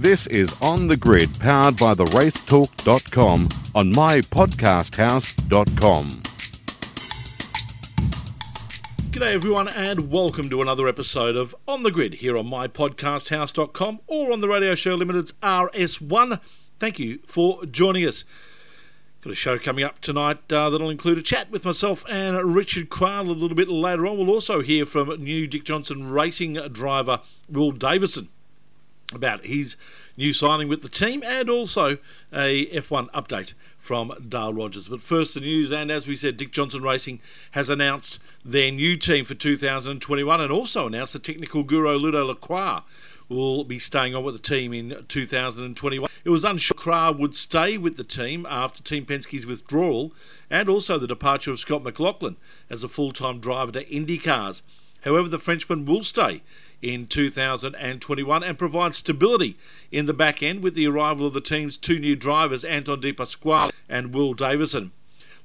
This 0.00 0.26
is 0.28 0.56
On 0.62 0.86
the 0.86 0.96
Grid, 0.96 1.28
powered 1.40 1.76
by 1.76 1.92
the 1.92 2.06
racetalk.com 2.06 3.48
on 3.74 3.92
mypodcasthouse.com. 3.92 6.08
G'day 9.10 9.34
everyone 9.34 9.68
and 9.68 10.10
welcome 10.10 10.48
to 10.48 10.62
another 10.62 10.88
episode 10.88 11.36
of 11.36 11.54
On 11.68 11.82
the 11.82 11.90
Grid 11.90 12.14
here 12.14 12.38
on 12.38 12.46
mypodcasthouse.com 12.46 14.00
or 14.06 14.32
on 14.32 14.40
the 14.40 14.48
radio 14.48 14.74
show 14.74 14.94
limited's 14.94 15.34
RS1. 15.42 16.40
Thank 16.78 16.98
you 16.98 17.18
for 17.26 17.66
joining 17.66 18.06
us. 18.06 18.24
Got 19.20 19.32
a 19.32 19.36
show 19.36 19.58
coming 19.58 19.84
up 19.84 20.00
tonight 20.00 20.50
uh, 20.50 20.70
that'll 20.70 20.88
include 20.88 21.18
a 21.18 21.22
chat 21.22 21.50
with 21.50 21.66
myself 21.66 22.06
and 22.08 22.54
Richard 22.54 22.88
Craill 22.88 23.28
a 23.28 23.32
little 23.32 23.54
bit 23.54 23.68
later 23.68 24.06
on. 24.06 24.16
We'll 24.16 24.30
also 24.30 24.62
hear 24.62 24.86
from 24.86 25.22
new 25.22 25.46
Dick 25.46 25.64
Johnson 25.64 26.10
racing 26.10 26.54
driver 26.54 27.20
Will 27.50 27.72
Davison 27.72 28.30
about 29.12 29.44
his 29.44 29.76
new 30.16 30.32
signing 30.32 30.68
with 30.68 30.82
the 30.82 30.88
team 30.88 31.22
and 31.24 31.50
also 31.50 31.98
a 32.32 32.66
F1 32.66 33.10
update 33.10 33.54
from 33.78 34.12
Dale 34.28 34.52
Rogers. 34.52 34.88
But 34.88 35.00
first, 35.00 35.34
the 35.34 35.40
news, 35.40 35.72
and 35.72 35.90
as 35.90 36.06
we 36.06 36.16
said, 36.16 36.36
Dick 36.36 36.52
Johnson 36.52 36.82
Racing 36.82 37.20
has 37.52 37.68
announced 37.68 38.18
their 38.44 38.70
new 38.70 38.96
team 38.96 39.24
for 39.24 39.34
2021 39.34 40.40
and 40.40 40.52
also 40.52 40.86
announced 40.86 41.12
the 41.14 41.18
technical 41.18 41.62
guru 41.62 41.96
Ludo 41.96 42.24
Lacroix 42.24 42.80
will 43.28 43.64
be 43.64 43.78
staying 43.78 44.14
on 44.14 44.24
with 44.24 44.34
the 44.34 44.40
team 44.40 44.72
in 44.72 45.04
2021. 45.08 46.10
It 46.24 46.30
was 46.30 46.44
unsure 46.44 46.74
Cra 46.74 47.12
would 47.12 47.36
stay 47.36 47.78
with 47.78 47.96
the 47.96 48.04
team 48.04 48.44
after 48.50 48.82
Team 48.82 49.06
Penske's 49.06 49.46
withdrawal 49.46 50.12
and 50.50 50.68
also 50.68 50.98
the 50.98 51.06
departure 51.06 51.52
of 51.52 51.60
Scott 51.60 51.84
McLaughlin 51.84 52.36
as 52.68 52.82
a 52.82 52.88
full 52.88 53.12
time 53.12 53.38
driver 53.38 53.72
to 53.72 53.84
IndyCars. 53.84 54.62
However, 55.04 55.28
the 55.28 55.38
Frenchman 55.38 55.86
will 55.86 56.02
stay 56.02 56.42
in 56.82 57.06
2021 57.06 58.42
and 58.42 58.58
provide 58.58 58.94
stability 58.94 59.56
in 59.90 60.06
the 60.06 60.14
back 60.14 60.42
end 60.42 60.62
with 60.62 60.74
the 60.74 60.86
arrival 60.86 61.26
of 61.26 61.34
the 61.34 61.40
team's 61.40 61.76
two 61.76 61.98
new 61.98 62.16
drivers, 62.16 62.64
Anton 62.64 63.00
De 63.00 63.12
Pasquale 63.12 63.70
and 63.88 64.14
Will 64.14 64.34
Davison. 64.34 64.92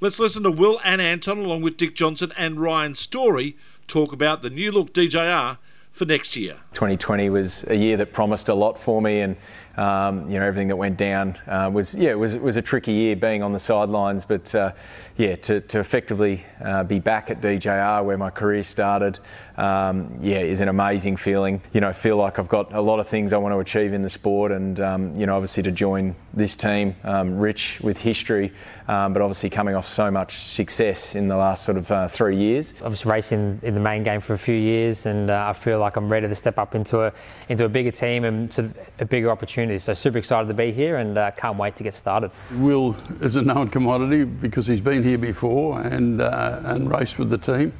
Let's 0.02 0.20
listen 0.20 0.44
to 0.44 0.52
Will 0.52 0.80
and 0.84 1.02
Anton, 1.02 1.40
along 1.40 1.62
with 1.62 1.78
Dick 1.78 1.96
Johnson 1.96 2.34
and 2.38 2.60
Ryan 2.60 2.96
Story, 2.96 3.56
talk 3.88 4.12
about 4.12 4.42
the 4.42 4.50
new 4.50 4.72
look 4.72 4.94
DJR 4.94 5.58
for 5.96 6.04
next 6.04 6.36
year. 6.36 6.58
2020 6.74 7.30
was 7.30 7.64
a 7.70 7.76
year 7.76 7.96
that 7.96 8.12
promised 8.12 8.50
a 8.50 8.54
lot 8.54 8.78
for 8.78 9.02
me, 9.02 9.22
and 9.22 9.38
um, 9.78 10.30
you 10.30 10.38
know 10.38 10.46
everything 10.46 10.68
that 10.68 10.76
went 10.76 10.98
down 10.98 11.38
uh, 11.48 11.70
was 11.74 11.96
yeah 11.96 12.12
it 12.12 12.20
was 12.20 12.34
it 12.34 12.42
was 12.42 12.58
a 12.58 12.62
tricky 12.62 12.92
year 12.92 13.16
being 13.16 13.42
on 13.42 13.54
the 13.54 13.60
sidelines, 13.60 14.26
but 14.26 14.54
uh, 14.54 14.74
yeah 15.16 15.38
to, 15.38 15.62
to 15.62 15.80
effectively 15.80 16.46
uh, 16.62 16.84
be 16.84 17.00
back 17.00 17.30
at 17.30 17.40
DJR 17.40 18.04
where 18.04 18.18
my 18.18 18.30
career 18.30 18.66
started, 18.66 19.20
um, 19.58 20.18
yeah 20.22 20.40
is 20.40 20.60
an 20.60 20.68
amazing 20.68 21.18
feeling. 21.18 21.62
You 21.74 21.82
know, 21.82 21.94
feel 21.94 22.18
like 22.18 22.40
I've 22.40 22.50
got 22.50 22.74
a 22.74 22.82
lot 22.82 23.00
of 23.00 23.08
things 23.08 23.34
I 23.34 23.38
want 23.38 23.54
to 23.54 23.60
achieve 23.60 23.94
in 23.94 24.02
the 24.02 24.10
sport, 24.10 24.52
and 24.52 24.80
um, 24.80 25.16
you 25.16 25.26
know 25.26 25.36
obviously 25.36 25.64
to 25.64 25.72
join 25.72 26.16
this 26.34 26.56
team, 26.56 26.96
um, 27.04 27.38
rich 27.38 27.80
with 27.82 27.98
history, 27.98 28.52
um, 28.88 29.14
but 29.14 29.22
obviously 29.22 29.50
coming 29.50 29.76
off 29.76 29.88
so 29.88 30.12
much 30.12 30.48
success 30.48 31.16
in 31.16 31.28
the 31.28 31.38
last 31.38 31.64
sort 31.64 31.78
of 31.78 31.90
uh, 31.92 32.08
three 32.08 32.36
years. 32.36 32.74
I 32.84 32.88
was 32.88 33.06
racing 33.06 33.60
in 33.64 33.74
the 33.74 33.80
main 33.80 34.04
game 34.04 34.22
for 34.22 34.34
a 34.34 34.38
few 34.38 34.56
years, 34.56 35.06
and 35.06 35.30
uh, 35.30 35.46
I 35.48 35.54
feel 35.54 35.80
like 35.80 35.96
I'm 35.96 36.10
ready 36.10 36.28
to 36.28 36.36
step 36.36 36.58
up 36.58 36.76
into 36.76 37.02
a 37.02 37.14
into 37.50 37.66
a 37.66 37.70
bigger 37.70 37.92
team 37.92 38.26
and 38.26 38.52
to 38.54 38.70
a 39.00 39.06
bigger 39.06 39.32
opportunity. 39.32 39.78
So 39.80 39.94
super 39.94 40.18
excited 40.18 40.48
to 40.48 40.54
be 40.54 40.72
here, 40.72 40.98
and 40.98 41.18
uh, 41.18 41.32
can't 41.32 41.58
wait 41.58 41.76
to 41.78 41.84
get 41.84 41.94
started. 41.94 42.32
Will 42.52 42.96
is 43.22 43.36
a 43.36 43.42
known 43.42 43.70
commodity 43.70 44.24
because 44.24 44.68
he's 44.68 44.82
been 44.82 45.04
here 45.04 45.18
before 45.18 45.82
and 45.82 46.22
uh, 46.22 46.60
and 46.64 46.92
raced 46.92 47.18
with 47.18 47.30
the 47.30 47.38
team. 47.38 47.74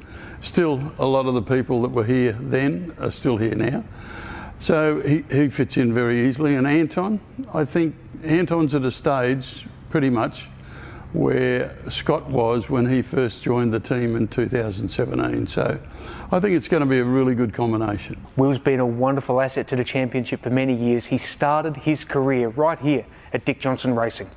Still, 0.46 0.92
a 0.98 1.04
lot 1.04 1.26
of 1.26 1.34
the 1.34 1.42
people 1.42 1.82
that 1.82 1.90
were 1.90 2.04
here 2.04 2.32
then 2.32 2.94
are 3.00 3.10
still 3.10 3.36
here 3.36 3.56
now. 3.56 3.82
So 4.60 5.00
he, 5.00 5.24
he 5.28 5.48
fits 5.48 5.76
in 5.76 5.92
very 5.92 6.28
easily. 6.28 6.54
And 6.54 6.68
Anton, 6.68 7.20
I 7.52 7.64
think 7.64 7.96
Anton's 8.22 8.72
at 8.72 8.84
a 8.84 8.92
stage 8.92 9.66
pretty 9.90 10.08
much 10.08 10.44
where 11.12 11.76
Scott 11.90 12.30
was 12.30 12.70
when 12.70 12.88
he 12.88 13.02
first 13.02 13.42
joined 13.42 13.74
the 13.74 13.80
team 13.80 14.14
in 14.14 14.28
2017. 14.28 15.48
So 15.48 15.80
I 16.30 16.38
think 16.38 16.56
it's 16.56 16.68
going 16.68 16.80
to 16.80 16.88
be 16.88 17.00
a 17.00 17.04
really 17.04 17.34
good 17.34 17.52
combination. 17.52 18.24
Will's 18.36 18.58
been 18.58 18.80
a 18.80 18.86
wonderful 18.86 19.40
asset 19.40 19.66
to 19.68 19.76
the 19.76 19.84
championship 19.84 20.44
for 20.44 20.50
many 20.50 20.76
years. 20.76 21.04
He 21.04 21.18
started 21.18 21.76
his 21.76 22.04
career 22.04 22.50
right 22.50 22.78
here 22.78 23.04
at 23.32 23.44
Dick 23.44 23.58
Johnson 23.58 23.96
Racing. 23.96 24.30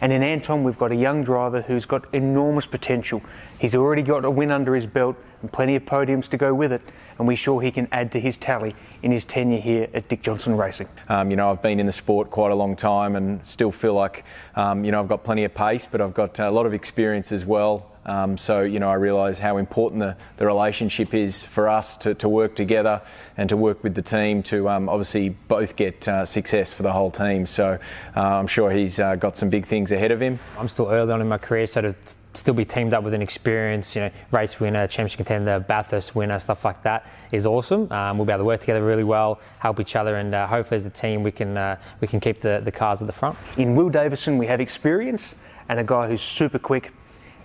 And 0.00 0.12
in 0.12 0.22
Anton, 0.22 0.62
we've 0.62 0.78
got 0.78 0.92
a 0.92 0.96
young 0.96 1.24
driver 1.24 1.62
who's 1.62 1.84
got 1.84 2.06
enormous 2.14 2.64
potential. 2.64 3.20
He's 3.58 3.74
already 3.74 4.02
got 4.02 4.24
a 4.24 4.30
win 4.30 4.52
under 4.52 4.74
his 4.74 4.86
belt 4.86 5.16
and 5.42 5.52
plenty 5.52 5.76
of 5.76 5.84
podiums 5.84 6.28
to 6.28 6.36
go 6.36 6.54
with 6.54 6.72
it. 6.72 6.82
And 7.18 7.26
we're 7.26 7.36
sure 7.36 7.60
he 7.60 7.70
can 7.70 7.88
add 7.90 8.12
to 8.12 8.20
his 8.20 8.36
tally 8.36 8.74
in 9.02 9.10
his 9.10 9.24
tenure 9.24 9.60
here 9.60 9.88
at 9.92 10.08
Dick 10.08 10.22
Johnson 10.22 10.56
Racing. 10.56 10.88
Um, 11.08 11.30
you 11.30 11.36
know, 11.36 11.50
I've 11.50 11.62
been 11.62 11.80
in 11.80 11.86
the 11.86 11.92
sport 11.92 12.30
quite 12.30 12.52
a 12.52 12.54
long 12.54 12.76
time 12.76 13.16
and 13.16 13.44
still 13.44 13.72
feel 13.72 13.94
like, 13.94 14.24
um, 14.54 14.84
you 14.84 14.92
know, 14.92 15.00
I've 15.00 15.08
got 15.08 15.24
plenty 15.24 15.44
of 15.44 15.54
pace, 15.54 15.88
but 15.90 16.00
I've 16.00 16.14
got 16.14 16.38
a 16.38 16.50
lot 16.50 16.66
of 16.66 16.74
experience 16.74 17.32
as 17.32 17.44
well. 17.44 17.90
Um, 18.06 18.38
so, 18.38 18.62
you 18.62 18.80
know, 18.80 18.88
I 18.88 18.94
realise 18.94 19.38
how 19.38 19.58
important 19.58 20.00
the, 20.00 20.16
the 20.38 20.46
relationship 20.46 21.12
is 21.12 21.42
for 21.42 21.68
us 21.68 21.96
to, 21.98 22.14
to 22.14 22.28
work 22.28 22.56
together 22.56 23.02
and 23.36 23.50
to 23.50 23.56
work 23.56 23.84
with 23.84 23.94
the 23.94 24.02
team 24.02 24.42
to 24.44 24.66
um, 24.70 24.88
obviously 24.88 25.28
both 25.28 25.76
get 25.76 26.08
uh, 26.08 26.24
success 26.24 26.72
for 26.72 26.82
the 26.82 26.92
whole 26.92 27.10
team. 27.10 27.44
So 27.44 27.78
uh, 28.16 28.20
I'm 28.20 28.46
sure 28.46 28.70
he's 28.70 28.98
uh, 28.98 29.16
got 29.16 29.36
some 29.36 29.50
big 29.50 29.66
things 29.66 29.92
ahead 29.92 30.10
of 30.10 30.22
him. 30.22 30.38
I'm 30.58 30.68
still 30.68 30.88
early 30.88 31.12
on 31.12 31.20
in 31.20 31.28
my 31.28 31.36
career, 31.36 31.66
so 31.66 31.82
to 31.82 31.94
still 32.38 32.54
be 32.54 32.64
teamed 32.64 32.94
up 32.94 33.04
with 33.04 33.14
an 33.14 33.22
experienced, 33.22 33.94
you 33.94 34.02
know, 34.02 34.10
race 34.30 34.60
winner, 34.60 34.86
championship 34.86 35.18
contender, 35.18 35.60
Bathurst 35.60 36.14
winner, 36.14 36.38
stuff 36.38 36.64
like 36.64 36.82
that 36.82 37.06
is 37.32 37.46
awesome. 37.46 37.90
Um, 37.92 38.18
we'll 38.18 38.26
be 38.26 38.32
able 38.32 38.42
to 38.42 38.46
work 38.46 38.60
together 38.60 38.84
really 38.84 39.04
well, 39.04 39.40
help 39.58 39.80
each 39.80 39.96
other, 39.96 40.16
and 40.16 40.34
uh, 40.34 40.46
hopefully 40.46 40.76
as 40.76 40.86
a 40.86 40.90
team 40.90 41.22
we 41.22 41.32
can 41.32 41.56
uh, 41.56 41.76
we 42.00 42.08
can 42.08 42.20
keep 42.20 42.40
the, 42.40 42.60
the 42.64 42.72
cars 42.72 43.00
at 43.00 43.06
the 43.06 43.12
front. 43.12 43.36
In 43.56 43.74
Will 43.74 43.90
Davison, 43.90 44.38
we 44.38 44.46
have 44.46 44.60
experience 44.60 45.34
and 45.68 45.78
a 45.78 45.84
guy 45.84 46.08
who's 46.08 46.22
super 46.22 46.58
quick 46.58 46.92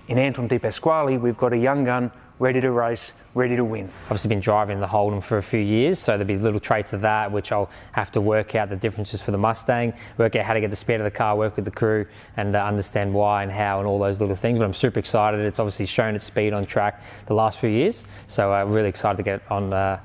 in 0.07 0.17
Anton 0.17 0.47
De 0.47 0.59
Pasquale, 0.59 1.17
we've 1.17 1.37
got 1.37 1.53
a 1.53 1.57
young 1.57 1.85
gun 1.85 2.11
ready 2.43 2.59
to 2.59 2.71
race, 2.71 3.13
ready 3.35 3.55
to 3.55 3.63
win. 3.63 3.89
Obviously, 4.03 4.27
been 4.27 4.41
driving 4.41 4.81
the 4.81 4.87
Holden 4.87 5.21
for 5.21 5.37
a 5.37 5.41
few 5.41 5.61
years, 5.61 5.97
so 5.97 6.11
there'll 6.11 6.25
be 6.25 6.37
little 6.37 6.59
traits 6.59 6.91
of 6.91 6.99
that 6.99 7.31
which 7.31 7.53
I'll 7.53 7.69
have 7.93 8.11
to 8.11 8.19
work 8.21 8.53
out 8.53 8.67
the 8.67 8.75
differences 8.75 9.21
for 9.21 9.31
the 9.31 9.37
Mustang, 9.37 9.93
work 10.17 10.35
out 10.35 10.43
how 10.43 10.53
to 10.53 10.59
get 10.59 10.69
the 10.69 10.75
speed 10.75 10.95
of 10.95 11.05
the 11.05 11.11
car, 11.11 11.37
work 11.37 11.55
with 11.55 11.63
the 11.63 11.71
crew, 11.71 12.05
and 12.35 12.53
uh, 12.53 12.65
understand 12.65 13.13
why 13.13 13.43
and 13.43 13.51
how 13.51 13.79
and 13.79 13.87
all 13.87 13.97
those 13.97 14.19
little 14.19 14.35
things. 14.35 14.59
But 14.59 14.65
I'm 14.65 14.73
super 14.73 14.99
excited. 14.99 15.39
It's 15.39 15.57
obviously 15.57 15.85
shown 15.85 16.15
its 16.15 16.25
speed 16.25 16.51
on 16.51 16.65
track 16.65 17.01
the 17.27 17.33
last 17.33 17.59
few 17.59 17.69
years, 17.69 18.03
so 18.27 18.51
I'm 18.51 18.67
uh, 18.67 18.71
really 18.71 18.89
excited 18.89 19.15
to 19.15 19.23
get 19.23 19.41
on 19.49 19.71
uh, 19.71 20.01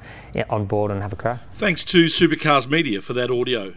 on 0.49 0.65
board 0.67 0.93
and 0.93 1.03
have 1.03 1.13
a 1.13 1.17
crack. 1.17 1.41
Thanks 1.51 1.85
to 1.87 2.05
Supercars 2.05 2.71
Media 2.71 3.03
for 3.03 3.15
that 3.15 3.33
audio. 3.33 3.75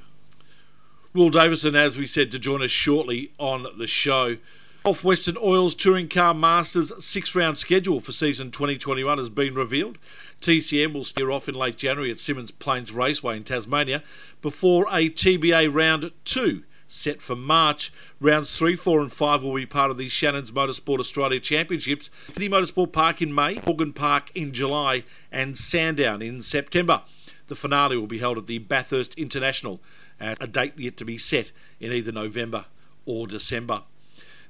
Will 1.14 1.32
Davison, 1.32 1.76
as 1.76 1.98
we 1.98 2.06
said, 2.06 2.30
to 2.30 2.38
join 2.38 2.62
us 2.62 2.70
shortly 2.70 3.32
on 3.40 3.66
the 3.80 3.88
show. 3.88 4.38
Northwestern 4.84 5.38
Oil's 5.38 5.76
Touring 5.76 6.10
Car 6.10 6.34
Masters 6.34 6.92
six 6.98 7.36
round 7.36 7.60
schedule 7.60 8.02
for 8.02 8.12
season 8.12 8.50
2021 8.50 9.20
has 9.20 9.30
been 9.30 9.54
revealed. 9.54 10.00
TCM 10.42 10.94
will 10.94 11.06
steer 11.06 11.30
off 11.30 11.48
in 11.48 11.54
late 11.54 11.78
January 11.78 12.10
at 12.10 12.18
Symmons 12.18 12.52
Plains 12.58 12.92
Raceway 12.92 13.38
in 13.38 13.44
Tasmania 13.44 14.02
before 14.42 14.88
a 14.88 15.08
TBA 15.08 15.72
round 15.72 16.12
two 16.26 16.64
set 16.88 17.22
for 17.22 17.36
March. 17.36 17.94
Rounds 18.20 18.58
3, 18.58 18.76
4 18.76 19.02
and 19.02 19.12
5 19.12 19.44
will 19.44 19.54
be 19.54 19.68
part 19.68 19.92
of 19.92 20.00
the 20.00 20.10
Shannon's 20.10 20.52
Motorsport 20.52 21.00
Australia 21.00 21.40
Championships. 21.40 22.10
City 22.34 22.50
Motorsport 22.50 22.92
Park 22.92 23.22
in 23.22 23.36
May, 23.36 23.62
Morgan 23.64 23.94
Park 23.94 24.32
in 24.34 24.52
July 24.52 25.04
and 25.32 25.56
Sandown 25.56 26.24
in 26.24 26.42
September. 26.42 27.04
The 27.50 27.56
finale 27.56 27.98
will 27.98 28.08
be 28.08 28.18
held 28.18 28.40
at 28.40 28.48
the 28.48 28.58
Bathurst 28.58 29.14
International 29.14 29.80
at 30.20 30.44
a 30.44 30.48
date 30.48 30.74
yet 30.76 30.98
to 30.98 31.06
be 31.06 31.20
set 31.20 31.52
in 31.80 31.92
either 31.92 32.12
November 32.12 32.66
or 33.06 33.28
December. 33.28 33.84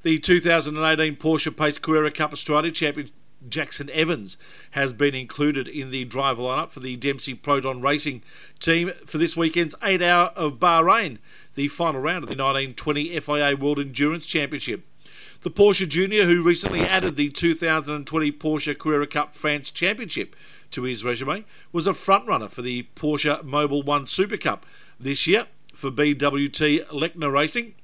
The 0.03 0.17
2018 0.17 1.17
Porsche 1.17 1.55
Payce 1.55 1.77
Carrera 1.77 2.09
Cup 2.09 2.33
Australia 2.33 2.71
champion 2.71 3.11
Jackson 3.47 3.87
Evans 3.91 4.35
has 4.71 4.93
been 4.93 5.13
included 5.13 5.67
in 5.67 5.91
the 5.91 6.05
driver 6.05 6.41
lineup 6.41 6.71
for 6.71 6.79
the 6.79 6.95
Dempsey 6.95 7.35
Proton 7.35 7.81
Racing 7.81 8.23
team 8.59 8.93
for 9.05 9.19
this 9.19 9.37
weekend's 9.37 9.75
8 9.83 10.01
Hour 10.01 10.31
of 10.35 10.53
Bahrain, 10.53 11.19
the 11.53 11.67
final 11.67 12.01
round 12.01 12.23
of 12.23 12.29
the 12.29 12.43
1920 12.43 13.19
FIA 13.19 13.55
World 13.55 13.77
Endurance 13.77 14.25
Championship. 14.25 14.87
The 15.41 15.51
Porsche 15.51 15.87
Junior, 15.87 16.25
who 16.25 16.41
recently 16.41 16.81
added 16.81 17.15
the 17.15 17.29
2020 17.29 18.31
Porsche 18.31 18.75
Carrera 18.75 19.05
Cup 19.05 19.35
France 19.35 19.69
Championship 19.69 20.35
to 20.71 20.81
his 20.81 21.03
resume, 21.03 21.45
was 21.71 21.85
a 21.85 21.91
frontrunner 21.91 22.49
for 22.49 22.63
the 22.63 22.87
Porsche 22.95 23.43
Mobil 23.43 23.85
1 23.85 24.07
Super 24.07 24.37
Cup 24.37 24.65
this 24.99 25.27
year 25.27 25.45
for 25.75 25.91
BWT 25.91 26.87
Lechner 26.87 27.31
Racing 27.31 27.75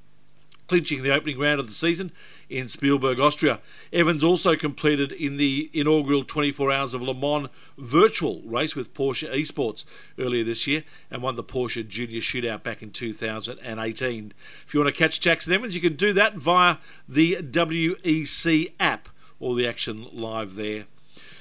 clinching 0.68 1.04
the 1.04 1.14
opening 1.14 1.40
round 1.40 1.60
of 1.60 1.68
the 1.68 1.74
season 1.74 2.12
in 2.50 2.68
Spielberg, 2.68 3.20
Austria. 3.20 3.60
Evans 3.92 4.24
also 4.24 4.56
completed 4.56 5.12
in 5.12 5.38
the 5.38 5.70
inaugural 5.74 6.24
24 6.24 6.72
Hours 6.72 6.94
of 6.94 7.02
Le 7.02 7.14
Mans 7.14 7.50
virtual 7.78 8.42
race 8.44 8.76
with 8.76 8.94
Porsche 8.94 9.34
Esports 9.34 9.86
earlier 10.20 10.44
this 10.44 10.68
year 10.68 10.84
and 11.10 11.22
won 11.22 11.36
the 11.36 11.44
Porsche 11.44 11.88
Junior 11.88 12.20
Shootout 12.20 12.64
back 12.64 12.82
in 12.82 12.92
2018. 12.92 14.34
If 14.66 14.74
you 14.74 14.80
want 14.80 14.94
to 14.94 14.98
catch 14.98 15.20
Jackson 15.20 15.54
Evans, 15.54 15.76
you 15.76 15.82
can 15.82 15.96
do 15.96 16.14
that 16.14 16.36
via 16.36 16.78
the 17.08 17.38
WEC 17.38 18.74
app. 18.80 19.10
All 19.40 19.54
the 19.54 19.68
action 19.68 20.08
live 20.12 20.56
there. 20.56 20.86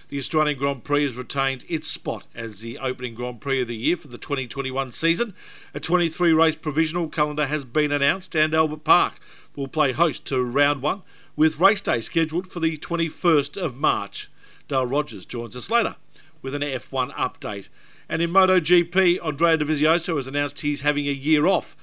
The 0.08 0.18
Australian 0.18 0.58
Grand 0.58 0.84
Prix 0.84 1.04
has 1.04 1.16
retained 1.16 1.64
its 1.68 1.88
spot 1.88 2.26
as 2.34 2.60
the 2.60 2.78
opening 2.78 3.14
Grand 3.14 3.40
Prix 3.40 3.62
of 3.62 3.68
the 3.68 3.76
year 3.76 3.96
for 3.96 4.08
the 4.08 4.18
2021 4.18 4.92
season. 4.92 5.34
A 5.74 5.80
23 5.80 6.32
race 6.32 6.56
provisional 6.56 7.08
calendar 7.08 7.46
has 7.46 7.64
been 7.64 7.92
announced, 7.92 8.36
and 8.36 8.54
Albert 8.54 8.84
Park 8.84 9.14
will 9.54 9.68
play 9.68 9.92
host 9.92 10.26
to 10.26 10.42
round 10.42 10.82
one 10.82 11.02
with 11.34 11.60
race 11.60 11.80
day 11.80 12.00
scheduled 12.00 12.50
for 12.50 12.60
the 12.60 12.76
21st 12.76 13.56
of 13.56 13.74
March. 13.74 14.30
Dale 14.68 14.86
Rogers 14.86 15.26
joins 15.26 15.56
us 15.56 15.70
later 15.70 15.96
with 16.42 16.54
an 16.54 16.62
F1 16.62 17.12
update. 17.14 17.68
And 18.08 18.22
in 18.22 18.30
MotoGP, 18.30 19.18
Andrea 19.24 19.58
Dovizioso 19.58 20.16
has 20.16 20.26
announced 20.26 20.60
he's 20.60 20.82
having 20.82 21.08
a 21.08 21.12
year 21.12 21.46
off 21.46 21.76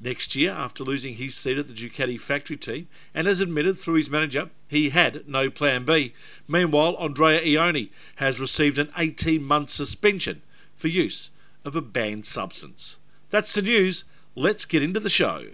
next 0.00 0.34
year 0.34 0.50
after 0.50 0.84
losing 0.84 1.14
his 1.14 1.34
seat 1.34 1.58
at 1.58 1.68
the 1.68 1.74
Ducati 1.74 2.20
factory 2.20 2.56
team 2.56 2.88
and 3.14 3.26
has 3.26 3.40
admitted 3.40 3.78
through 3.78 3.94
his 3.94 4.10
manager 4.10 4.50
he 4.68 4.90
had 4.90 5.26
no 5.28 5.50
plan 5.50 5.84
B. 5.84 6.14
Meanwhile, 6.48 6.96
Andrea 6.98 7.40
Iannone 7.40 7.90
has 8.16 8.40
received 8.40 8.78
an 8.78 8.90
18 8.96 9.42
month 9.42 9.70
suspension 9.70 10.42
for 10.76 10.88
use 10.88 11.30
of 11.64 11.76
a 11.76 11.80
banned 11.80 12.26
substance. 12.26 12.98
That's 13.30 13.54
the 13.54 13.62
news. 13.62 14.04
Let's 14.34 14.64
get 14.64 14.82
into 14.82 14.98
the 15.00 15.08
show. 15.08 15.46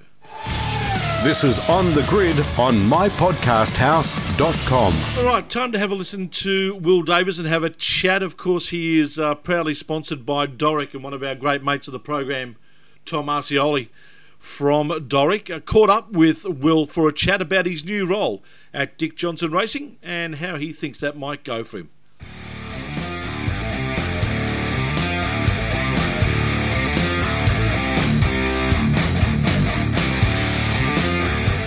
This 1.22 1.44
is 1.44 1.58
On 1.68 1.92
the 1.92 2.02
Grid 2.04 2.38
on 2.58 2.76
mypodcasthouse.com. 2.76 4.94
All 5.18 5.24
right, 5.24 5.46
time 5.50 5.70
to 5.72 5.78
have 5.78 5.90
a 5.90 5.94
listen 5.94 6.30
to 6.30 6.76
Will 6.76 7.02
Davison 7.02 7.44
have 7.44 7.62
a 7.62 7.68
chat. 7.68 8.22
Of 8.22 8.38
course, 8.38 8.70
he 8.70 8.98
is 8.98 9.18
uh, 9.18 9.34
proudly 9.34 9.74
sponsored 9.74 10.24
by 10.24 10.46
Doric 10.46 10.94
and 10.94 11.04
one 11.04 11.12
of 11.12 11.22
our 11.22 11.34
great 11.34 11.62
mates 11.62 11.88
of 11.88 11.92
the 11.92 12.00
program, 12.00 12.56
Tom 13.04 13.26
Arcioli 13.26 13.90
from 14.40 14.88
Doric. 15.06 15.50
Uh, 15.50 15.60
caught 15.60 15.90
up 15.90 16.10
with 16.10 16.44
Will 16.44 16.86
for 16.86 17.08
a 17.08 17.12
chat 17.12 17.40
about 17.40 17.66
his 17.66 17.84
new 17.84 18.06
role 18.06 18.42
at 18.74 18.98
Dick 18.98 19.14
Johnson 19.14 19.52
Racing 19.52 19.98
and 20.02 20.36
how 20.36 20.56
he 20.56 20.72
thinks 20.72 20.98
that 20.98 21.16
might 21.16 21.44
go 21.44 21.62
for 21.62 21.78
him. 21.78 21.90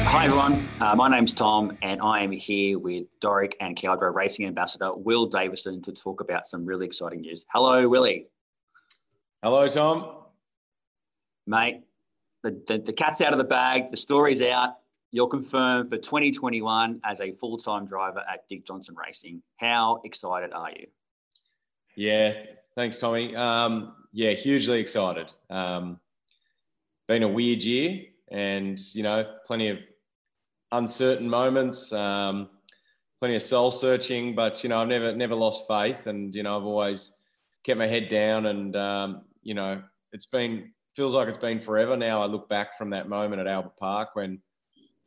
Hi 0.06 0.28
everyone, 0.28 0.70
uh, 0.80 0.96
my 0.96 1.10
name's 1.10 1.34
Tom, 1.34 1.78
and 1.82 2.02
I 2.02 2.22
am 2.22 2.32
here 2.32 2.80
with 2.80 3.08
Doric 3.20 3.58
and 3.60 3.76
Cowdroy 3.76 4.10
Racing 4.10 4.46
Ambassador 4.46 4.94
Will 4.94 5.26
Davison 5.26 5.82
to 5.82 5.92
talk 5.92 6.22
about 6.22 6.48
some 6.48 6.66
really 6.66 6.86
exciting 6.86 7.22
news. 7.22 7.44
Hello, 7.52 7.90
Willie. 7.90 8.28
Hello, 9.44 9.68
Tom. 9.68 10.24
Mate, 11.46 11.82
the, 12.44 12.62
the, 12.68 12.78
the 12.78 12.94
cat's 12.94 13.22
out 13.22 13.32
of 13.32 13.38
the 13.38 13.46
bag, 13.46 13.90
the 13.90 13.98
story's 13.98 14.42
out. 14.42 14.76
You're 15.12 15.28
confirmed 15.28 15.90
for 15.90 15.98
2021 15.98 17.02
as 17.06 17.22
a 17.22 17.32
full 17.34 17.58
time 17.58 17.86
driver 17.86 18.24
at 18.32 18.48
Dick 18.50 18.66
Johnson 18.66 18.96
Racing. 18.96 19.42
How 19.58 20.02
excited 20.04 20.52
are 20.52 20.72
you? 20.72 20.88
Yeah, 21.96 22.34
thanks, 22.76 22.98
Tommy. 22.98 23.36
Um, 23.36 23.96
yeah, 24.12 24.32
hugely 24.32 24.80
excited. 24.80 25.32
Um, 25.50 26.00
been 27.08 27.24
a 27.24 27.28
weird 27.28 27.64
year, 27.64 28.06
and 28.32 28.80
you 28.96 29.04
know, 29.04 29.36
plenty 29.46 29.70
of 29.70 29.78
uncertain 30.72 31.30
moments, 31.30 31.94
um, 31.94 32.50
plenty 33.20 33.36
of 33.36 33.44
soul 33.44 33.70
searching. 33.70 34.34
But 34.34 34.64
you 34.64 34.70
know, 34.70 34.82
I've 34.82 34.88
never 34.88 35.16
never 35.16 35.36
lost 35.36 35.68
faith, 35.68 36.08
and 36.08 36.34
you 36.34 36.42
know, 36.42 36.58
I've 36.58 36.66
always 36.66 37.16
kept 37.64 37.78
my 37.78 37.88
head 37.88 38.10
down. 38.10 38.48
And 38.48 38.76
um, 38.76 39.22
you 39.44 39.54
know, 39.54 39.84
it's 40.12 40.26
been 40.26 40.73
feels 40.96 41.14
like 41.14 41.28
it's 41.28 41.38
been 41.38 41.60
forever 41.60 41.98
now. 41.98 42.22
I 42.22 42.26
look 42.26 42.48
back 42.50 42.78
from 42.78 42.90
that 42.92 43.10
moment 43.10 43.42
at 43.42 43.48
Albert 43.48 43.78
Park 43.78 44.10
when 44.14 44.40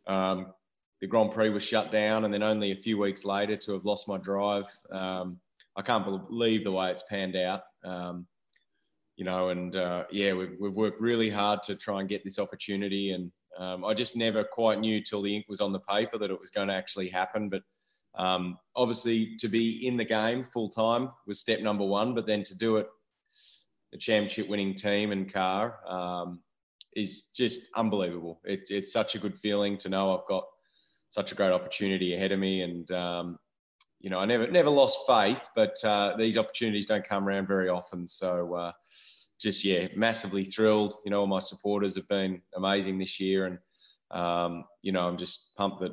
um, 0.06 0.52
the 1.00 1.06
Grand 1.06 1.32
Prix 1.32 1.50
was 1.50 1.62
shut 1.62 1.90
down, 1.90 2.24
and 2.24 2.32
then 2.32 2.42
only 2.42 2.72
a 2.72 2.76
few 2.76 2.98
weeks 2.98 3.24
later 3.24 3.56
to 3.56 3.72
have 3.72 3.84
lost 3.84 4.08
my 4.08 4.18
drive. 4.18 4.64
Um, 4.90 5.38
I 5.76 5.82
can't 5.82 6.04
believe 6.04 6.64
the 6.64 6.72
way 6.72 6.90
it's 6.90 7.04
panned 7.08 7.36
out. 7.36 7.62
Um, 7.84 8.26
you 9.16 9.24
know, 9.24 9.48
and 9.48 9.76
uh, 9.76 10.04
yeah, 10.10 10.32
we've, 10.32 10.56
we've, 10.60 10.74
worked 10.74 11.00
really 11.00 11.30
hard 11.30 11.62
to 11.64 11.74
try 11.74 12.00
and 12.00 12.08
get 12.08 12.24
this 12.24 12.38
opportunity, 12.38 13.12
and 13.12 13.30
um, 13.58 13.84
I 13.84 13.94
just 13.94 14.16
never 14.16 14.44
quite 14.44 14.80
knew 14.80 15.02
till 15.02 15.22
the 15.22 15.34
ink 15.34 15.46
was 15.48 15.60
on 15.60 15.72
the 15.72 15.80
paper 15.80 16.18
that 16.18 16.30
it 16.30 16.38
was 16.38 16.50
going 16.50 16.68
to 16.68 16.74
actually 16.74 17.08
happen. 17.08 17.48
But 17.48 17.62
um, 18.14 18.58
obviously, 18.74 19.36
to 19.36 19.48
be 19.48 19.86
in 19.86 19.96
the 19.96 20.04
game 20.04 20.46
full 20.52 20.68
time 20.68 21.10
was 21.26 21.40
step 21.40 21.60
number 21.60 21.84
one. 21.84 22.14
But 22.14 22.26
then 22.26 22.42
to 22.44 22.56
do 22.56 22.76
it, 22.76 22.88
the 23.92 23.98
championship 23.98 24.48
winning 24.48 24.74
team 24.74 25.12
and 25.12 25.32
car 25.32 25.80
um, 25.86 26.40
is 26.94 27.24
just 27.34 27.70
unbelievable. 27.74 28.40
It's 28.44 28.70
it's 28.70 28.92
such 28.92 29.14
a 29.14 29.18
good 29.18 29.38
feeling 29.38 29.76
to 29.78 29.88
know 29.88 30.16
I've 30.16 30.26
got 30.26 30.44
such 31.08 31.32
a 31.32 31.34
great 31.34 31.52
opportunity 31.52 32.14
ahead 32.14 32.32
of 32.32 32.38
me, 32.38 32.62
and 32.62 32.90
um, 32.90 33.38
you 34.00 34.10
know 34.10 34.18
I 34.18 34.24
never 34.24 34.50
never 34.50 34.70
lost 34.70 34.98
faith, 35.06 35.48
but 35.54 35.76
uh, 35.84 36.16
these 36.16 36.36
opportunities 36.36 36.86
don't 36.86 37.04
come 37.04 37.26
around 37.28 37.46
very 37.46 37.68
often. 37.68 38.06
So. 38.06 38.54
Uh, 38.54 38.72
just 39.38 39.64
yeah, 39.64 39.86
massively 39.94 40.44
thrilled. 40.44 40.94
You 41.04 41.10
know, 41.10 41.20
all 41.20 41.26
my 41.26 41.40
supporters 41.40 41.94
have 41.96 42.08
been 42.08 42.40
amazing 42.54 42.98
this 42.98 43.20
year, 43.20 43.46
and 43.46 43.58
um, 44.10 44.64
you 44.82 44.92
know, 44.92 45.06
I'm 45.06 45.16
just 45.16 45.54
pumped 45.56 45.80
that 45.80 45.92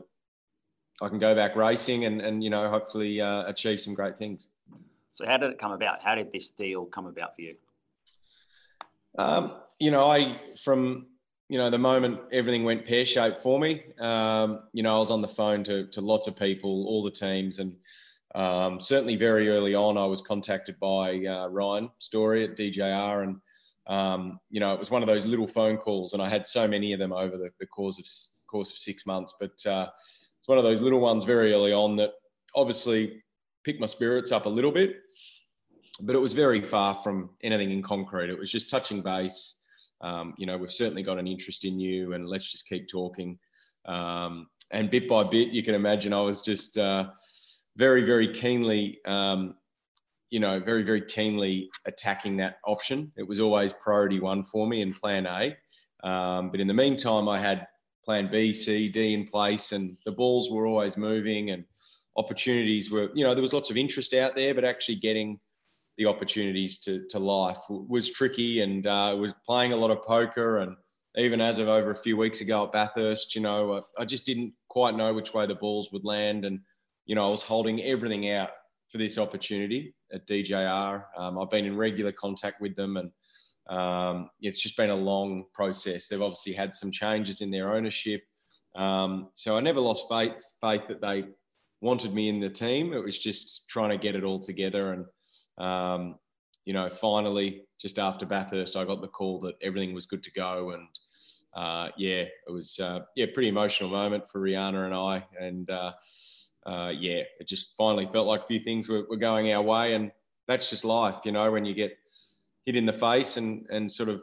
I 1.02 1.10
can 1.10 1.20
go 1.20 1.36
back 1.36 1.56
racing 1.56 2.06
and 2.06 2.22
and 2.22 2.44
you 2.44 2.50
know, 2.50 2.70
hopefully 2.70 3.20
uh, 3.20 3.46
achieve 3.48 3.82
some 3.82 3.94
great 3.94 4.18
things. 4.18 4.50
So, 5.16 5.26
how 5.26 5.38
did 5.38 5.52
it 5.52 5.60
come 5.60 5.72
about? 5.72 6.02
How 6.02 6.16
did 6.16 6.32
this 6.32 6.48
deal 6.48 6.86
come 6.86 7.06
about 7.06 7.36
for 7.36 7.42
you? 7.42 7.56
Um, 9.18 9.54
you 9.80 9.92
know, 9.92 10.06
I 10.06 10.40
from 10.64 11.08
you 11.50 11.58
know 11.58 11.70
the 11.70 11.78
moment 11.78 12.20
everything 12.32 12.64
went 12.64 12.86
pear 12.86 13.06
shaped 13.06 13.40
for 13.40 13.60
me. 13.60 13.84
Um, 14.00 14.62
you 14.74 14.84
know, 14.84 14.96
I 14.96 15.00
was 15.00 15.12
on 15.12 15.22
the 15.22 15.28
phone 15.28 15.64
to 15.66 15.88
to 15.88 16.02
lots 16.02 16.28
of 16.28 16.38
people, 16.38 16.86
all 16.88 17.04
the 17.04 17.12
teams, 17.12 17.60
and 17.60 17.76
um, 18.36 18.80
certainly 18.80 19.16
very 19.16 19.50
early 19.50 19.76
on, 19.76 19.98
I 19.98 20.06
was 20.06 20.22
contacted 20.22 20.80
by 20.80 21.26
uh, 21.26 21.48
Ryan 21.50 21.90
Story 22.00 22.44
at 22.44 22.58
DJR, 22.58 23.24
and 23.24 23.38
um, 23.88 24.40
you 24.50 24.60
know, 24.60 24.74
it 24.74 24.80
was 24.80 24.90
one 24.90 25.02
of 25.02 25.08
those 25.08 25.26
little 25.26 25.48
phone 25.48 25.78
calls, 25.78 26.14
and 26.14 26.22
I 26.22 26.30
had 26.30 26.46
so 26.46 26.68
many 26.68 26.94
of 26.94 27.00
them 27.00 27.14
over 27.14 27.38
the, 27.38 27.50
the 27.60 27.68
course 27.68 28.00
of 28.00 28.06
course 28.50 28.72
of 28.72 28.78
six 28.78 29.06
months. 29.06 29.36
But 29.40 29.66
uh, 29.66 29.90
it's 29.96 30.48
one 30.48 30.58
of 30.58 30.64
those 30.64 30.82
little 30.82 31.00
ones 31.00 31.24
very 31.24 31.54
early 31.54 31.74
on 31.74 31.96
that 31.98 32.14
obviously 32.56 33.24
picked 33.64 33.80
my 33.80 33.86
spirits 33.86 34.32
up 34.32 34.46
a 34.46 34.50
little 34.50 34.72
bit, 34.72 34.98
but 36.02 36.16
it 36.16 36.20
was 36.20 36.34
very 36.34 36.62
far 36.62 36.96
from 37.04 37.30
anything 37.42 37.72
in 37.72 37.84
concrete. 37.84 38.30
It 38.30 38.40
was 38.40 38.52
just 38.52 38.70
touching 38.70 39.02
base. 39.02 39.58
Um, 40.02 40.34
you 40.38 40.46
know, 40.46 40.58
we've 40.58 40.72
certainly 40.72 41.04
got 41.04 41.20
an 41.20 41.28
interest 41.28 41.66
in 41.66 41.80
you, 41.80 42.14
and 42.14 42.28
let's 42.28 42.52
just 42.52 42.68
keep 42.68 42.88
talking. 42.90 43.38
Um, 43.86 44.48
and 44.72 44.90
bit 44.90 45.08
by 45.08 45.24
bit, 45.24 45.50
you 45.50 45.64
can 45.64 45.76
imagine 45.76 46.14
I 46.14 46.22
was 46.22 46.42
just. 46.42 46.78
Uh, 46.78 47.10
very, 47.76 48.04
very 48.04 48.32
keenly, 48.32 49.00
um, 49.06 49.56
you 50.30 50.40
know, 50.40 50.60
very, 50.60 50.84
very 50.84 51.02
keenly 51.02 51.70
attacking 51.86 52.38
that 52.38 52.58
option. 52.66 53.12
It 53.18 53.28
was 53.28 53.40
always 53.40 53.74
priority 53.74 54.20
one 54.20 54.44
for 54.44 54.68
me 54.68 54.82
and 54.82 54.96
plan 54.96 55.26
A. 55.26 55.56
Um, 56.08 56.50
but 56.50 56.60
in 56.60 56.68
the 56.68 56.74
meantime, 56.74 57.28
I 57.30 57.40
had 57.40 57.68
plan 58.04 58.30
B, 58.30 58.54
C, 58.54 58.90
D 58.90 59.14
in 59.14 59.26
place, 59.26 59.72
and 59.72 59.98
the 60.06 60.12
balls 60.12 60.52
were 60.52 60.68
always 60.68 60.98
moving 60.98 61.52
and 61.52 61.64
opportunities 62.18 62.92
were, 62.92 63.10
you 63.16 63.24
know, 63.24 63.34
there 63.34 63.42
was 63.42 63.54
lots 63.54 63.72
of 63.72 63.78
interest 63.78 64.14
out 64.14 64.36
there, 64.36 64.54
but 64.54 64.66
actually 64.66 64.96
getting 64.96 65.40
the 65.98 66.06
opportunities 66.06 66.80
to, 66.80 67.06
to 67.10 67.20
life 67.20 67.60
was 67.70 68.12
tricky 68.12 68.62
and 68.62 68.88
uh, 68.88 69.16
was 69.18 69.34
playing 69.46 69.74
a 69.74 69.78
lot 69.78 69.92
of 69.92 70.02
poker. 70.04 70.58
And 70.58 70.76
even 71.18 71.40
as 71.40 71.60
of 71.60 71.68
over 71.68 71.92
a 71.92 71.96
few 71.96 72.18
weeks 72.18 72.42
ago 72.42 72.64
at 72.64 72.72
Bathurst, 72.72 73.36
you 73.36 73.42
know, 73.42 73.74
I, 73.74 74.02
I 74.02 74.06
just 74.06 74.26
didn't 74.26 74.54
quite 74.70 74.96
know 74.96 75.14
which 75.14 75.34
way 75.34 75.46
the 75.46 75.56
balls 75.56 75.90
would 75.92 76.04
land. 76.04 76.46
And 76.46 76.60
you 77.06 77.16
know, 77.16 77.26
I 77.26 77.30
was 77.30 77.42
holding 77.42 77.82
everything 77.84 78.30
out 78.32 78.52
for 78.90 78.98
this 78.98 79.18
opportunity 79.18 79.94
at 80.14 80.28
DJR. 80.28 81.06
Um, 81.18 81.40
I've 81.40 81.50
been 81.50 81.66
in 81.66 81.76
regular 81.76 82.12
contact 82.12 82.62
with 82.62 82.76
them, 82.76 82.98
and 82.98 83.12
um, 83.68 84.30
it's 84.42 84.62
just 84.62 84.78
been 84.78 84.92
a 84.92 84.96
long 84.96 85.46
process. 85.54 86.08
They've 86.08 86.22
obviously 86.22 86.54
had 86.54 86.74
some 86.74 86.92
changes 86.92 87.42
in 87.42 87.52
their 87.52 87.74
ownership, 87.74 88.22
um, 88.76 89.30
so 89.34 89.58
I 89.58 89.62
never 89.62 89.80
lost 89.80 90.06
faith 90.10 90.42
faith 90.62 90.88
that 90.88 91.02
they 91.02 91.26
wanted 91.82 92.14
me 92.14 92.30
in 92.30 92.40
the 92.40 92.50
team. 92.50 92.94
It 92.94 93.04
was 93.04 93.18
just 93.18 93.68
trying 93.70 93.90
to 93.90 93.98
get 93.98 94.16
it 94.16 94.24
all 94.24 94.40
together, 94.40 94.94
and 94.94 95.06
um, 95.58 96.16
you 96.66 96.74
know, 96.74 96.90
finally, 96.90 97.66
just 97.80 98.00
after 98.00 98.26
Bathurst, 98.26 98.76
I 98.76 98.86
got 98.86 99.02
the 99.02 99.08
call 99.08 99.42
that 99.42 99.56
everything 99.62 99.94
was 99.94 100.06
good 100.06 100.24
to 100.24 100.32
go, 100.32 100.72
and 100.72 100.88
uh, 101.54 101.90
yeah, 101.98 102.24
it 102.48 102.52
was 102.52 102.80
uh, 102.80 103.02
yeah, 103.16 103.28
pretty 103.34 103.50
emotional 103.50 103.90
moment 103.90 104.30
for 104.30 104.40
Rihanna 104.40 104.86
and 104.86 104.94
I, 104.94 105.26
and 105.40 105.70
uh, 105.70 105.94
uh, 106.66 106.94
yeah, 106.98 107.22
it 107.40 107.48
just 107.48 107.74
finally 107.78 108.08
felt 108.12 108.28
like 108.28 108.44
a 108.44 108.48
few 108.48 108.60
things 108.60 108.88
were, 108.88 109.06
were 109.10 109.18
going 109.18 109.52
our 109.52 109.62
way. 109.62 109.96
And 109.96 110.12
that's 110.48 110.70
just 110.70 110.86
life, 110.86 111.18
you 111.26 111.32
know, 111.32 111.52
when 111.52 111.66
you 111.66 111.74
get 111.74 111.98
hit 112.66 112.76
in 112.76 112.86
the 112.86 112.94
face 112.94 113.38
and, 113.38 113.66
and 113.70 113.92
sort 113.92 114.10
of 114.10 114.22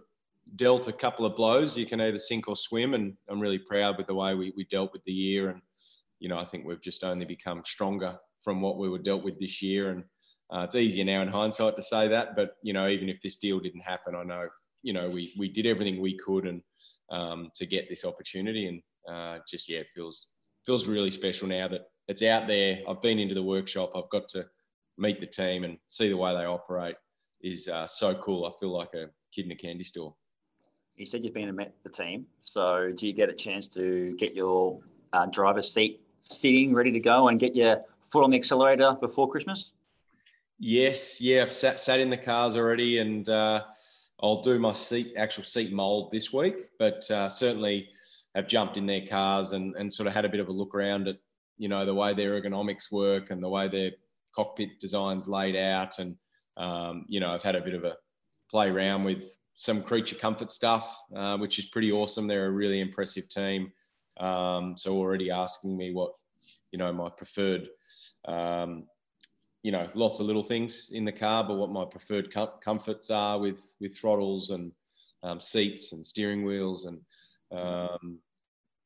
dealt 0.57 0.89
a 0.89 0.93
couple 0.93 1.27
of 1.27 1.37
blows, 1.37 1.77
you 1.77 1.87
can 1.87 2.01
either 2.01 2.19
sink 2.19 2.49
or 2.49 2.57
swim. 2.57 2.95
And 2.95 3.15
I'm 3.29 3.41
really 3.41 3.59
proud 3.59 3.99
with 3.99 4.07
the 4.07 4.15
way 4.15 4.35
we, 4.35 4.53
we 4.57 4.65
dealt 4.65 4.93
with 4.93 5.05
the 5.05 5.13
year. 5.13 5.51
And, 5.51 5.61
you 6.19 6.29
know, 6.29 6.39
I 6.39 6.45
think 6.45 6.65
we've 6.65 6.81
just 6.81 7.05
only 7.05 7.27
become 7.27 7.63
stronger 7.65 8.19
from 8.43 8.63
what 8.63 8.79
we 8.79 8.89
were 8.89 8.99
dealt 8.99 9.23
with 9.23 9.39
this 9.39 9.61
year. 9.61 9.91
And 9.91 10.05
uh, 10.51 10.65
it's 10.65 10.75
easier 10.75 11.05
now 11.05 11.23
in 11.23 11.29
hindsight 11.29 11.77
to 11.77 11.83
say 11.83 12.09
that. 12.09 12.37
But, 12.37 12.57
you 12.63 12.73
know, 12.73 12.89
even 12.89 13.09
if 13.09 13.21
this 13.23 13.37
deal 13.37 13.61
didn't 13.61 13.81
happen, 13.83 14.15
I 14.15 14.25
know, 14.25 14.49
you 14.83 14.93
know, 14.93 15.09
we, 15.09 15.33
we 15.39 15.49
did 15.49 15.67
everything 15.67 16.01
we 16.01 16.17
could 16.19 16.47
and 16.47 16.63
um, 17.11 17.51
to 17.55 17.67
get 17.67 17.89
this 17.89 18.05
opportunity. 18.05 18.67
And 18.67 18.83
uh, 19.09 19.39
just, 19.49 19.69
yeah, 19.69 19.81
it 19.81 19.89
feels, 19.95 20.29
feels 20.67 20.87
really 20.87 21.11
special 21.11 21.49
now 21.49 21.69
that 21.69 21.83
it's 22.09 22.23
out 22.23 22.49
there. 22.49 22.81
I've 22.89 23.03
been 23.03 23.19
into 23.19 23.35
the 23.35 23.43
workshop. 23.43 23.93
I've 23.95 24.11
got 24.11 24.29
to 24.31 24.47
meet 24.99 25.21
the 25.21 25.27
team 25.27 25.65
and 25.65 25.79
see 25.87 26.09
the 26.09 26.17
way 26.17 26.35
they 26.35 26.45
operate 26.45 26.97
is 27.43 27.69
uh, 27.69 27.87
so 27.87 28.15
cool. 28.15 28.45
I 28.45 28.51
feel 28.61 28.71
like 28.71 28.93
a 28.95 29.07
kid 29.35 29.47
in 29.47 29.53
a 29.53 29.57
candy 29.57 29.85
store. 29.85 30.15
You 30.97 31.07
said 31.07 31.25
you've 31.25 31.33
been 31.33 31.49
and 31.49 31.57
met 31.57 31.75
the 31.83 31.89
team, 31.89 32.27
so 32.43 32.93
do 32.95 33.07
you 33.07 33.15
get 33.15 33.31
a 33.31 33.33
chance 33.33 33.69
to 33.69 34.15
get 34.19 34.35
your 34.35 34.81
uh, 35.15 35.25
driver's 35.27 35.73
seat 35.73 36.03
sitting 36.21 36.75
ready 36.75 36.93
to 36.93 37.01
go 37.01 37.29
and 37.29 37.41
get 37.41 37.57
your 37.57 37.83
foot 38.13 38.23
on 38.23 38.31
the 38.31 38.37
accelerator 38.37 38.95
before 39.01 39.31
Christmas? 39.31 39.73
Yes, 40.63 41.23
yeah, 41.23 41.41
I've 41.41 41.53
sat 41.55 41.81
sat 41.81 42.01
in 42.01 42.11
the 42.11 42.19
cars 42.19 42.55
already, 42.55 42.99
and 42.99 43.27
uh, 43.31 43.65
I'll 44.23 44.43
do 44.43 44.59
my 44.59 44.75
seat 44.75 45.15
actual 45.17 45.43
seat 45.43 45.73
mold 45.73 46.13
this 46.13 46.35
week. 46.35 46.57
But 46.79 47.11
uh, 47.11 47.31
certainly 47.31 47.89
have 48.35 48.47
jumped 48.47 48.77
in 48.77 48.85
their 48.85 49.07
cars 49.07 49.53
and, 49.53 49.75
and 49.77 49.91
sort 49.93 50.07
of 50.07 50.13
had 50.13 50.27
a 50.27 50.29
bit 50.29 50.39
of 50.39 50.49
a 50.49 50.53
look 50.53 50.75
around 50.75 51.09
at 51.09 51.17
you 51.57 51.69
know 51.69 51.87
the 51.87 51.95
way 51.95 52.13
their 52.13 52.39
ergonomics 52.39 52.93
work 52.93 53.31
and 53.31 53.43
the 53.43 53.49
way 53.49 53.69
their 53.69 53.93
cockpit 54.37 54.79
designs 54.81 55.27
laid 55.27 55.57
out, 55.57 55.99
and 55.99 56.15
um, 56.59 57.07
you 57.09 57.21
know 57.21 57.31
I've 57.31 57.43
had 57.43 57.57
a 57.57 57.63
bit 57.63 57.75
of 57.75 57.85
a 57.85 57.97
play 58.51 58.69
around 58.69 59.05
with 59.05 59.35
some 59.55 59.83
creature 59.83 60.17
comfort 60.17 60.51
stuff, 60.51 60.95
uh, 61.17 61.39
which 61.39 61.59
is 61.59 61.67
pretty 61.67 61.91
awesome. 61.91 62.27
They're 62.27 62.47
a 62.47 62.51
really 62.51 62.81
impressive 62.81 63.31
team. 63.31 63.73
Um, 64.19 64.77
so 64.77 64.95
already 64.95 65.31
asking 65.31 65.75
me 65.75 65.95
what 65.95 66.13
you 66.71 66.79
know 66.79 66.93
my 66.93 67.09
preferred 67.09 67.71
um, 68.27 68.85
you 69.63 69.73
know 69.73 69.89
lots 69.95 70.21
of 70.21 70.27
little 70.27 70.43
things 70.43 70.91
in 70.93 71.05
the 71.05 71.13
car 71.13 71.45
but 71.45 71.57
what 71.57 71.71
my 71.71 71.85
preferred 71.85 72.33
com- 72.33 72.51
comforts 72.63 73.11
are 73.11 73.39
with 73.39 73.75
with 73.81 73.97
throttles 73.97 74.51
and 74.51 74.73
um, 75.23 75.39
seats 75.39 75.93
and 75.93 76.05
steering 76.05 76.45
wheels 76.45 76.87
and 76.87 77.01
um, 77.53 78.19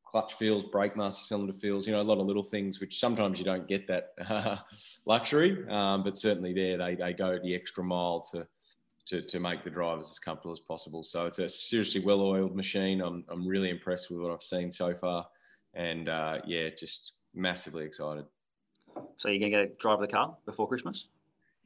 clutch 0.05 0.35
feels 0.35 0.65
brake 0.65 0.97
master 0.97 1.23
cylinder 1.23 1.53
feels 1.53 1.87
you 1.87 1.93
know 1.93 2.01
a 2.01 2.03
lot 2.03 2.19
of 2.19 2.27
little 2.27 2.43
things 2.43 2.81
which 2.81 2.99
sometimes 2.99 3.39
you 3.39 3.45
don't 3.45 3.69
get 3.69 3.87
that 3.87 4.11
uh, 4.29 4.57
luxury 5.07 5.65
um, 5.69 6.03
but 6.03 6.19
certainly 6.19 6.53
there 6.53 6.77
they, 6.77 6.95
they 6.95 7.13
go 7.13 7.39
the 7.39 7.55
extra 7.55 7.85
mile 7.85 8.27
to, 8.33 8.47
to 9.07 9.23
to 9.23 9.39
make 9.39 9.63
the 9.63 9.71
drivers 9.71 10.11
as 10.11 10.19
comfortable 10.19 10.53
as 10.53 10.61
possible. 10.61 11.03
So 11.03 11.27
it's 11.27 11.39
a 11.39 11.49
seriously 11.49 12.01
well-oiled 12.01 12.57
machine. 12.57 13.03
I'm, 13.03 13.23
I'm 13.29 13.47
really 13.47 13.69
impressed 13.69 14.11
with 14.11 14.21
what 14.21 14.33
i've 14.33 14.43
seen 14.43 14.73
so 14.73 14.95
far 14.95 15.27
and 15.75 16.09
uh, 16.09 16.41
yeah 16.47 16.71
just 16.71 17.15
massively 17.35 17.85
excited 17.85 18.25
so 19.17 19.29
you're 19.29 19.39
going 19.39 19.53
to 19.53 19.59
get 19.59 19.73
a 19.73 19.75
drive 19.79 20.01
of 20.01 20.01
the 20.01 20.13
car 20.13 20.37
before 20.47 20.69
Christmas? 20.69 21.09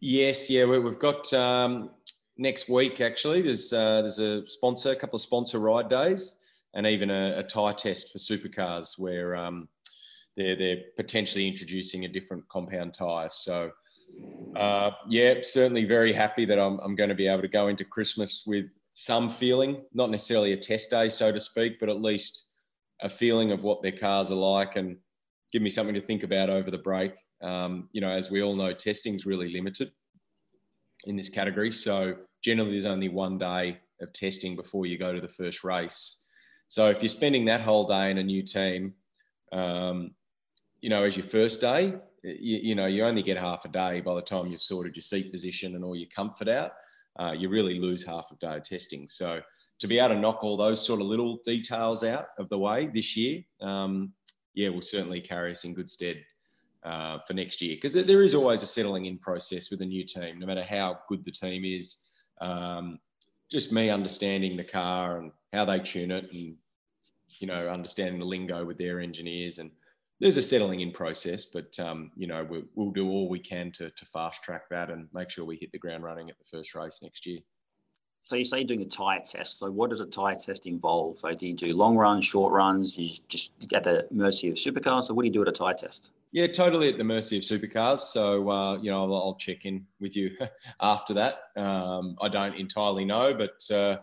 Yes, 0.01 0.49
yeah, 0.49 0.65
we, 0.65 0.77
have 0.77 0.99
got 0.99 1.33
um, 1.35 1.91
next 2.37 2.69
week 2.69 3.01
actually. 3.01 3.43
There's 3.43 3.73
uh, 3.73 4.03
there's 4.03 4.19
a 4.19 4.47
sponsor, 4.47 4.91
a 4.91 4.97
couple 4.97 5.17
of 5.17 5.23
sponsor 5.23 5.59
ride 5.59 5.89
days, 5.89 6.37
and 6.75 6.87
even 6.87 7.11
a, 7.11 7.39
a 7.39 7.43
tyre 7.43 7.75
test 7.75 8.13
for 8.13 8.19
supercars 8.19 8.99
where 8.99 9.35
um, 9.35 9.69
they're 10.37 10.57
they're 10.57 10.83
potentially 10.97 11.49
introducing 11.49 12.05
a 12.05 12.09
different 12.09 12.49
compound 12.49 12.95
tyre. 12.95 13.29
So. 13.29 13.73
Uh, 14.57 14.91
yeah, 15.07 15.35
certainly 15.43 15.85
very 15.85 16.13
happy 16.13 16.47
that 16.47 16.59
I'm, 16.59 16.81
I'm 16.81 16.97
going 16.97 17.11
to 17.11 17.15
be 17.15 17.29
able 17.29 17.43
to 17.43 17.49
go 17.49 17.69
into 17.69 17.85
Christmas 17.85 18.45
with 18.47 18.65
some 18.95 19.31
feeling, 19.31 19.83
not 19.93 20.11
necessarily 20.11 20.55
a 20.55 20.57
test 20.57 20.91
day, 20.91 21.09
so 21.09 21.31
to 21.31 21.39
speak, 21.39 21.79
but 21.79 21.89
at 21.89 22.01
least 22.01 22.49
a 23.01 23.09
feeling 23.09 23.53
of 23.53 23.63
what 23.63 23.83
their 23.83 23.93
cars 23.93 24.31
are 24.31 24.35
like 24.35 24.77
and 24.77 24.97
give 25.53 25.63
me 25.63 25.71
something 25.71 25.95
to 25.95 26.01
think 26.01 26.23
about 26.23 26.51
over 26.51 26.71
the 26.71 26.79
break. 26.79 27.13
Um, 27.43 27.89
you 27.93 28.01
know, 28.01 28.11
as 28.11 28.31
we 28.31 28.43
all 28.43 28.57
know, 28.57 28.73
testing 28.73 29.15
is 29.15 29.27
really 29.27 29.53
limited 29.53 29.93
in 31.05 31.17
this 31.17 31.29
category. 31.29 31.73
So 31.73 32.17
generally, 32.43 32.73
there's 32.73 32.87
only 32.87 33.09
one 33.09 33.39
day 33.39 33.79
of 34.01 34.13
testing 34.13 34.57
before 34.57 34.87
you 34.87 34.99
go 34.99 35.13
to 35.13 35.21
the 35.21 35.29
first 35.29 35.65
race. 35.65 36.19
So 36.69 36.91
if 36.91 37.03
you're 37.03 37.09
spending 37.09 37.45
that 37.47 37.61
whole 37.61 37.87
day 37.87 38.11
in 38.11 38.19
a 38.19 38.23
new 38.23 38.43
team, 38.43 38.95
um, 39.53 40.13
you 40.81 40.91
know, 40.91 41.05
as 41.05 41.17
your 41.17 41.27
first 41.27 41.61
day, 41.61 41.95
you, 42.23 42.59
you, 42.59 42.75
know, 42.75 42.87
you 42.87 43.05
only 43.05 43.23
get 43.23 43.39
half 43.39 43.65
a 43.65 43.69
day 43.69 44.01
by 44.01 44.15
the 44.15 44.23
time 44.23 44.47
you've 44.47 44.63
sorted 44.63 44.95
your 44.95 45.03
seat 45.03 45.33
position 45.33 45.75
and 45.75 45.85
all 45.85 45.97
your 45.97 46.09
comfort 46.15 46.49
out. 46.49 46.73
Uh, 47.19 47.35
you 47.37 47.49
really 47.49 47.81
lose 47.81 48.05
half 48.05 48.27
a 48.31 48.37
day 48.37 48.57
of 48.57 48.63
testing. 48.63 49.09
So 49.09 49.41
to 49.81 49.87
be 49.87 49.99
able 49.99 50.15
to 50.15 50.21
knock 50.21 50.45
all 50.45 50.57
those 50.57 50.85
sort 50.85 51.01
of 51.01 51.07
little 51.07 51.39
details 51.45 52.05
out 52.05 52.27
of 52.39 52.49
the 52.49 52.59
way 52.59 52.89
this 52.89 53.17
year, 53.17 53.43
um, 53.61 54.13
yeah, 54.59 54.69
will 54.71 54.83
certainly 54.83 55.21
carry 55.21 55.53
us 55.53 55.63
in 55.63 55.73
good 55.73 55.89
stead 55.89 56.17
uh, 56.83 57.19
for 57.21 57.33
next 57.33 57.63
year 57.63 57.77
because 57.77 57.93
there 57.93 58.25
is 58.25 58.35
always 58.35 58.61
a 58.61 58.67
settling 58.67 59.07
in 59.07 59.17
process 59.17 59.71
with 59.71 59.83
a 59.83 59.87
new 59.87 60.05
team, 60.05 60.37
no 60.41 60.47
matter 60.47 60.65
how 60.65 60.99
good 61.09 61.25
the 61.25 61.31
team 61.31 61.65
is. 61.65 61.99
Um, 62.41 62.99
just 63.49 63.71
me 63.71 63.89
understanding 63.89 64.57
the 64.57 64.65
car 64.65 65.19
and 65.19 65.31
how 65.53 65.65
they 65.65 65.79
tune 65.79 66.11
it, 66.11 66.25
and 66.33 66.57
you 67.39 67.47
know, 67.47 67.69
understanding 67.69 68.19
the 68.19 68.27
lingo 68.27 68.65
with 68.65 68.79
their 68.79 68.99
engineers, 68.99 69.61
and 69.61 69.71
there's 70.19 70.39
a 70.39 70.43
settling 70.43 70.81
in 70.81 70.91
process. 70.91 71.47
But 71.47 71.79
um, 71.79 72.11
you 72.17 72.27
know, 72.27 72.43
we, 72.43 72.65
will 72.75 72.91
do 72.91 73.09
all 73.09 73.29
we 73.29 73.39
can 73.39 73.71
to, 73.73 73.91
to 73.91 74.05
fast 74.07 74.43
track 74.43 74.69
that 74.71 74.91
and 74.91 75.07
make 75.15 75.31
sure 75.31 75.45
we 75.45 75.57
hit 75.57 75.71
the 75.71 75.79
ground 75.79 76.03
running 76.03 76.31
at 76.31 76.37
the 76.37 76.45
first 76.51 76.75
race 76.75 76.99
next 77.01 77.27
year. 77.27 77.39
So 78.29 78.37
you 78.37 78.45
say 78.45 78.63
doing 78.63 78.83
a 78.83 78.85
tyre 78.85 79.23
test. 79.25 79.59
So 79.59 79.71
what 79.71 79.89
does 79.89 80.01
a 80.01 80.07
tyre 80.07 80.35
test 80.35 80.67
involve? 80.67 81.19
So 81.21 81.33
do 81.33 81.47
you 81.47 81.55
do 81.55 81.75
long 81.75 81.97
runs, 81.97 82.27
short 82.27 82.53
runs? 82.53 82.99
You 82.99 83.17
just 83.29 83.53
at 83.73 83.85
the 83.85 84.07
mercy 84.11 84.51
of 84.51 84.57
supercars. 84.57 85.05
So 85.05 85.15
what 85.15 85.23
do 85.23 85.29
you 85.29 85.33
do 85.33 85.41
at 85.41 85.49
a 85.49 85.53
tyre 85.53 85.73
test? 85.73 86.11
Yeah, 86.33 86.47
totally 86.47 86.91
at 86.91 86.99
the 86.99 87.05
mercy 87.05 87.39
of 87.39 87.43
supercars. 87.43 88.01
So 88.01 88.51
uh, 88.51 88.77
you 88.83 88.91
know, 88.91 89.05
I'll, 89.05 89.15
I'll, 89.15 89.35
check 89.37 89.65
in 89.65 89.87
with 89.99 90.15
you 90.15 90.37
after 90.83 91.15
that. 91.15 91.39
Um, 91.57 92.19
I 92.21 92.29
don't 92.29 92.55
entirely 92.55 93.07
know, 93.07 93.33
but 93.33 93.67
uh, 93.75 93.97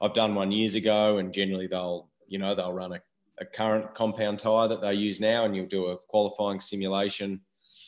I've 0.00 0.14
done 0.14 0.36
one 0.36 0.52
years 0.52 0.76
ago, 0.76 1.18
and 1.18 1.32
generally 1.32 1.66
they'll 1.66 2.08
you 2.28 2.38
know 2.38 2.54
they'll 2.54 2.72
run 2.72 2.92
a, 2.92 3.00
a 3.40 3.44
current 3.44 3.92
compound 3.96 4.38
tyre 4.38 4.68
that 4.68 4.82
they 4.82 4.94
use 4.94 5.18
now, 5.18 5.46
and 5.46 5.56
you'll 5.56 5.66
do 5.66 5.86
a 5.86 5.96
qualifying 5.96 6.60
simulation, 6.60 7.40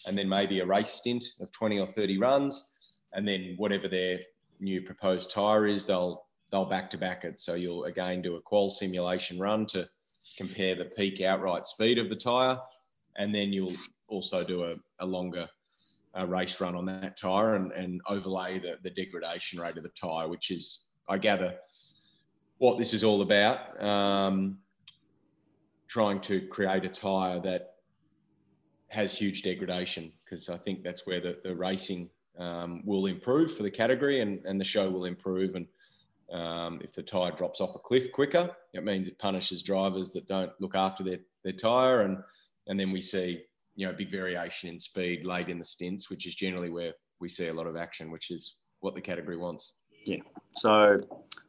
and 0.05 0.19
then 0.19 0.28
maybe 0.28 0.59
a 0.59 0.66
race 0.66 0.90
stint 0.90 1.25
of 1.40 1.52
20 1.52 1.78
or 1.78 1.87
30 1.87 2.19
runs, 2.19 2.73
and 3.12 3.28
then 3.28 3.55
whatever 3.57 3.87
their 3.87 4.19
new 4.60 4.82
proposed 4.82 5.30
tyre 5.30 5.66
is, 5.66 5.84
they'll 5.84 6.26
they'll 6.50 6.64
back 6.64 6.88
to 6.90 6.98
back 6.98 7.25
it. 7.25 7.40
So 7.40 7.54
you'll 7.54 7.84
again 7.84 8.22
do 8.22 8.36
a 8.36 8.40
qual 8.40 8.70
simulation 8.70 9.38
run 9.38 9.66
to 9.66 9.88
compare 10.36 10.75
the 10.75 10.84
peak 10.84 11.20
outright 11.20 11.66
speed 11.66 11.98
of 11.98 12.08
the 12.08 12.16
tyre, 12.16 12.58
and 13.16 13.34
then 13.34 13.52
you'll 13.52 13.76
also 14.08 14.44
do 14.44 14.64
a, 14.64 14.76
a 15.00 15.06
longer 15.06 15.48
uh, 16.18 16.26
race 16.26 16.60
run 16.60 16.75
on 16.75 16.86
that 16.86 17.16
tyre 17.16 17.56
and, 17.56 17.72
and 17.72 18.00
overlay 18.08 18.58
the, 18.58 18.78
the 18.82 18.90
degradation 18.90 19.60
rate 19.60 19.76
of 19.76 19.82
the 19.82 19.90
tyre, 20.00 20.28
which 20.28 20.50
is, 20.50 20.80
I 21.08 21.18
gather, 21.18 21.56
what 22.58 22.78
this 22.78 22.94
is 22.94 23.04
all 23.04 23.22
about. 23.22 23.82
Um, 23.82 24.58
trying 25.88 26.20
to 26.20 26.40
create 26.48 26.84
a 26.84 26.88
tyre 26.88 27.40
that 27.40 27.75
has 28.88 29.16
huge 29.16 29.42
degradation 29.42 30.12
because 30.25 30.48
I 30.48 30.56
think 30.56 30.82
that's 30.82 31.06
where 31.06 31.20
the, 31.20 31.38
the 31.44 31.54
racing 31.54 32.10
um, 32.38 32.83
will 32.85 33.07
improve 33.07 33.57
for 33.57 33.62
the 33.62 33.71
category 33.71 34.21
and, 34.21 34.45
and 34.45 34.61
the 34.61 34.64
show 34.64 34.90
will 34.90 35.05
improve. 35.05 35.55
And 35.55 35.66
um, 36.33 36.81
if 36.83 36.93
the 36.95 37.02
tyre 37.02 37.33
drops 37.33 37.61
off 37.61 37.75
a 37.75 37.78
cliff 37.78 38.12
quicker, 38.12 38.50
it 38.75 38.85
means 38.85 39.09
it 39.09 39.19
punishes 39.19 39.62
drivers 39.62 40.12
that 40.12 40.26
don't 40.26 40.52
look 40.61 40.75
after 40.75 41.02
their, 41.02 41.19
their 41.45 41.52
tyre. 41.52 42.02
And, 42.02 42.19
and 42.66 42.78
then 42.78 42.90
we 42.90 43.00
see, 43.00 43.43
you 43.75 43.87
know, 43.87 43.93
a 43.93 43.97
big 43.97 44.11
variation 44.11 44.69
in 44.69 44.78
speed 44.78 45.25
late 45.25 45.49
in 45.49 45.59
the 45.59 45.64
stints, 45.64 46.11
which 46.11 46.26
is 46.26 46.35
generally 46.35 46.71
where 46.71 46.93
we 47.21 47.28
see 47.28 47.49
a 47.49 47.55
lot 47.55 47.66
of 47.66 47.76
action, 47.76 48.11
which 48.11 48.31
is 48.31 48.57
what 48.81 48.95
the 48.95 49.00
category 49.00 49.37
wants. 49.37 49.75
Yeah. 50.05 50.19
So 50.57 51.00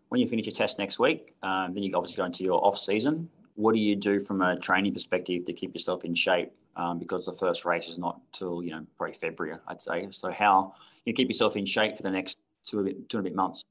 when 0.10 0.22
you 0.22 0.28
finish 0.28 0.46
your 0.46 0.54
test 0.54 0.80
next 0.80 1.00
week, 1.00 1.36
um, 1.44 1.74
then 1.74 1.84
you 1.84 1.96
obviously 1.96 2.18
go 2.18 2.26
into 2.26 2.44
your 2.44 2.66
off 2.66 2.78
season. 2.78 3.30
What 3.58 3.74
do 3.74 3.80
you 3.80 3.96
do 3.96 4.20
from 4.20 4.42
a 4.44 4.58
training 4.60 4.94
perspective 4.94 5.46
to 5.46 5.54
keep 5.54 5.74
yourself 5.74 6.06
in 6.06 6.14
shape 6.14 6.52
um, 6.76 7.00
because 7.00 7.26
the 7.26 7.34
first 7.34 7.66
race 7.66 7.88
is 7.88 7.98
not 7.98 8.22
till 8.32 8.62
you 8.62 8.70
know 8.70 8.86
probably 8.98 9.18
February, 9.18 9.58
I'd 9.68 9.82
say. 9.82 10.08
So 10.12 10.32
how 10.32 10.76
you 11.06 11.14
keep 11.14 11.28
yourself 11.28 11.56
in 11.56 11.66
shape 11.66 11.98
for 11.98 12.04
the 12.04 12.12
next 12.12 12.38
two 12.68 12.80
a 12.80 12.84
bit 12.84 13.10
two 13.10 13.18
and 13.18 13.26
a 13.26 13.30
bit 13.30 13.36
months? 13.36 13.66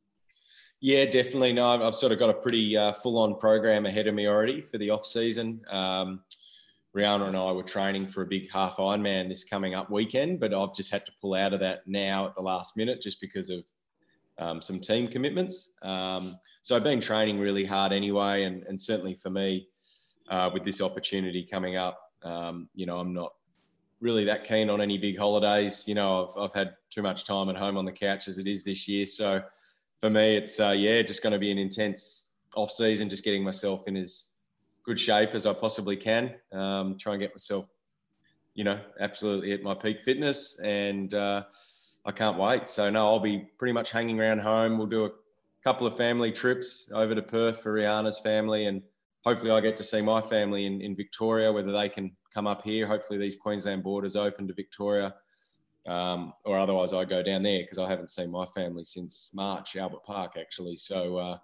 Yeah, 0.81 1.05
definitely. 1.05 1.53
No, 1.53 1.87
I've 1.87 1.95
sort 1.95 2.13
of 2.13 2.19
got 2.19 2.31
a 2.31 2.35
pretty 2.35 2.77
uh, 2.77 2.93
full-on 2.93 3.39
program 3.39 3.87
ahead 3.87 4.09
of 4.09 4.15
me 4.15 4.27
already 4.27 4.61
for 4.61 4.77
the 4.77 4.91
off 4.91 5.07
season. 5.07 5.63
Um, 5.71 6.21
Rihanna 6.95 7.29
and 7.29 7.37
I 7.37 7.53
were 7.53 7.63
training 7.63 8.09
for 8.09 8.23
a 8.23 8.27
big 8.27 8.51
half 8.51 8.77
Ironman 8.77 9.29
this 9.29 9.45
coming 9.45 9.75
up 9.75 9.89
weekend, 9.89 10.41
but 10.41 10.53
I've 10.53 10.75
just 10.75 10.91
had 10.91 11.07
to 11.07 11.13
pull 11.21 11.35
out 11.35 11.55
of 11.55 11.61
that 11.61 11.87
now 11.87 12.27
at 12.27 12.35
the 12.35 12.43
last 12.43 12.77
minute 12.77 13.01
just 13.01 13.21
because 13.21 13.51
of 13.51 13.65
um, 14.39 14.61
some 14.61 14.81
team 14.81 15.09
commitments. 15.09 15.75
Um, 15.83 16.39
so 16.63 16.75
I've 16.75 16.85
been 16.85 17.01
training 17.01 17.39
really 17.39 17.65
hard 17.65 17.93
anyway, 17.93 18.43
and, 18.43 18.65
and 18.65 18.81
certainly 18.81 19.15
for 19.15 19.31
me, 19.31 19.69
uh, 20.29 20.51
with 20.53 20.65
this 20.65 20.81
opportunity 20.81 21.45
coming 21.45 21.77
up, 21.77 21.99
um, 22.23 22.69
you 22.75 22.87
know, 22.87 22.99
I'm 22.99 23.13
not 23.13 23.35
really 24.01 24.25
that 24.25 24.45
keen 24.45 24.69
on 24.71 24.81
any 24.81 24.99
big 24.99 25.19
holidays. 25.19 25.87
You 25.87 25.95
know, 25.95 26.33
I've, 26.37 26.45
I've 26.45 26.55
had 26.55 26.77
too 26.91 27.03
much 27.03 27.25
time 27.25 27.49
at 27.49 27.57
home 27.57 27.77
on 27.77 27.85
the 27.85 27.93
couch 27.93 28.29
as 28.29 28.39
it 28.39 28.47
is 28.47 28.65
this 28.65 28.87
year. 28.87 29.07
So 29.07 29.43
for 30.01 30.11
me, 30.11 30.37
it's, 30.37 30.61
uh, 30.61 30.75
yeah, 30.77 31.03
just 31.03 31.23
going 31.23 31.33
to 31.33 31.39
be 31.39 31.51
an 31.51 31.59
intense 31.59 32.27
off 32.55 32.71
season, 32.71 33.09
just 33.09 33.25
getting 33.25 33.43
myself 33.43 33.87
in 33.87 33.97
as 33.97 34.33
good 34.85 34.99
shape 34.99 35.31
as 35.35 35.47
I 35.47 35.53
possibly 35.53 35.97
can. 35.97 36.35
Um, 36.53 36.97
try 36.99 37.15
and 37.15 37.21
get 37.21 37.33
myself, 37.33 37.67
you 38.55 38.65
know, 38.65 38.79
absolutely 39.01 39.53
at 39.53 39.63
my 39.63 39.75
peak 39.75 40.03
fitness. 40.03 40.59
And 40.61 41.15
uh, 41.15 41.45
I 42.05 42.13
can't 42.13 42.39
wait. 42.39 42.69
So, 42.69 42.91
no, 42.91 43.07
I'll 43.07 43.21
be 43.21 43.49
pretty 43.59 43.73
much 43.73 43.91
hanging 43.91 44.21
around 44.21 44.41
home. 44.41 44.79
We'll 44.79 44.87
do 44.87 45.07
a 45.07 45.11
couple 45.65 45.87
of 45.87 45.97
family 45.97 46.33
trips 46.33 46.91
over 46.93 47.15
to 47.15 47.23
Perth 47.23 47.63
for 47.63 47.75
Rihanna's 47.75 48.19
family 48.19 48.67
and 48.67 48.83
hopefully 49.27 49.51
I 49.51 49.61
get 49.61 49.77
to 49.79 49.85
see 49.85 50.01
my 50.01 50.23
family 50.23 50.67
in, 50.67 50.81
in 50.81 50.95
Victoria, 50.95 51.53
whether 51.53 51.73
they 51.73 51.89
can 51.89 52.17
come 52.33 52.47
up 52.47 52.63
here. 52.63 52.87
Hopefully 52.87 53.19
these 53.19 53.35
Queensland 53.35 53.83
borders 53.83 54.15
open 54.15 54.47
to 54.47 54.55
Victoria. 54.55 55.13
um, 55.89 56.33
or 56.45 56.57
otherwise 56.57 56.93
I 56.93 57.05
go 57.05 57.23
down 57.23 57.43
there 57.43 57.63
because 57.63 57.79
I 57.79 57.89
haven't 57.89 58.11
seen 58.11 58.31
my 58.31 58.47
family 58.55 58.85
since 58.85 59.31
March, 59.35 59.77
Albert 59.77 60.05
Park 60.05 60.33
actually. 60.39 60.77
So 60.77 61.17
uh, 61.17 61.39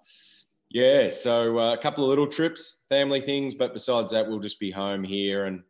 yeah, 0.71 1.11
so 1.11 1.59
uh, 1.59 1.75
a 1.75 1.77
couple 1.79 2.05
of 2.05 2.09
little 2.09 2.27
trips, 2.27 2.85
family 2.89 3.21
things, 3.21 3.55
but 3.55 3.73
besides 3.73 4.11
that, 4.13 4.29
we'll 4.29 4.39
just 4.39 4.61
be 4.61 4.71
home 4.71 5.03
here 5.05 5.47
and 5.47 5.63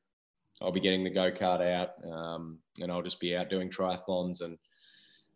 I'll 0.61 0.71
be 0.71 0.81
getting 0.81 1.03
the 1.03 1.11
go 1.11 1.31
kart 1.33 1.61
out, 1.61 1.91
um, 2.09 2.59
and 2.81 2.93
I'll 2.93 3.03
just 3.03 3.21
be 3.21 3.35
out 3.37 3.51
doing 3.51 3.69
triathlons 3.69 4.43
and 4.43 4.57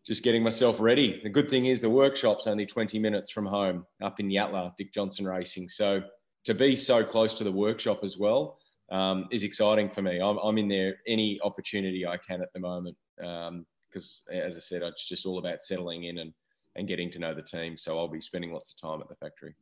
just 0.07 0.23
getting 0.23 0.43
myself 0.43 0.79
ready. 0.79 1.21
The 1.25 1.31
good 1.31 1.51
thing 1.51 1.67
is 1.67 1.81
the 1.81 1.91
workshop's 1.91 2.47
only 2.47 2.65
20 2.65 2.99
minutes 3.01 3.31
from 3.33 3.45
home 3.45 3.87
up 4.01 4.21
in 4.21 4.29
Yatala, 4.29 4.77
Dick 4.77 4.93
Johnson 4.93 5.27
Racing. 5.27 5.69
So 5.69 6.03
to 6.47 6.55
be 6.55 6.77
so 6.77 7.05
close 7.05 7.35
to 7.35 7.45
the 7.45 7.51
workshop 7.51 8.05
as 8.05 8.17
well 8.17 8.59
um, 8.91 9.27
is 9.33 9.43
exciting 9.43 9.91
for 9.91 10.01
me. 10.01 10.21
I'm, 10.21 10.39
I'm, 10.39 10.57
in 10.59 10.69
there 10.69 10.95
any 11.09 11.41
opportunity 11.43 12.07
I 12.07 12.17
can 12.17 12.41
at 12.41 12.53
the 12.53 12.61
moment 12.61 12.97
because, 13.17 14.23
um, 14.31 14.37
as 14.37 14.55
I 14.55 14.61
said, 14.61 14.83
it's 14.83 15.07
just 15.09 15.27
all 15.27 15.39
about 15.39 15.61
settling 15.61 16.05
in 16.05 16.19
and, 16.19 16.33
and 16.77 16.87
getting 16.87 17.11
to 17.11 17.19
know 17.19 17.35
the 17.35 17.43
team. 17.43 17.77
So 17.77 17.99
I'll 17.99 18.07
be 18.07 18.21
spending 18.21 18.53
lots 18.53 18.73
of 18.73 18.81
time 18.81 19.01
at 19.01 19.09
the 19.09 19.17
factory. 19.17 19.57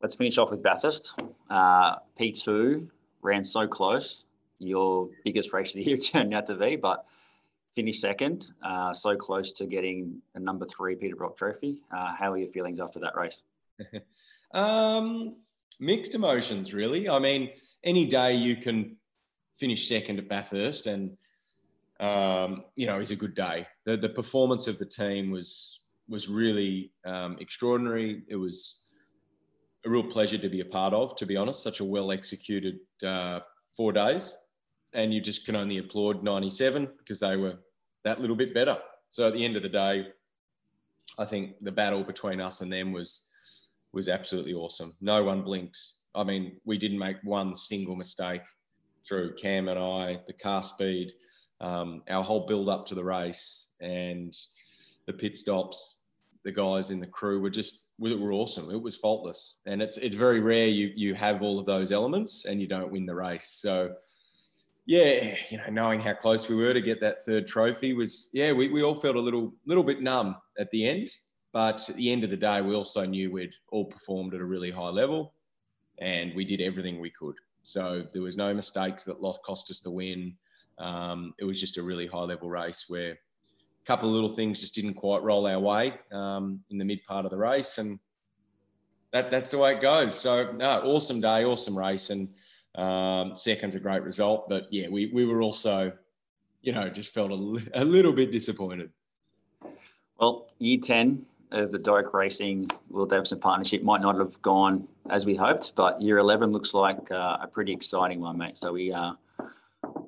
Let's 0.00 0.16
finish 0.16 0.38
off 0.38 0.50
with 0.50 0.62
Bathurst. 0.62 1.20
Uh, 1.50 1.96
P2 2.18 2.88
ran 3.20 3.44
so 3.44 3.66
close. 3.66 4.24
Your 4.58 5.10
biggest 5.22 5.52
race 5.52 5.74
of 5.74 5.84
the 5.84 5.84
year 5.84 5.96
turned 5.98 6.32
out 6.32 6.46
to 6.46 6.54
be, 6.54 6.76
but 6.76 7.04
finished 7.76 8.00
second, 8.00 8.46
uh, 8.62 8.94
so 8.94 9.16
close 9.16 9.52
to 9.52 9.66
getting 9.66 10.22
a 10.34 10.40
number 10.40 10.64
three 10.64 10.96
Peter 10.96 11.14
Brock 11.14 11.36
Trophy. 11.36 11.82
Uh, 11.94 12.14
how 12.18 12.32
are 12.32 12.38
your 12.38 12.50
feelings 12.52 12.80
after 12.80 13.00
that 13.00 13.14
race? 13.16 13.42
um, 14.54 15.36
mixed 15.80 16.14
emotions, 16.14 16.72
really. 16.72 17.08
I 17.08 17.18
mean, 17.18 17.50
any 17.82 18.06
day 18.06 18.34
you 18.34 18.56
can 18.56 18.96
finish 19.58 19.88
second 19.88 20.18
at 20.18 20.28
Bathurst, 20.28 20.86
and 20.86 21.16
um, 21.98 22.64
you 22.76 22.86
know, 22.86 22.98
is 22.98 23.10
a 23.10 23.16
good 23.16 23.34
day. 23.34 23.66
The 23.84 23.96
the 23.96 24.08
performance 24.08 24.66
of 24.66 24.78
the 24.78 24.86
team 24.86 25.30
was 25.30 25.80
was 26.08 26.28
really 26.28 26.92
um, 27.04 27.36
extraordinary. 27.40 28.22
It 28.28 28.36
was 28.36 28.82
a 29.86 29.90
real 29.90 30.02
pleasure 30.02 30.38
to 30.38 30.48
be 30.48 30.60
a 30.60 30.64
part 30.64 30.92
of. 30.92 31.16
To 31.16 31.26
be 31.26 31.36
honest, 31.36 31.62
such 31.62 31.80
a 31.80 31.84
well 31.84 32.12
executed 32.12 32.78
uh, 33.04 33.40
four 33.76 33.92
days, 33.92 34.36
and 34.92 35.12
you 35.12 35.20
just 35.20 35.46
can 35.46 35.56
only 35.56 35.78
applaud 35.78 36.22
97 36.22 36.88
because 36.98 37.20
they 37.20 37.36
were 37.36 37.56
that 38.04 38.20
little 38.20 38.36
bit 38.36 38.54
better. 38.54 38.78
So 39.08 39.26
at 39.26 39.32
the 39.32 39.44
end 39.44 39.56
of 39.56 39.62
the 39.62 39.68
day, 39.68 40.08
I 41.18 41.24
think 41.24 41.56
the 41.60 41.72
battle 41.72 42.04
between 42.04 42.40
us 42.40 42.60
and 42.60 42.72
them 42.72 42.92
was 42.92 43.26
was 43.92 44.08
absolutely 44.08 44.54
awesome. 44.54 44.94
No 45.00 45.24
one 45.24 45.42
blinks. 45.42 45.94
I 46.14 46.24
mean, 46.24 46.60
we 46.64 46.78
didn't 46.78 46.98
make 46.98 47.16
one 47.22 47.54
single 47.56 47.96
mistake 47.96 48.42
through 49.06 49.34
Cam 49.34 49.68
and 49.68 49.78
I, 49.78 50.20
the 50.26 50.32
car 50.32 50.62
speed, 50.62 51.12
um, 51.60 52.02
our 52.08 52.22
whole 52.22 52.46
build 52.46 52.68
up 52.68 52.86
to 52.86 52.94
the 52.94 53.04
race, 53.04 53.68
and 53.80 54.34
the 55.06 55.12
pit 55.12 55.36
stops. 55.36 55.98
The 56.44 56.52
guys 56.52 56.90
in 56.90 57.00
the 57.00 57.06
crew 57.06 57.40
were 57.40 57.50
just 57.50 57.90
were 57.98 58.32
awesome. 58.32 58.70
It 58.70 58.80
was 58.80 58.96
faultless, 58.96 59.58
and 59.66 59.82
it's 59.82 59.98
it's 59.98 60.16
very 60.16 60.40
rare 60.40 60.66
you 60.66 60.90
you 60.96 61.14
have 61.14 61.42
all 61.42 61.58
of 61.58 61.66
those 61.66 61.92
elements 61.92 62.46
and 62.46 62.60
you 62.60 62.66
don't 62.66 62.90
win 62.90 63.04
the 63.04 63.14
race. 63.14 63.58
So 63.60 63.94
yeah, 64.86 65.36
you 65.50 65.58
know, 65.58 65.70
knowing 65.70 66.00
how 66.00 66.14
close 66.14 66.48
we 66.48 66.56
were 66.56 66.74
to 66.74 66.80
get 66.80 67.00
that 67.00 67.24
third 67.24 67.46
trophy 67.46 67.92
was, 67.92 68.28
yeah, 68.32 68.52
we, 68.52 68.68
we 68.68 68.82
all 68.82 68.94
felt 68.94 69.16
a 69.16 69.20
little 69.20 69.52
little 69.66 69.84
bit 69.84 70.02
numb 70.02 70.36
at 70.58 70.70
the 70.70 70.88
end. 70.88 71.14
But 71.52 71.88
at 71.88 71.96
the 71.96 72.10
end 72.10 72.24
of 72.24 72.30
the 72.30 72.36
day, 72.36 72.60
we 72.60 72.74
also 72.74 73.04
knew 73.04 73.30
we'd 73.30 73.54
all 73.70 73.84
performed 73.84 74.34
at 74.34 74.40
a 74.40 74.44
really 74.44 74.70
high 74.70 74.90
level, 74.90 75.34
and 75.98 76.34
we 76.34 76.44
did 76.44 76.60
everything 76.60 77.00
we 77.00 77.10
could. 77.10 77.34
So 77.62 78.06
there 78.12 78.22
was 78.22 78.36
no 78.36 78.54
mistakes 78.54 79.04
that 79.04 79.20
cost 79.44 79.70
us 79.70 79.80
the 79.80 79.90
win. 79.90 80.34
Um, 80.78 81.34
it 81.38 81.44
was 81.44 81.60
just 81.60 81.76
a 81.76 81.82
really 81.82 82.06
high 82.06 82.22
level 82.22 82.48
race 82.48 82.86
where 82.88 83.12
a 83.12 83.86
couple 83.86 84.08
of 84.08 84.14
little 84.14 84.34
things 84.34 84.60
just 84.60 84.74
didn't 84.74 84.94
quite 84.94 85.22
roll 85.22 85.46
our 85.46 85.58
way 85.58 85.94
um, 86.12 86.60
in 86.70 86.78
the 86.78 86.84
mid 86.84 87.04
part 87.04 87.24
of 87.24 87.30
the 87.30 87.38
race, 87.38 87.78
and 87.78 87.98
that 89.12 89.30
that's 89.30 89.50
the 89.50 89.58
way 89.58 89.74
it 89.74 89.80
goes. 89.80 90.18
So 90.18 90.52
no, 90.52 90.80
awesome 90.84 91.20
day, 91.20 91.44
awesome 91.44 91.76
race, 91.76 92.10
and 92.10 92.28
um, 92.76 93.34
second's 93.34 93.74
a 93.74 93.80
great 93.80 94.02
result, 94.02 94.48
but 94.48 94.68
yeah, 94.70 94.88
we, 94.88 95.10
we 95.12 95.24
were 95.24 95.42
also, 95.42 95.92
you 96.62 96.72
know, 96.72 96.88
just 96.88 97.12
felt 97.12 97.32
a, 97.32 97.80
a 97.82 97.84
little 97.84 98.12
bit 98.12 98.30
disappointed. 98.30 98.90
Well, 100.18 100.48
year 100.58 100.78
10 100.80 101.26
of 101.52 101.72
the 101.72 101.78
Doric 101.78 102.12
Racing 102.14 102.70
Will 102.88 103.06
Davison 103.06 103.40
partnership 103.40 103.82
might 103.82 104.00
not 104.00 104.16
have 104.16 104.40
gone 104.42 104.86
as 105.10 105.26
we 105.26 105.34
hoped, 105.34 105.74
but 105.74 106.00
year 106.00 106.18
11 106.18 106.50
looks 106.50 106.74
like 106.74 107.10
uh, 107.10 107.38
a 107.40 107.48
pretty 107.50 107.72
exciting 107.72 108.20
one, 108.20 108.38
mate. 108.38 108.58
So 108.58 108.72
we 108.72 108.92
uh, 108.92 109.12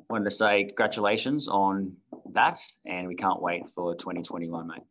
wanted 0.09 0.25
to 0.25 0.31
say 0.31 0.65
congratulations 0.65 1.49
on 1.49 1.97
that, 2.33 2.61
and 2.87 3.09
we 3.09 3.15
can't 3.15 3.41
wait 3.41 3.69
for 3.75 3.95
2021, 3.95 4.67
mate. 4.67 4.83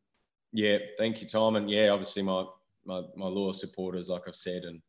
Yeah, 0.53 0.77
thank 0.97 1.21
you, 1.21 1.27
Tom. 1.27 1.55
And 1.55 1.69
yeah, 1.69 1.89
obviously 1.89 2.23
my, 2.23 2.45
my, 2.85 3.01
my 3.15 3.27
loyal 3.27 3.53
supporters, 3.53 4.09
like 4.09 4.23
I've 4.27 4.35
said, 4.35 4.63
and 4.63 4.81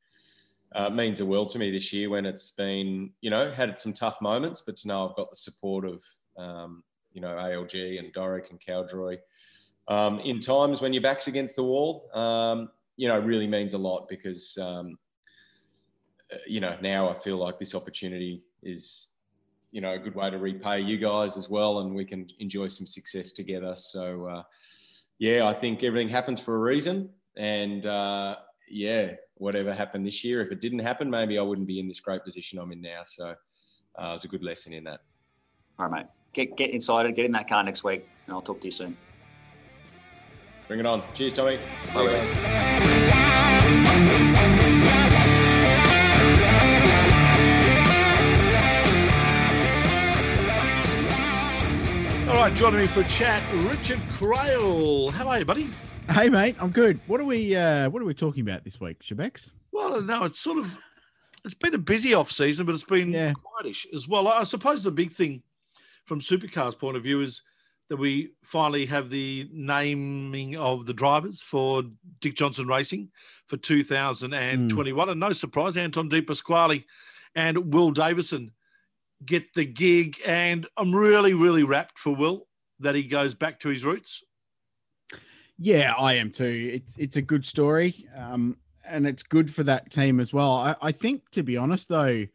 uh, 0.75 0.91
means 0.91 1.19
the 1.19 1.27
world 1.27 1.51
to 1.51 1.59
me 1.59 1.71
this 1.71 1.93
year 1.93 2.11
when 2.11 2.27
it's 2.27 2.51
been, 2.53 3.11
you 3.21 3.31
know, 3.31 3.51
had 3.51 3.79
some 3.79 3.93
tough 3.93 4.21
moments, 4.21 4.63
but 4.65 4.77
to 4.79 4.89
know 4.89 5.09
I've 5.09 5.17
got 5.17 5.31
the 5.31 5.37
support 5.37 5.85
of, 5.85 6.03
um, 6.37 6.83
you 7.13 7.21
know, 7.21 7.37
ALG 7.37 7.99
and 7.99 8.13
Doric 8.13 8.51
and 8.51 8.61
Cowdroy. 8.61 9.19
Um, 9.89 10.21
in 10.21 10.41
times 10.41 10.81
when 10.81 10.93
your 10.93 11.03
back's 11.03 11.29
against 11.29 11.57
the 11.57 11.65
wall, 11.65 12.09
um, 12.15 12.71
you 12.97 13.09
know, 13.09 13.19
really 13.21 13.47
means 13.47 13.75
a 13.75 13.79
lot 13.79 14.09
because, 14.09 14.57
um, 14.59 14.97
uh, 16.33 16.37
you 16.47 16.61
know, 16.61 16.77
now 16.81 17.09
I 17.09 17.15
feel 17.15 17.37
like 17.37 17.59
this 17.59 17.75
opportunity 17.75 18.45
is, 18.63 19.09
you 19.73 19.81
know, 19.81 19.93
a 19.93 19.99
good 19.99 20.15
way 20.15 20.31
to 20.31 20.39
repay 20.39 20.81
you 20.81 20.99
guys 20.99 21.37
as 21.37 21.49
well, 21.49 21.81
and 21.81 21.95
we 21.95 22.05
can 22.05 22.29
enjoy 22.39 22.69
some 22.69 22.87
success 22.87 23.33
together. 23.33 23.75
So, 23.75 24.27
uh, 24.27 24.43
yeah, 25.19 25.47
I 25.47 25.55
think 25.55 25.83
everything 25.83 26.09
happens 26.09 26.41
for 26.41 26.57
a 26.57 26.59
reason, 26.59 27.11
and 27.37 27.87
uh, 27.87 28.37
yeah, 28.69 29.13
whatever 29.35 29.73
happened 29.73 30.07
this 30.07 30.23
year. 30.23 30.41
If 30.41 30.53
it 30.53 30.61
didn't 30.61 30.81
happen, 30.81 31.11
maybe 31.11 31.39
I 31.39 31.43
wouldn't 31.43 31.67
be 31.67 31.81
in 31.81 31.89
this 31.89 32.01
great 32.01 32.25
position 32.25 32.59
I'm 32.59 32.73
in 32.73 32.81
now. 32.81 33.03
So 33.05 33.31
uh, 33.31 34.09
it 34.11 34.13
was 34.13 34.25
a 34.25 34.29
good 34.29 34.43
lesson 34.43 34.73
in 34.73 34.85
that. 34.85 35.01
All 35.79 35.89
right, 35.89 36.05
mate. 36.05 36.07
Get, 36.33 36.57
get 36.57 36.75
excited. 36.75 37.15
Get 37.15 37.27
in 37.27 37.33
that 37.33 37.49
car 37.49 37.63
next 37.63 37.85
week, 37.85 38.07
and 38.27 38.35
I'll 38.35 38.43
talk 38.43 38.61
to 38.61 38.69
you 38.69 38.73
soon. 38.73 38.97
Bring 40.73 40.81
it 40.81 40.87
on. 40.87 41.03
Cheers, 41.13 41.35
Tommy. 41.35 41.59
Bye, 41.93 42.07
guys. 42.07 42.31
All 52.27 52.37
right, 52.37 52.55
joining 52.55 52.81
me 52.81 52.87
for 52.87 53.03
chat, 53.03 53.43
Richard 53.53 53.99
Craill. 54.13 55.13
How 55.13 55.29
are 55.29 55.41
you, 55.41 55.45
buddy? 55.45 55.69
Hey 56.09 56.31
mate, 56.31 56.57
I'm 56.59 56.71
good. 56.71 56.99
What 57.07 57.21
are 57.21 57.27
we 57.27 57.55
uh 57.55 57.91
what 57.91 58.01
are 58.01 58.07
we 58.07 58.15
talking 58.15 58.41
about 58.41 58.65
this 58.65 58.81
week, 58.81 59.01
Shebex? 59.01 59.53
Well, 59.73 60.01
no, 60.01 60.25
it's 60.25 60.41
sort 60.41 60.57
of 60.57 60.79
it's 61.45 61.53
been 61.53 61.75
a 61.75 61.79
busy 61.79 62.15
off 62.15 62.33
season, 62.33 62.65
but 62.65 62.75
it's 62.75 62.83
been 62.83 63.11
yeah. 63.11 63.35
quietish 63.35 63.93
as 63.93 64.09
well. 64.09 64.27
I 64.27 64.45
suppose 64.45 64.83
the 64.83 64.91
big 64.91 65.13
thing 65.13 65.43
from 66.07 66.21
Supercars' 66.21 66.79
point 66.79 66.97
of 66.97 67.03
view 67.03 67.21
is 67.21 67.43
that 67.93 67.99
we 67.99 68.31
finally 68.43 68.87
have 68.87 69.11
the 69.11 69.47
naming 69.53 70.57
of 70.57 70.87
the 70.87 70.95
drivers 70.95 71.43
for 71.43 71.83
Dick 72.23 72.37
Johnson 72.37 72.67
Racing 72.67 73.11
for 73.49 73.59
2021. 73.59 74.71
Mm. 74.71 75.11
And 75.11 75.21
no 75.21 75.35
surprise, 75.35 75.77
Anton 75.77 76.09
De 76.09 76.23
Pasquale 76.23 76.87
and 77.35 77.75
Will 77.75 77.91
Davison 77.91 78.53
get 79.27 79.53
the 79.53 79.67
gig. 79.67 80.19
And 80.25 80.67
I'm 80.79 80.95
really, 80.95 81.35
really 81.35 81.65
rapt 81.65 81.99
for 81.99 82.15
Will 82.15 82.47
that 82.81 82.95
he 82.95 83.03
goes 83.03 83.35
back 83.35 83.59
to 83.61 83.69
his 83.69 83.85
roots. 83.85 84.23
Yeah, 85.59 85.93
I 85.93 86.15
am 86.15 86.31
too. 86.31 86.71
It's 86.73 86.97
it's 86.97 87.17
a 87.17 87.23
good 87.23 87.45
story, 87.45 88.07
um, 88.17 88.57
and 88.89 89.07
it's 89.07 89.23
good 89.23 89.53
for 89.53 89.65
that 89.65 89.91
team 89.91 90.19
as 90.19 90.33
well. 90.33 90.55
I, 90.55 90.77
I 90.81 90.93
think, 90.93 91.29
to 91.33 91.43
be 91.43 91.59
honest, 91.59 91.91
though, 91.91 92.27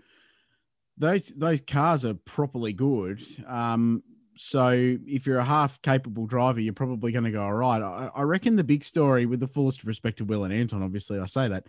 those 0.99 1.29
those 1.29 1.61
cars 1.61 2.05
are 2.05 2.13
properly 2.13 2.73
good. 2.73 3.25
Um, 3.47 4.03
so 4.37 4.69
if 5.05 5.25
you're 5.25 5.39
a 5.39 5.45
half 5.45 5.81
capable 5.81 6.25
driver, 6.25 6.59
you're 6.59 6.73
probably 6.73 7.11
going 7.11 7.25
to 7.25 7.31
go 7.31 7.41
all 7.41 7.53
right. 7.53 7.81
I, 7.81 8.09
I 8.15 8.21
reckon 8.23 8.55
the 8.55 8.63
big 8.63 8.83
story, 8.83 9.25
with 9.25 9.39
the 9.39 9.47
fullest 9.47 9.83
respect 9.83 10.17
to 10.19 10.25
Will 10.25 10.43
and 10.43 10.53
Anton, 10.53 10.83
obviously 10.83 11.19
I 11.19 11.25
say 11.25 11.47
that. 11.47 11.65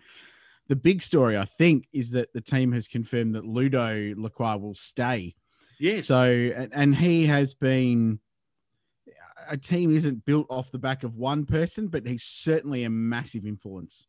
The 0.67 0.75
big 0.75 1.01
story, 1.01 1.35
I 1.37 1.45
think, 1.45 1.87
is 1.91 2.11
that 2.11 2.31
the 2.33 2.41
team 2.41 2.71
has 2.73 2.87
confirmed 2.87 3.33
that 3.35 3.45
Ludo 3.45 4.13
Lacroix 4.15 4.57
will 4.57 4.75
stay. 4.75 5.35
Yes. 5.79 6.05
So 6.05 6.23
and, 6.23 6.71
and 6.73 6.95
he 6.95 7.25
has 7.25 7.53
been 7.53 8.19
a 9.49 9.57
team 9.57 9.91
isn't 9.91 10.25
built 10.25 10.45
off 10.49 10.71
the 10.71 10.77
back 10.77 11.03
of 11.03 11.15
one 11.15 11.45
person, 11.45 11.87
but 11.87 12.05
he's 12.05 12.23
certainly 12.23 12.83
a 12.83 12.89
massive 12.89 13.45
influence. 13.45 14.05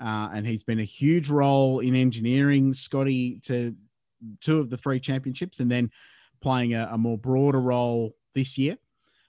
Uh, 0.00 0.30
and 0.32 0.46
he's 0.46 0.64
been 0.64 0.80
a 0.80 0.84
huge 0.84 1.28
role 1.28 1.80
in 1.80 1.94
engineering 1.94 2.72
Scotty 2.72 3.38
to 3.44 3.76
two 4.40 4.58
of 4.58 4.70
the 4.70 4.76
three 4.76 4.98
championships, 4.98 5.60
and 5.60 5.70
then 5.70 5.90
playing 6.40 6.74
a, 6.74 6.88
a 6.92 6.98
more 6.98 7.18
broader 7.18 7.60
role 7.60 8.14
this 8.34 8.58
year 8.58 8.78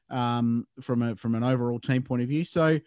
um, 0.10 0.68
from 0.82 1.02
a 1.02 1.16
from 1.16 1.36
an 1.36 1.44
overall 1.44 1.80
team 1.80 2.04
point 2.04 2.22
of 2.22 2.28
view. 2.28 2.44
So 2.46 2.80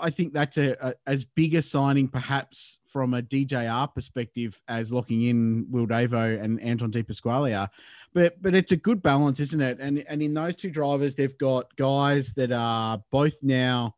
I 0.00 0.10
think 0.10 0.32
that's 0.32 0.56
a, 0.56 0.76
a, 0.80 0.94
as 1.06 1.24
big 1.24 1.54
a 1.54 1.62
signing, 1.62 2.08
perhaps 2.08 2.78
from 2.88 3.12
a 3.12 3.22
DJR 3.22 3.94
perspective, 3.94 4.60
as 4.68 4.92
locking 4.92 5.22
in 5.22 5.66
Will 5.70 5.86
Davo 5.86 6.42
and 6.42 6.60
Anton 6.60 6.90
De 6.90 7.02
Pasquale 7.02 7.52
are. 7.52 7.70
but 8.14 8.40
but 8.40 8.54
it's 8.54 8.72
a 8.72 8.76
good 8.76 9.02
balance, 9.02 9.40
isn't 9.40 9.60
it? 9.60 9.78
And 9.80 10.04
and 10.08 10.22
in 10.22 10.34
those 10.34 10.56
two 10.56 10.70
drivers, 10.70 11.14
they've 11.14 11.36
got 11.38 11.74
guys 11.76 12.32
that 12.34 12.52
are 12.52 13.02
both 13.10 13.34
now 13.42 13.96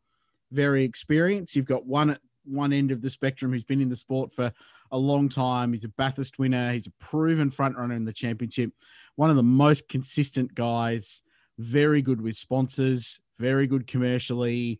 very 0.51 0.83
experienced. 0.83 1.55
You've 1.55 1.65
got 1.65 1.85
one 1.85 2.11
at 2.11 2.21
one 2.43 2.73
end 2.73 2.91
of 2.91 3.01
the 3.01 3.09
spectrum 3.09 3.51
who's 3.51 3.63
been 3.63 3.81
in 3.81 3.89
the 3.89 3.97
sport 3.97 4.33
for 4.33 4.53
a 4.91 4.97
long 4.97 5.29
time. 5.29 5.73
He's 5.73 5.83
a 5.83 5.89
Bathurst 5.89 6.39
winner. 6.39 6.71
He's 6.71 6.87
a 6.87 6.91
proven 6.99 7.51
front 7.51 7.77
runner 7.77 7.95
in 7.95 8.05
the 8.05 8.13
championship. 8.13 8.71
One 9.17 9.29
of 9.29 9.35
the 9.35 9.43
most 9.43 9.89
consistent 9.89 10.55
guys. 10.55 11.21
Very 11.59 12.01
good 12.01 12.21
with 12.21 12.37
sponsors. 12.37 13.19
Very 13.39 13.67
good 13.67 13.87
commercially. 13.87 14.79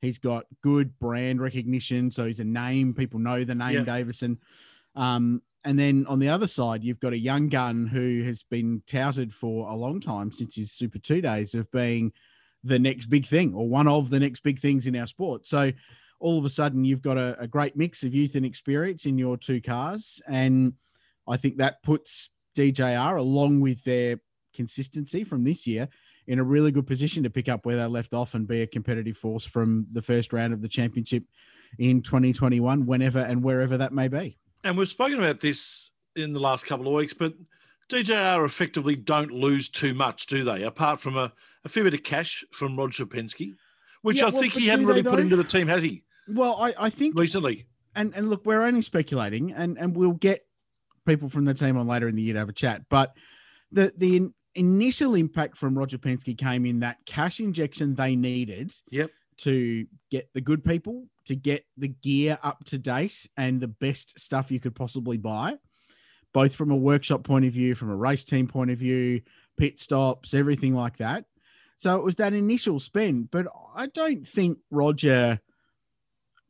He's 0.00 0.18
got 0.18 0.46
good 0.62 0.98
brand 0.98 1.40
recognition, 1.40 2.10
so 2.10 2.26
he's 2.26 2.40
a 2.40 2.44
name. 2.44 2.94
People 2.94 3.20
know 3.20 3.44
the 3.44 3.54
name 3.54 3.72
Yeah. 3.74 3.84
Davison. 3.84 4.38
Um, 4.96 5.42
and 5.64 5.78
then 5.78 6.06
on 6.06 6.18
the 6.18 6.28
other 6.28 6.46
side, 6.46 6.82
you've 6.82 7.00
got 7.00 7.12
a 7.12 7.18
young 7.18 7.48
gun 7.48 7.86
who 7.86 8.22
has 8.24 8.42
been 8.42 8.82
touted 8.86 9.32
for 9.32 9.70
a 9.70 9.74
long 9.74 10.00
time 10.00 10.30
since 10.32 10.56
his 10.56 10.72
Super 10.72 10.98
Two 10.98 11.20
days 11.20 11.54
of 11.54 11.70
being 11.70 12.12
the 12.62 12.78
next 12.78 13.06
big 13.06 13.26
thing 13.26 13.54
or 13.54 13.68
one 13.68 13.88
of 13.88 14.10
the 14.10 14.20
next 14.20 14.42
big 14.42 14.60
things 14.60 14.86
in 14.86 14.96
our 14.96 15.06
sport. 15.06 15.46
So 15.46 15.72
all 16.20 16.38
of 16.38 16.44
a 16.46 16.50
sudden, 16.50 16.84
you've 16.84 17.02
got 17.02 17.18
a, 17.18 17.38
a 17.38 17.46
great 17.46 17.76
mix 17.76 18.02
of 18.02 18.14
youth 18.14 18.34
and 18.34 18.46
experience 18.46 19.04
in 19.04 19.18
your 19.18 19.36
two 19.36 19.60
cars. 19.60 20.22
And 20.26 20.74
I 21.28 21.36
think 21.36 21.58
that 21.58 21.82
puts 21.82 22.30
DJR 22.54 23.18
along 23.18 23.60
with 23.60 23.82
their 23.84 24.20
consistency 24.54 25.24
from 25.24 25.44
this 25.44 25.66
year 25.66 25.88
in 26.26 26.38
a 26.38 26.44
really 26.44 26.70
good 26.70 26.86
position 26.86 27.22
to 27.22 27.30
pick 27.30 27.48
up 27.48 27.66
where 27.66 27.76
they 27.76 27.84
left 27.84 28.14
off 28.14 28.34
and 28.34 28.46
be 28.46 28.62
a 28.62 28.66
competitive 28.66 29.16
force 29.16 29.44
from 29.44 29.86
the 29.92 30.00
first 30.02 30.32
round 30.32 30.52
of 30.54 30.62
the 30.62 30.68
championship 30.68 31.24
in 31.78 32.00
2021, 32.02 32.86
whenever 32.86 33.18
and 33.18 33.42
wherever 33.42 33.76
that 33.76 33.92
may 33.92 34.08
be. 34.08 34.38
And 34.62 34.78
we've 34.78 34.88
spoken 34.88 35.18
about 35.18 35.40
this 35.40 35.90
in 36.16 36.32
the 36.32 36.40
last 36.40 36.64
couple 36.66 36.86
of 36.86 36.94
weeks, 36.94 37.12
but 37.12 37.34
DJR 37.90 38.44
effectively 38.46 38.96
don't 38.96 39.30
lose 39.30 39.68
too 39.68 39.92
much, 39.92 40.26
do 40.26 40.44
they? 40.44 40.62
Apart 40.62 41.00
from 41.00 41.16
a, 41.18 41.32
a 41.64 41.68
fair 41.68 41.84
bit 41.84 41.92
of 41.94 42.02
cash 42.02 42.44
from 42.52 42.76
Roger 42.76 43.04
Penske, 43.04 43.52
which 44.02 44.18
Yeah, 44.18 44.26
I 44.26 44.30
well, 44.30 44.40
think 44.40 44.54
he 44.54 44.68
hadn't 44.68 44.86
really 44.86 45.02
put 45.02 45.18
into 45.20 45.36
the 45.36 45.44
team, 45.44 45.68
has 45.68 45.82
he, 45.82 46.04
Well, 46.28 46.56
I, 46.58 46.74
I 46.78 46.90
think 46.90 47.18
recently? 47.18 47.66
and 47.96 48.14
and 48.14 48.30
look, 48.30 48.46
we're 48.46 48.62
only 48.62 48.82
speculating, 48.82 49.52
and 49.52 49.76
and 49.78 49.94
we'll 49.94 50.12
get 50.12 50.46
people 51.06 51.28
from 51.28 51.44
the 51.44 51.54
team 51.54 51.76
on 51.76 51.86
later 51.86 52.08
in 52.08 52.16
the 52.16 52.22
year 52.22 52.34
to 52.34 52.40
have 52.40 52.48
a 52.48 52.52
chat. 52.52 52.82
But 52.88 53.14
the 53.72 53.92
the 53.96 54.16
in- 54.16 54.34
initial 54.54 55.14
impact 55.14 55.56
from 55.56 55.76
Roger 55.76 55.98
Penske 55.98 56.36
came 56.36 56.66
in 56.66 56.80
that 56.80 56.98
cash 57.06 57.40
injection 57.40 57.94
they 57.94 58.16
needed. 58.16 58.72
Yep. 58.90 59.10
To 59.38 59.86
get 60.12 60.28
the 60.32 60.40
good 60.40 60.64
people, 60.64 61.06
to 61.24 61.34
get 61.34 61.66
the 61.76 61.88
gear 61.88 62.38
up 62.44 62.64
to 62.66 62.78
date 62.78 63.26
and 63.36 63.60
the 63.60 63.66
best 63.66 64.18
stuff 64.18 64.52
you 64.52 64.60
could 64.60 64.76
possibly 64.76 65.16
buy, 65.16 65.54
both 66.32 66.54
from 66.54 66.70
a 66.70 66.76
workshop 66.76 67.24
point 67.24 67.44
of 67.44 67.52
view, 67.52 67.74
from 67.74 67.90
a 67.90 67.96
race 67.96 68.22
team 68.22 68.46
point 68.46 68.70
of 68.70 68.78
view, 68.78 69.22
pit 69.56 69.80
stops, 69.80 70.34
everything 70.34 70.72
like 70.72 70.98
that. 70.98 71.24
So 71.78 71.96
it 71.96 72.04
was 72.04 72.14
that 72.16 72.32
initial 72.32 72.78
spend, 72.78 73.32
but 73.32 73.46
I 73.74 73.88
don't 73.88 74.26
think 74.26 74.58
Roger 74.70 75.40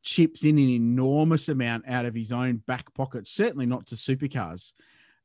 chips 0.04 0.44
in 0.44 0.58
an 0.58 0.68
enormous 0.68 1.48
amount 1.48 1.88
out 1.88 2.04
of 2.04 2.14
his 2.14 2.30
own 2.30 2.56
back 2.66 2.92
pocket, 2.94 3.26
certainly 3.26 3.66
not 3.66 3.86
to 3.86 3.96
supercars. 3.96 4.72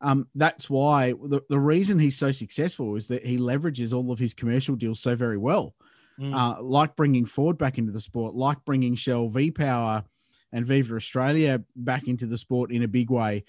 Um, 0.02 0.28
that's 0.34 0.70
why 0.70 1.12
the, 1.12 1.42
the 1.50 1.60
reason 1.60 2.00
he's 2.00 2.18
so 2.18 2.32
successful 2.32 2.96
is 2.96 3.10
that 3.10 3.26
he 3.26 3.38
leverages 3.38 3.94
all 3.94 4.12
of 4.12 4.20
his 4.20 4.34
commercial 4.34 4.76
deals 4.76 5.02
so 5.02 5.16
very 5.16 5.38
well. 5.38 5.76
Mm. 6.20 6.34
Uh, 6.34 6.62
like 6.62 6.96
bringing 6.96 7.26
Ford 7.26 7.58
back 7.58 7.78
into 7.78 7.92
the 7.92 8.02
sport, 8.02 8.34
like 8.34 8.64
bringing 8.66 8.96
Shell 8.96 9.30
V 9.30 9.52
Power 9.52 10.04
and 10.52 10.66
Viva 10.66 10.96
Australia 10.96 11.62
back 11.76 12.08
into 12.08 12.26
the 12.26 12.38
sport 12.38 12.72
in 12.72 12.84
a 12.84 12.88
big 12.88 13.10
way, 13.10 13.46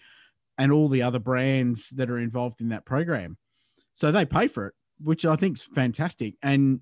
and 0.59 0.71
all 0.71 0.89
the 0.89 1.03
other 1.03 1.19
brands 1.19 1.91
that 1.91 2.11
are 2.11 2.19
involved 2.19 2.61
in 2.61 2.69
that 2.69 2.85
program. 2.85 3.37
So 3.95 4.13
they 4.13 4.25
pay 4.25 4.49
for 4.49 4.69
it, 4.69 4.75
which 5.03 5.25
I 5.25 5.37
think 5.37 5.59
is 5.59 5.63
fantastic. 5.63 6.35
And 6.43 6.81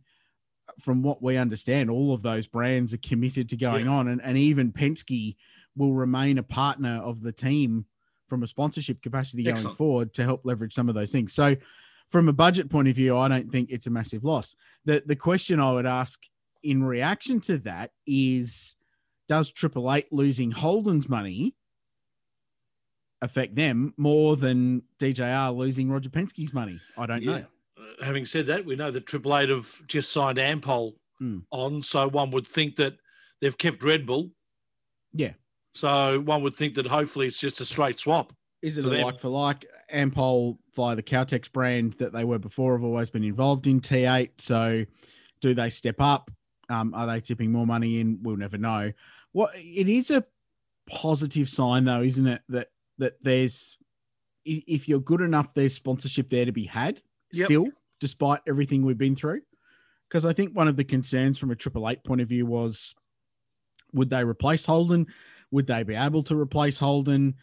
from 0.80 1.02
what 1.02 1.22
we 1.22 1.36
understand, 1.36 1.90
all 1.90 2.14
of 2.14 2.22
those 2.22 2.46
brands 2.46 2.94
are 2.94 2.98
committed 2.98 3.48
to 3.50 3.56
going 3.56 3.86
Yeah. 3.86 3.92
on, 3.92 4.08
and, 4.08 4.20
and 4.22 4.38
even 4.38 4.72
Penske 4.72 5.36
will 5.76 5.92
remain 5.94 6.38
a 6.38 6.42
partner 6.42 7.00
of 7.02 7.22
the 7.22 7.32
team 7.32 7.84
from 8.28 8.42
a 8.42 8.46
sponsorship 8.46 9.00
capacity 9.02 9.42
going 9.42 9.56
Excellent. 9.56 9.78
forward 9.78 10.14
to 10.14 10.22
help 10.22 10.42
leverage 10.44 10.74
some 10.74 10.88
of 10.88 10.94
those 10.94 11.10
things. 11.10 11.32
So, 11.32 11.56
from 12.10 12.28
a 12.28 12.32
budget 12.32 12.70
point 12.70 12.88
of 12.88 12.96
view, 12.96 13.16
I 13.16 13.28
don't 13.28 13.50
think 13.50 13.70
it's 13.70 13.86
a 13.86 13.90
massive 13.90 14.24
loss. 14.24 14.54
The 14.84 15.02
the 15.04 15.16
question 15.16 15.60
I 15.60 15.72
would 15.72 15.86
ask 15.86 16.20
in 16.62 16.82
reaction 16.82 17.40
to 17.42 17.58
that 17.58 17.92
is, 18.06 18.74
does 19.28 19.50
Triple 19.50 19.92
Eight 19.92 20.12
losing 20.12 20.50
Holden's 20.50 21.08
money 21.08 21.54
affect 23.20 23.54
them 23.56 23.94
more 23.96 24.36
than 24.36 24.82
DJR 25.00 25.54
losing 25.56 25.90
Roger 25.90 26.08
Penske's 26.10 26.52
money? 26.52 26.80
I 26.96 27.06
don't 27.06 27.24
know. 27.24 27.44
Having 28.02 28.26
said 28.26 28.46
that, 28.46 28.64
we 28.64 28.76
know 28.76 28.90
that 28.90 29.06
Triple 29.06 29.36
Eight 29.36 29.48
have 29.48 29.70
just 29.86 30.12
signed 30.12 30.38
Ampol 30.38 30.94
Hmm. 31.18 31.38
on, 31.50 31.82
so 31.82 32.08
one 32.08 32.30
would 32.30 32.46
think 32.46 32.76
that 32.76 32.96
they've 33.40 33.56
kept 33.58 33.82
Red 33.82 34.06
Bull. 34.06 34.30
Yeah. 35.12 35.32
So 35.72 36.20
one 36.20 36.42
would 36.42 36.54
think 36.54 36.74
that 36.74 36.86
hopefully 36.86 37.26
it's 37.26 37.40
just 37.40 37.60
a 37.60 37.64
straight 37.64 37.98
swap. 37.98 38.32
Is 38.62 38.78
it 38.78 38.84
a 38.84 38.88
them. 38.88 39.02
like 39.02 39.18
for 39.20 39.28
like? 39.28 39.66
Ampol 39.92 40.58
via 40.76 40.94
the 40.96 41.02
Caltex 41.02 41.50
brand 41.50 41.94
that 41.98 42.12
they 42.12 42.24
were 42.24 42.38
before 42.38 42.74
have 42.76 42.84
always 42.84 43.08
been 43.10 43.24
involved 43.24 43.66
in 43.66 43.80
T8. 43.80 44.30
So 44.38 44.84
do 45.40 45.54
they 45.54 45.70
step 45.70 45.96
up? 46.00 46.30
Um, 46.68 46.92
are 46.94 47.06
they 47.06 47.20
tipping 47.20 47.50
more 47.50 47.66
money 47.66 48.00
in? 48.00 48.18
We'll 48.22 48.36
never 48.36 48.58
know. 48.58 48.92
What 49.32 49.54
it 49.56 49.88
is 49.88 50.10
a 50.10 50.24
positive 50.88 51.48
sign 51.48 51.84
though, 51.84 52.02
isn't 52.02 52.26
it? 52.26 52.42
That 52.50 52.68
that 52.98 53.14
there's 53.22 53.78
if 54.44 54.88
you're 54.88 55.00
good 55.00 55.20
enough, 55.22 55.52
there's 55.54 55.74
sponsorship 55.74 56.28
there 56.30 56.44
to 56.44 56.52
be 56.52 56.64
had 56.64 57.00
Yep. 57.32 57.46
still, 57.46 57.66
despite 58.00 58.40
everything 58.46 58.84
we've 58.84 58.98
been 58.98 59.16
through. 59.16 59.40
Because 60.08 60.24
I 60.24 60.32
think 60.32 60.56
one 60.56 60.68
of 60.68 60.76
the 60.76 60.84
concerns 60.84 61.38
from 61.38 61.50
a 61.50 61.56
Triple 61.56 61.88
Eight 61.88 62.02
point 62.02 62.20
of 62.20 62.28
view 62.28 62.46
was 62.46 62.94
would 63.92 64.10
they 64.10 64.24
replace 64.24 64.64
Holden? 64.64 65.06
Would 65.50 65.66
they 65.66 65.82
be 65.82 65.94
able 65.94 66.22
to 66.24 66.38
replace 66.38 66.78
Holden? 66.78 67.34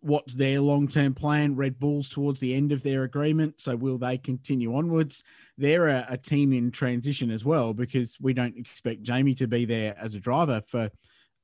What's 0.00 0.34
their 0.34 0.60
long 0.60 0.88
term 0.88 1.14
plan? 1.14 1.56
Red 1.56 1.78
Bulls 1.78 2.08
towards 2.08 2.40
the 2.40 2.54
end 2.54 2.72
of 2.72 2.82
their 2.82 3.04
agreement. 3.04 3.60
So, 3.60 3.76
will 3.76 3.98
they 3.98 4.18
continue 4.18 4.74
onwards? 4.74 5.22
They're 5.58 5.88
a, 5.88 6.06
a 6.10 6.16
team 6.16 6.52
in 6.52 6.70
transition 6.70 7.30
as 7.30 7.44
well 7.44 7.74
because 7.74 8.16
we 8.20 8.32
don't 8.32 8.56
expect 8.56 9.02
Jamie 9.02 9.34
to 9.34 9.46
be 9.46 9.66
there 9.66 9.96
as 10.00 10.14
a 10.14 10.20
driver 10.20 10.62
for 10.66 10.90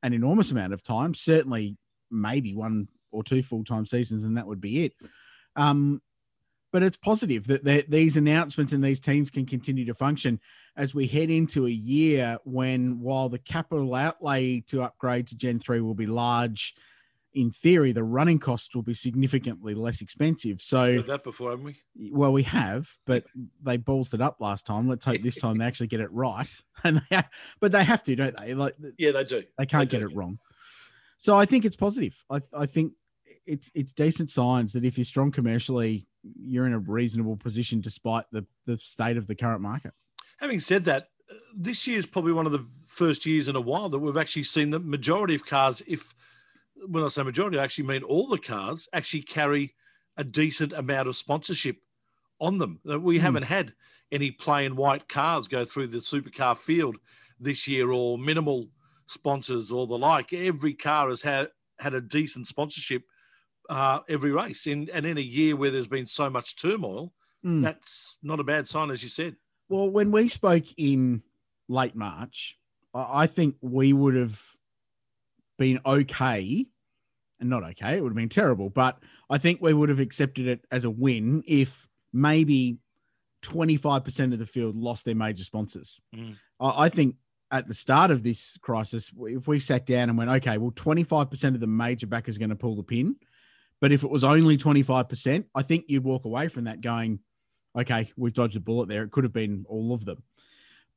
an 0.03 0.13
enormous 0.15 0.53
amount 0.53 0.73
of 0.73 0.83
time. 0.83 1.13
Certainly, 1.15 1.77
maybe 2.11 2.55
one 2.55 2.89
or 3.11 3.23
two 3.23 3.43
full 3.43 3.65
time 3.65 3.87
seasons, 3.87 4.25
and 4.25 4.37
that 4.37 4.47
would 4.47 4.61
be 4.61 4.85
it. 4.85 4.95
Um, 5.55 6.01
but 6.77 6.83
it's 6.83 6.99
positive 6.99 7.47
that 7.47 7.65
that 7.65 7.91
these 7.91 8.19
announcements 8.19 8.75
and 8.75 8.85
these 8.85 9.01
teams 9.01 9.31
can 9.31 9.47
continue 9.47 9.87
to 9.87 9.95
function 9.95 10.39
as 10.77 10.95
we 10.95 11.07
head 11.07 11.31
into 11.31 11.67
a 11.67 11.71
year 11.71 12.37
when, 12.45 13.01
while 13.01 13.31
the 13.31 13.39
capital 13.39 13.95
outlay 13.95 14.61
to 14.61 14.83
upgrade 14.83 15.27
to 15.29 15.35
Gen 15.35 15.59
3 15.59 15.81
will 15.81 15.95
be 15.95 16.05
large, 16.05 16.75
in 17.33 17.51
theory, 17.51 17.93
the 17.93 18.05
running 18.05 18.39
costs 18.39 18.75
will 18.75 18.83
be 18.83 18.93
significantly 18.93 19.73
less 19.73 20.03
expensive. 20.03 20.61
So, 20.61 20.97
Heard 20.97 21.07
that 21.07 21.25
before, 21.25 21.49
haven't 21.49 21.65
we? 21.65 21.77
well, 22.13 22.31
we 22.35 22.43
have, 22.43 22.91
but 23.07 23.25
they 23.63 23.79
ballsed 23.79 24.13
it 24.13 24.21
up 24.21 24.37
last 24.39 24.67
time. 24.67 24.87
Let's 24.87 25.07
hope 25.07 25.23
this 25.23 25.37
time 25.41 25.57
they 25.57 25.65
actually 25.71 25.87
get 25.87 26.01
it 26.01 26.13
right. 26.13 26.51
And 26.85 27.01
they, 27.11 27.23
but 27.59 27.73
they 27.73 27.85
have 27.85 28.03
to, 28.03 28.15
don't 28.15 28.39
they? 28.39 28.53
Like 28.53 28.75
Yeah, 28.99 29.13
they 29.13 29.25
do. 29.25 29.45
they 29.57 29.65
can't 29.65 29.89
They 29.91 29.99
get 29.99 30.07
do. 30.07 30.13
it 30.13 30.15
wrong. 30.15 30.39
So 31.17 31.39
I 31.39 31.47
think 31.47 31.65
it's 31.65 31.75
positive. 31.75 32.13
I, 32.29 32.43
I 32.53 32.67
think 32.67 32.93
it's 33.47 33.71
it's 33.75 33.93
decent 33.93 34.31
signs 34.31 34.73
that 34.73 34.85
if 34.85 34.99
you're 34.99 35.05
strong 35.05 35.31
commercially, 35.31 36.07
you're 36.23 36.67
in 36.67 36.73
a 36.73 36.79
reasonable 36.79 37.37
position 37.37 37.81
despite 37.81 38.25
the 38.33 38.45
the 38.67 38.79
state 38.79 39.17
of 39.17 39.27
the 39.27 39.35
current 39.35 39.61
market. 39.61 39.93
Having 40.39 40.61
said 40.61 40.85
that, 40.85 41.09
this 41.57 41.87
year 41.87 41.97
is 41.99 42.07
probably 42.07 42.33
one 42.33 42.47
of 42.47 42.53
the 42.53 42.67
first 42.89 43.25
years 43.27 43.49
in 43.49 43.57
a 43.57 43.61
while 43.61 43.89
that 43.89 43.99
we've 43.99 44.17
actually 44.17 44.43
seen 44.43 44.71
the 44.71 44.81
majority 44.81 45.35
of 45.35 45.47
cars, 45.47 45.83
if 45.87 46.15
when 46.89 47.03
I 47.03 47.09
say 47.09 47.23
majority, 47.23 47.59
I 47.59 47.65
actually 47.65 47.87
mean 47.87 48.03
all 48.03 48.27
the 48.27 48.39
cars 48.39 48.89
actually 48.93 49.23
carry 49.23 49.75
a 50.19 50.25
decent 50.25 50.73
amount 50.73 51.09
of 51.09 51.17
sponsorship 51.17 51.77
on 52.41 52.59
them. 52.59 52.81
We 52.85 53.17
Hmm. 53.17 53.23
haven't 53.23 53.45
had 53.45 53.73
any 54.13 54.31
plain 54.31 54.77
white 54.77 55.09
cars 55.09 55.49
go 55.49 55.65
through 55.65 55.89
the 55.89 55.99
supercar 55.99 56.57
field 56.57 56.97
this 57.41 57.67
year 57.67 57.91
or 57.91 58.19
minimal 58.19 58.69
sponsors 59.07 59.71
or 59.71 59.87
the 59.87 59.99
like. 59.99 60.33
Every 60.33 60.75
car 60.75 61.09
has 61.09 61.23
had 61.23 61.49
had 61.79 61.95
a 61.95 62.01
decent 62.01 62.47
sponsorship 62.47 63.03
uh, 63.69 64.01
every 64.09 64.33
race. 64.33 64.67
In, 64.67 64.89
and 64.93 65.07
in 65.07 65.19
a 65.19 65.23
year 65.23 65.57
where 65.57 65.71
there's 65.71 65.89
been 65.89 66.07
so 66.07 66.31
much 66.31 66.57
turmoil, 66.57 67.13
Hmm. 67.43 67.61
that's 67.61 68.17
not 68.23 68.41
a 68.41 68.45
bad 68.45 68.67
sign, 68.67 68.91
as 68.91 69.03
you 69.03 69.09
said. 69.09 69.37
Well, 69.69 69.89
when 69.89 70.11
we 70.11 70.29
spoke 70.29 70.65
in 70.77 71.23
late 71.69 71.95
March, 71.95 72.57
I 72.95 73.27
think 73.27 73.57
we 73.61 73.93
would 73.93 74.15
have 74.15 74.41
been 75.59 75.79
okay, 75.85 76.67
and 77.39 77.51
not 77.51 77.63
okay. 77.63 77.97
It 77.97 78.03
would 78.03 78.11
have 78.11 78.17
been 78.17 78.29
terrible, 78.29 78.71
but 78.71 78.99
I 79.29 79.39
think 79.39 79.61
we 79.61 79.75
would 79.75 79.91
have 79.91 80.01
accepted 80.01 80.49
it 80.49 80.65
as 80.71 80.85
a 80.85 80.91
win 80.91 81.45
if 81.47 81.87
maybe 82.13 82.79
25% 83.43 84.33
of 84.33 84.39
the 84.39 84.47
field 84.47 84.75
lost 84.77 85.05
their 85.05 85.15
major 85.15 85.45
sponsors. 85.45 86.01
Mm. 86.15 86.37
I 86.59 86.87
I 86.87 86.89
think 86.89 87.17
at 87.51 87.69
the 87.69 87.75
start 87.75 88.11
of 88.11 88.23
this 88.23 88.57
crisis, 88.61 89.11
if 89.21 89.47
we 89.47 89.61
sat 89.61 89.87
down 89.87 90.09
and 90.09 90.19
went, 90.19 90.31
okay, 90.31 90.59
well, 90.59 90.73
25% 90.73 91.55
of 91.55 91.61
the 91.61 91.67
major 91.67 92.07
backers 92.07 92.37
are 92.37 92.41
going 92.41 92.49
to 92.51 92.57
pull 92.57 92.75
the 92.75 92.83
pin. 92.83 93.17
But 93.81 93.93
if 93.93 94.03
it 94.05 94.11
was 94.11 94.25
only 94.25 94.57
25%, 94.57 95.45
I 95.55 95.63
think 95.63 95.85
you'd 95.89 96.05
walk 96.05 96.25
away 96.25 96.49
from 96.49 96.65
that 96.65 96.81
going, 96.81 97.21
Okay, 97.79 98.11
we've 98.17 98.33
dodged 98.33 98.57
a 98.57 98.61
bullet 98.61 98.89
there. 98.89 99.03
It 99.03 99.11
could 99.11 99.25
have 99.25 99.35
been 99.35 99.67
all 99.69 99.93
of 99.93 100.05
them. 100.07 100.23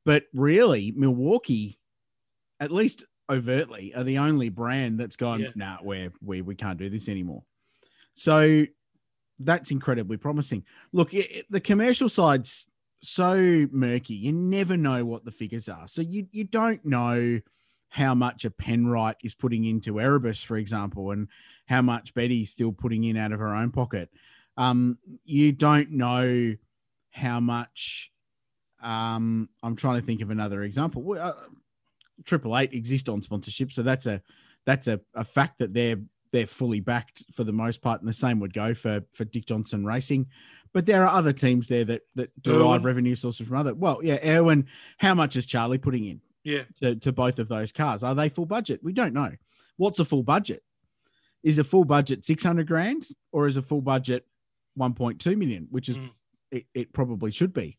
But 0.06 0.24
really, 0.32 0.94
Milwaukee, 0.96 1.78
at 2.58 2.72
least 2.72 3.04
overtly, 3.30 3.92
are 3.94 4.02
the 4.02 4.16
only 4.18 4.48
brand 4.48 4.98
that's 4.98 5.16
gone, 5.16 5.40
Yeah. 5.40 5.48
nah, 5.54 5.76
we're, 5.82 6.10
we, 6.22 6.40
we 6.40 6.54
can't 6.54 6.78
do 6.78 6.88
this 6.88 7.08
anymore. 7.08 7.42
So 8.14 8.64
that's 9.38 9.70
incredibly 9.70 10.16
promising. 10.16 10.64
Look, 10.92 11.12
it, 11.12 11.30
it- 11.30 11.46
the 11.50 11.60
commercial 11.60 12.08
side's 12.08 12.66
so 13.02 13.66
murky. 13.70 14.14
You 14.14 14.32
never 14.32 14.76
know 14.78 15.04
what 15.04 15.24
the 15.26 15.30
figures 15.30 15.68
are. 15.68 15.86
So 15.86 16.00
you, 16.00 16.28
you 16.32 16.44
don't 16.44 16.82
know 16.84 17.40
how 17.90 18.14
much 18.14 18.44
a 18.44 18.50
Penrite 18.50 19.16
is 19.22 19.34
putting 19.34 19.64
into 19.64 20.00
Erebus, 20.00 20.42
for 20.42 20.56
example, 20.56 21.10
and 21.10 21.28
how 21.70 21.80
much 21.80 22.12
Betty's 22.14 22.50
still 22.50 22.72
putting 22.72 23.04
in 23.04 23.16
out 23.16 23.30
of 23.30 23.38
her 23.38 23.54
own 23.54 23.70
pocket. 23.70 24.10
Um, 24.56 24.98
you 25.24 25.52
don't 25.52 25.92
know 25.92 26.56
how 27.12 27.38
much. 27.38 28.10
Um, 28.82 29.48
I'm 29.62 29.76
trying 29.76 30.00
to 30.00 30.04
think 30.04 30.20
of 30.20 30.30
another 30.30 30.64
example. 30.64 31.16
Uh, 31.18 31.32
Triple 32.24 32.58
Eight 32.58 32.72
exist 32.72 33.08
on 33.08 33.22
sponsorship, 33.22 33.70
so 33.70 33.82
that's 33.84 34.06
a 34.06 34.20
that's 34.66 34.88
a, 34.88 35.00
a 35.14 35.24
fact 35.24 35.60
that 35.60 35.72
they're 35.72 36.00
they're 36.32 36.48
fully 36.48 36.80
backed 36.80 37.22
for 37.32 37.44
the 37.44 37.52
most 37.52 37.80
part, 37.80 38.00
and 38.00 38.08
the 38.08 38.12
same 38.12 38.40
would 38.40 38.52
go 38.52 38.74
for 38.74 39.02
for 39.12 39.24
Dick 39.24 39.46
Johnson 39.46 39.86
Racing. 39.86 40.26
But 40.72 40.86
there 40.86 41.04
are 41.06 41.16
other 41.16 41.32
teams 41.32 41.68
there 41.68 41.84
that 41.84 42.02
that 42.16 42.42
derive 42.42 42.80
Irwin. 42.80 42.82
revenue 42.82 43.14
sources 43.14 43.46
from 43.46 43.56
other. 43.58 43.74
Well, 43.74 44.00
yeah, 44.02 44.18
Irwin. 44.24 44.66
How 44.98 45.14
much 45.14 45.36
is 45.36 45.46
Charlie 45.46 45.78
putting 45.78 46.06
in? 46.06 46.20
Yeah. 46.42 46.62
to, 46.82 46.96
to 46.96 47.12
both 47.12 47.38
of 47.38 47.48
those 47.48 47.70
cars. 47.70 48.02
Are 48.02 48.14
they 48.14 48.28
full 48.28 48.46
budget? 48.46 48.80
We 48.82 48.92
don't 48.92 49.12
know. 49.12 49.30
What's 49.76 50.00
a 50.00 50.04
full 50.04 50.22
budget? 50.24 50.64
Is 51.42 51.58
a 51.58 51.64
full 51.64 51.84
budget 51.84 52.24
600 52.24 52.66
grand 52.66 53.08
or 53.32 53.46
is 53.46 53.56
a 53.56 53.62
full 53.62 53.80
budget 53.80 54.26
1.2 54.78 55.36
million, 55.36 55.66
which 55.70 55.88
is 55.88 55.96
Mm. 55.96 56.10
it, 56.50 56.66
it 56.74 56.92
probably 56.92 57.30
should 57.30 57.52
be. 57.52 57.78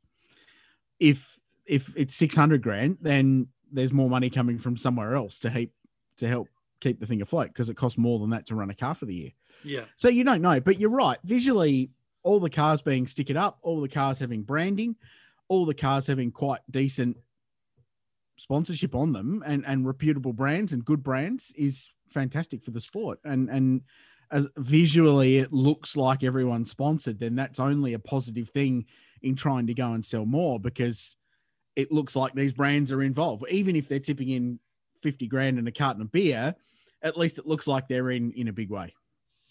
If 1.00 1.38
if 1.66 1.92
it's 1.96 2.16
600 2.16 2.62
grand, 2.62 2.98
then 3.02 3.48
there's 3.72 3.94
more 3.94 4.10
money 4.10 4.30
coming 4.30 4.58
from 4.60 4.78
somewhere 4.78 5.16
else 5.16 5.40
to 5.40 5.50
help 5.50 5.70
to 6.18 6.28
help 6.28 6.50
keep 6.80 7.00
the 7.00 7.06
thing 7.06 7.22
afloat 7.22 7.48
because 7.50 7.70
it 7.70 7.78
costs 7.78 7.98
more 7.98 8.20
than 8.20 8.32
that 8.32 8.48
to 8.48 8.56
run 8.56 8.70
a 8.72 8.76
car 8.76 8.96
for 8.96 9.06
the 9.06 9.14
year. 9.14 9.32
Yeah. 9.64 9.86
So 9.98 10.10
you 10.10 10.24
don't 10.24 10.42
know, 10.42 10.60
but 10.60 10.80
you're 10.80 10.90
right. 10.90 11.20
Visually, 11.24 11.92
all 12.24 12.40
the 12.40 12.50
cars 12.50 12.82
being 12.82 13.06
stickered 13.06 13.38
up, 13.38 13.60
all 13.62 13.80
the 13.82 13.88
cars 13.88 14.18
having 14.20 14.42
branding, 14.42 14.96
all 15.48 15.66
the 15.68 15.76
cars 15.76 16.08
having 16.08 16.32
quite 16.32 16.62
decent 16.70 17.18
sponsorship 18.38 18.96
on 18.96 19.14
them 19.14 19.44
and, 19.46 19.64
and 19.68 19.86
reputable 19.86 20.34
brands 20.34 20.74
and 20.74 20.84
good 20.84 21.04
brands 21.04 21.54
is 21.56 21.92
fantastic 22.12 22.64
for 22.64 22.72
the 22.72 22.82
sport. 22.82 23.20
And 23.24 23.50
and 23.50 23.82
as 24.32 24.48
visually 24.58 25.38
it 25.40 25.52
looks 25.52 25.96
like 25.96 26.24
everyone's 26.24 26.72
sponsored, 26.72 27.20
then 27.20 27.36
that's 27.36 27.60
only 27.60 27.94
a 27.94 28.00
positive 28.00 28.50
thing 28.50 28.86
in 29.22 29.36
trying 29.36 29.68
to 29.68 29.74
go 29.74 29.92
and 29.94 30.06
sell 30.06 30.26
more 30.26 30.60
because 30.60 31.16
it 31.76 31.92
looks 31.92 32.16
like 32.16 32.34
these 32.34 32.54
brands 32.54 32.92
are 32.92 33.02
involved. 33.02 33.44
Even 33.50 33.76
if 33.76 33.88
they're 33.88 34.00
tipping 34.00 34.30
in 34.30 34.60
50 35.02 35.28
grand 35.28 35.60
in 35.60 35.68
a 35.68 35.72
carton 35.72 36.02
of 36.02 36.12
beer, 36.12 36.56
at 37.02 37.18
least 37.18 37.40
it 37.40 37.48
looks 37.48 37.68
like 37.68 37.88
they're 37.88 38.12
in 38.12 38.32
in 38.34 38.48
a 38.48 38.54
big 38.54 38.70
way. 38.70 38.94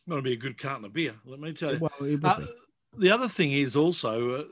To 0.09 0.23
be 0.23 0.33
a 0.33 0.37
good 0.37 0.59
carton 0.59 0.85
of 0.85 0.92
beer, 0.92 1.14
let 1.25 1.40
me 1.40 1.53
tell 1.53 1.75
you. 1.75 1.79
Well, 1.81 2.18
Uh, 2.25 2.46
the 2.96 3.11
other 3.11 3.29
thing 3.29 3.53
is 3.53 3.77
also, 3.77 4.31
uh, 4.40 4.44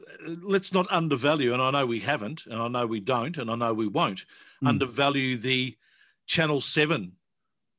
let's 0.42 0.72
not 0.72 0.86
undervalue, 0.92 1.52
and 1.52 1.60
I 1.60 1.70
know 1.72 1.84
we 1.86 1.98
haven't, 2.00 2.46
and 2.46 2.54
I 2.54 2.68
know 2.68 2.86
we 2.86 3.00
don't, 3.00 3.36
and 3.38 3.50
I 3.50 3.56
know 3.56 3.74
we 3.74 3.88
won't 3.88 4.24
Mm. 4.62 4.68
undervalue 4.68 5.36
the 5.36 5.76
Channel 6.26 6.60
7 6.60 7.16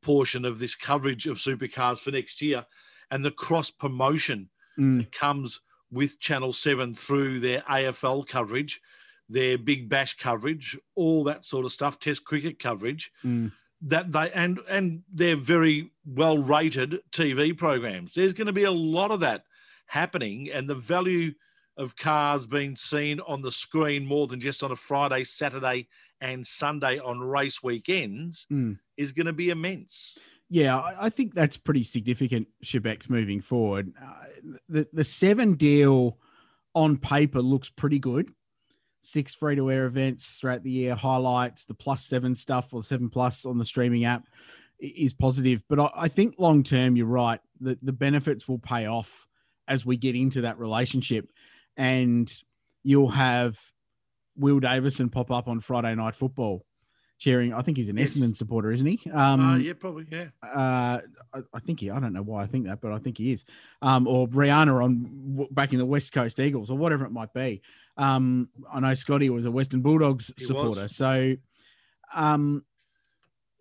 portion 0.01 0.45
of 0.45 0.59
this 0.59 0.75
coverage 0.75 1.27
of 1.27 1.37
supercars 1.37 1.99
for 1.99 2.11
next 2.11 2.41
year 2.41 2.65
and 3.11 3.23
the 3.25 3.31
cross 3.31 3.69
promotion 3.71 4.49
Mm. 4.77 4.99
that 4.99 5.11
comes 5.11 5.59
with 5.91 6.19
Channel 6.21 6.53
7 6.53 6.93
through 6.93 7.39
their 7.41 7.61
AFL 7.67 8.23
coverage, 8.23 8.79
their 9.27 9.57
Big 9.57 9.89
Bash 9.89 10.15
coverage, 10.15 10.77
all 10.95 11.23
that 11.25 11.43
sort 11.43 11.65
of 11.65 11.71
stuff, 11.73 11.99
Test 11.99 12.23
cricket 12.23 12.59
coverage 12.59 13.11
Mm. 13.25 13.51
that 13.81 14.11
they 14.11 14.31
and 14.31 14.59
and 14.69 15.03
they're 15.11 15.35
very 15.35 15.91
well 16.05 16.37
rated 16.37 17.01
TV 17.11 17.51
programs. 17.57 18.13
There's 18.13 18.33
going 18.33 18.47
to 18.47 18.53
be 18.53 18.63
a 18.63 18.71
lot 18.71 19.11
of 19.11 19.19
that 19.21 19.43
happening, 19.87 20.49
and 20.51 20.69
the 20.69 20.75
value 20.75 21.33
of 21.77 21.95
cars 21.95 22.45
being 22.45 22.75
seen 22.75 23.19
on 23.21 23.41
the 23.41 23.51
screen 23.51 24.05
more 24.05 24.27
than 24.27 24.39
just 24.39 24.61
on 24.63 24.71
a 24.71 24.75
Friday, 24.75 25.23
Saturday, 25.23 25.87
and 26.21 26.45
Sunday 26.45 26.99
on 26.99 27.19
race 27.21 27.63
weekends 27.63 28.45
Mm. 28.51 28.77
Is 28.99 29.13
going 29.13 29.25
to 29.25 29.33
be 29.33 29.49
immense. 29.49 30.19
Yeah, 30.49 30.81
I 30.99 31.09
think 31.09 31.33
that's 31.33 31.57
pretty 31.57 31.83
significant, 31.83 32.47
Shebex, 32.65 33.09
moving 33.09 33.39
forward. 33.39 33.93
Uh, 33.99 34.51
the, 34.67 34.87
the 34.91 35.03
seven 35.03 35.53
deal 35.53 36.17
on 36.73 36.97
paper 36.97 37.41
looks 37.41 37.69
pretty 37.69 37.99
good. 37.99 38.33
Six 39.01 39.33
free 39.33 39.55
to 39.55 39.71
air 39.71 39.85
events 39.85 40.35
throughout 40.35 40.63
the 40.63 40.71
year, 40.71 40.95
highlights, 40.95 41.65
the 41.65 41.75
plus 41.75 42.03
seven 42.03 42.35
stuff 42.35 42.73
or 42.73 42.83
seven 42.83 43.09
plus 43.09 43.45
on 43.45 43.57
the 43.57 43.65
streaming 43.65 44.05
app 44.05 44.25
is 44.79 45.13
positive. 45.13 45.63
But 45.69 45.79
I, 45.79 45.89
I 45.95 46.07
think 46.09 46.35
long 46.37 46.63
term, 46.63 46.95
you're 46.95 47.05
right. 47.05 47.39
The, 47.61 47.77
the 47.81 47.93
benefits 47.93 48.47
will 48.47 48.59
pay 48.59 48.87
off 48.87 49.27
as 49.67 49.85
we 49.85 49.97
get 49.97 50.15
into 50.15 50.41
that 50.41 50.59
relationship. 50.59 51.29
And 51.77 52.31
you'll 52.83 53.11
have 53.11 53.57
Will 54.35 54.59
Davison 54.59 55.09
pop 55.09 55.31
up 55.31 55.47
on 55.47 55.59
Friday 55.59 55.93
Night 55.95 56.15
Football 56.15 56.65
cheering. 57.19 57.53
I 57.53 57.61
think 57.61 57.77
he's 57.77 57.89
an 57.89 57.97
Yes. 57.97 58.15
Essendon 58.17 58.35
supporter, 58.35 58.71
isn't 58.71 58.85
he? 58.87 58.99
Um, 59.11 59.39
uh, 59.41 59.57
yeah, 59.57 59.73
probably. 59.73 60.05
Yeah. 60.09 60.27
uh, 60.41 61.01
I, 61.33 61.39
I 61.53 61.59
think 61.59 61.81
he. 61.81 61.89
I 61.91 61.99
don't 61.99 62.13
know 62.13 62.23
why 62.23 62.41
I 62.43 62.47
think 62.47 62.65
that, 62.65 62.81
but 62.81 62.91
I 62.91 62.97
think 62.97 63.17
he 63.19 63.31
is. 63.33 63.43
Um, 63.81 64.07
or 64.07 64.27
Rihanna 64.27 64.83
on 64.83 65.03
w- 65.33 65.49
back 65.51 65.73
in 65.73 65.79
the 65.79 65.85
West 65.85 66.11
Coast 66.13 66.39
Eagles, 66.39 66.69
or 66.71 66.77
whatever 66.77 67.05
it 67.05 67.11
might 67.11 67.33
be. 67.33 67.61
Um, 67.97 68.49
I 68.73 68.79
know 68.79 68.93
Scotty 68.95 69.29
was 69.29 69.45
a 69.45 69.51
Western 69.51 69.81
Bulldogs 69.81 70.31
He 70.37 70.45
supporter, 70.45 70.83
was. 70.83 70.95
so 70.95 71.35
um, 72.15 72.63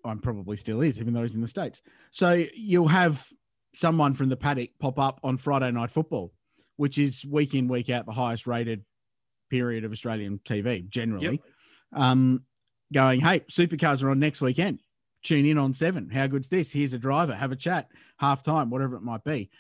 I'm 0.05 0.21
probably 0.21 0.57
still 0.57 0.81
is, 0.81 0.99
even 0.99 1.13
though 1.13 1.23
he's 1.23 1.35
in 1.35 1.41
the 1.41 1.49
states. 1.49 1.83
So 2.13 2.45
you'll 2.55 2.89
have 2.89 3.27
someone 3.75 4.15
from 4.15 4.29
the 4.29 4.37
paddock 4.37 4.71
pop 4.79 4.99
up 4.99 5.21
on 5.25 5.37
Friday 5.37 5.71
Night 5.73 5.91
Football, 5.91 6.33
which 6.77 6.97
is 6.99 7.25
week 7.25 7.55
in 7.55 7.69
week 7.69 7.91
out 7.91 8.07
the 8.07 8.13
highest 8.13 8.47
rated 8.47 8.85
period 9.51 9.85
of 9.85 9.93
Australian 9.93 10.39
TV 10.45 10.89
generally. 10.89 11.43
Um, 11.93 12.43
going, 12.93 13.21
hey, 13.21 13.41
supercars 13.51 14.03
are 14.03 14.11
on 14.11 14.19
next 14.19 14.41
weekend 14.41 14.81
tune 15.23 15.47
in 15.47 15.59
on 15.59 15.75
seven. 15.75 16.11
How 16.11 16.27
good's 16.27 16.49
this? 16.49 16.73
Here's 16.73 16.93
a 16.93 16.99
driver, 16.99 17.35
have 17.35 17.53
a 17.53 17.57
chat, 17.57 17.89
half 18.19 18.43
time, 18.43 18.71
whatever 18.71 18.97
it 18.97 19.03
might 19.03 19.25
be. 19.25 19.51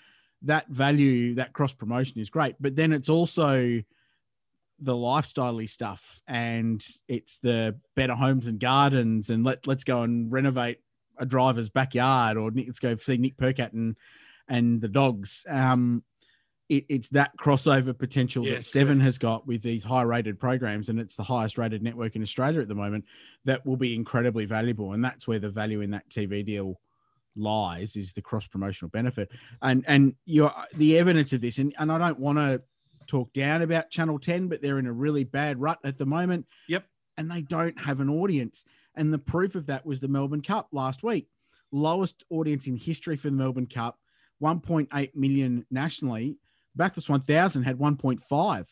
That 0.42 0.68
value, 0.68 1.34
that 1.34 1.52
cross 1.52 1.72
promotion 1.72 2.20
is 2.20 2.30
great. 2.30 2.56
But 2.60 2.76
then 2.76 2.92
it's 2.92 3.08
also 3.08 3.82
the 4.80 4.96
lifestyle 4.96 5.60
stuff 5.66 6.20
and 6.28 6.84
it's 7.08 7.38
the 7.38 7.76
better 7.96 8.14
homes 8.14 8.46
and 8.46 8.60
gardens 8.60 9.30
and 9.30 9.44
let, 9.44 9.66
let's 9.66 9.84
go 9.84 10.02
and 10.02 10.30
renovate 10.30 10.78
a 11.18 11.26
driver's 11.26 11.68
backyard 11.68 12.36
or 12.36 12.52
let's 12.54 12.78
go 12.78 12.96
see 12.96 13.16
Nick 13.16 13.36
Percat 13.36 13.72
and, 13.72 13.96
and 14.48 14.80
the 14.80 14.88
dogs. 14.88 15.44
Um, 15.48 16.04
it, 16.68 16.84
it's 16.88 17.08
that 17.10 17.32
crossover 17.38 17.96
potential 17.96 18.44
that 18.44 18.50
Yes, 18.50 18.68
Seven 18.68 19.00
has 19.00 19.18
got 19.18 19.46
with 19.46 19.62
these 19.62 19.82
high 19.82 20.02
rated 20.02 20.38
programs, 20.38 20.88
and 20.88 21.00
it's 21.00 21.16
the 21.16 21.22
highest 21.22 21.58
rated 21.58 21.82
network 21.82 22.16
in 22.16 22.22
Australia 22.22 22.60
at 22.60 22.68
the 22.68 22.74
moment 22.74 23.04
that 23.44 23.64
will 23.64 23.76
be 23.76 23.94
incredibly 23.94 24.44
valuable. 24.44 24.92
And 24.92 25.04
that's 25.04 25.26
where 25.26 25.38
the 25.38 25.48
value 25.48 25.80
in 25.80 25.90
that 25.92 26.08
TV 26.10 26.44
deal 26.44 26.80
lies 27.36 27.96
is 27.96 28.12
the 28.12 28.22
cross 28.22 28.46
promotional 28.46 28.90
benefit. 28.90 29.30
And 29.62 29.84
and 29.86 30.14
you're 30.24 30.52
the 30.74 30.98
evidence 30.98 31.32
of 31.32 31.40
this, 31.40 31.58
and, 31.58 31.74
and 31.78 31.90
I 31.90 31.98
don't 31.98 32.18
want 32.18 32.38
to 32.38 32.62
talk 33.08 33.32
down 33.32 33.62
about 33.62 33.90
Channel 33.90 34.18
10, 34.18 34.48
but 34.48 34.62
they're 34.62 34.78
in 34.78 34.86
a 34.86 34.92
really 34.92 35.24
bad 35.24 35.60
rut 35.60 35.78
at 35.82 35.98
the 35.98 36.06
moment. 36.06 36.46
Yep. 36.68 36.84
And 37.16 37.30
they 37.30 37.42
don't 37.42 37.78
have 37.80 38.00
an 38.00 38.10
audience. 38.10 38.64
And 38.94 39.12
the 39.12 39.18
proof 39.18 39.56
of 39.56 39.66
that 39.66 39.84
was 39.84 39.98
the 39.98 40.08
Melbourne 40.08 40.42
Cup 40.42 40.68
last 40.72 41.02
week. 41.02 41.28
Lowest 41.72 42.24
audience 42.30 42.66
in 42.66 42.76
history 42.76 43.16
for 43.16 43.28
the 43.28 43.36
Melbourne 43.36 43.66
Cup, 43.66 43.98
1.8 44.42 45.14
million 45.16 45.66
nationally. 45.70 46.36
Bathurst 46.78 47.08
1000 47.08 47.62
had 47.64 47.78
1.5. 47.78 48.66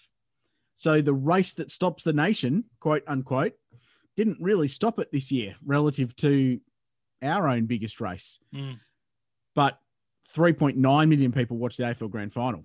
So 0.76 1.00
the 1.02 1.12
race 1.12 1.52
that 1.54 1.70
stops 1.70 2.04
the 2.04 2.12
nation, 2.12 2.64
quote 2.80 3.02
unquote, 3.06 3.54
didn't 4.16 4.38
really 4.40 4.68
stop 4.68 4.98
it 4.98 5.10
this 5.12 5.30
year 5.30 5.56
relative 5.64 6.16
to 6.16 6.60
our 7.22 7.48
own 7.48 7.66
biggest 7.66 8.00
race. 8.00 8.38
Mm. 8.54 8.78
But 9.54 9.78
3.9 10.34 11.08
million 11.08 11.32
people 11.32 11.56
watched 11.56 11.78
the 11.78 11.84
AFL 11.84 12.10
Grand 12.10 12.32
Final. 12.32 12.64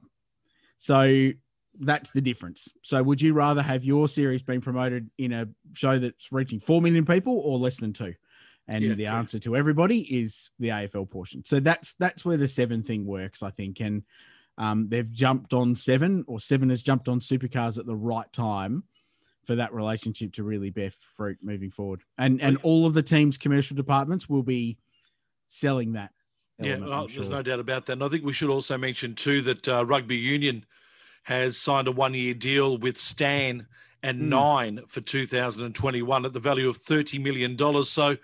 So 0.78 1.32
that's 1.80 2.12
the 2.12 2.22
difference. 2.22 2.68
So 2.84 3.02
would 3.02 3.22
you 3.22 3.34
rather 3.34 3.62
have 3.62 3.84
your 3.84 4.10
series 4.10 4.44
being 4.44 4.62
promoted 4.62 5.10
in 5.18 5.32
a 5.32 5.48
show 5.74 6.00
that's 6.00 6.32
reaching 6.32 6.60
4 6.60 6.82
million 6.82 7.06
people 7.06 7.40
or 7.40 7.58
less 7.58 7.78
than 7.78 7.94
2? 7.94 8.14
And 8.68 8.84
Yeah, 8.84 8.94
the 8.94 9.04
yeah. 9.04 9.18
answer 9.18 9.40
to 9.40 9.56
everybody 9.56 10.02
is 10.02 10.50
the 10.60 10.70
AFL 10.70 11.10
portion. 11.10 11.44
So 11.46 11.60
that's 11.60 11.96
that's 11.96 12.24
where 12.26 12.38
the 12.38 12.48
7 12.48 12.84
thing 12.84 13.06
works, 13.06 13.42
I 13.42 13.52
think 13.52 13.80
and 13.80 14.04
um, 14.58 14.88
they've 14.90 15.12
jumped 15.12 15.54
on 15.54 15.76
7 15.76 16.26
or 16.28 16.40
7 16.40 16.70
has 16.70 16.82
jumped 16.82 17.08
on 17.08 17.20
supercars 17.20 17.78
at 17.78 17.86
the 17.86 17.96
right 17.96 18.32
time 18.34 18.84
for 19.46 19.56
that 19.56 19.74
relationship 19.74 20.34
to 20.34 20.44
really 20.44 20.70
bear 20.70 20.92
fruit 21.18 21.38
moving 21.42 21.72
forward. 21.72 22.02
And 22.18 22.42
and 22.42 22.58
all 22.64 22.86
of 22.86 22.94
the 22.94 23.02
team's 23.02 23.38
commercial 23.38 23.76
departments 23.76 24.30
will 24.30 24.44
be 24.44 24.78
selling 25.48 25.94
that. 25.94 26.12
Yeah, 26.60 26.78
well, 26.78 26.94
I'm 26.94 27.08
there's 27.14 27.30
no 27.30 27.42
doubt 27.42 27.60
about 27.60 27.88
that. 27.88 27.94
And 27.94 28.04
I 28.04 28.08
think 28.08 28.24
we 28.24 28.34
should 28.34 28.52
also 28.52 28.78
mention 28.78 29.16
too 29.16 29.42
that 29.44 29.68
uh, 29.68 29.86
rugby 29.86 30.18
union 30.18 30.66
has 31.24 31.58
signed 31.58 31.88
a 31.88 31.92
one-year 31.92 32.34
deal 32.34 32.78
with 32.78 33.00
Stan 33.00 33.68
and 34.04 34.20
Hmm. 34.20 34.30
Nine 34.30 34.82
for 34.88 35.02
2021 35.02 36.26
at 36.26 36.34
the 36.34 36.40
value 36.40 36.70
of 36.70 36.78
30 36.78 37.20
million 37.20 37.56
dollars. 37.56 37.90
So 37.90 38.18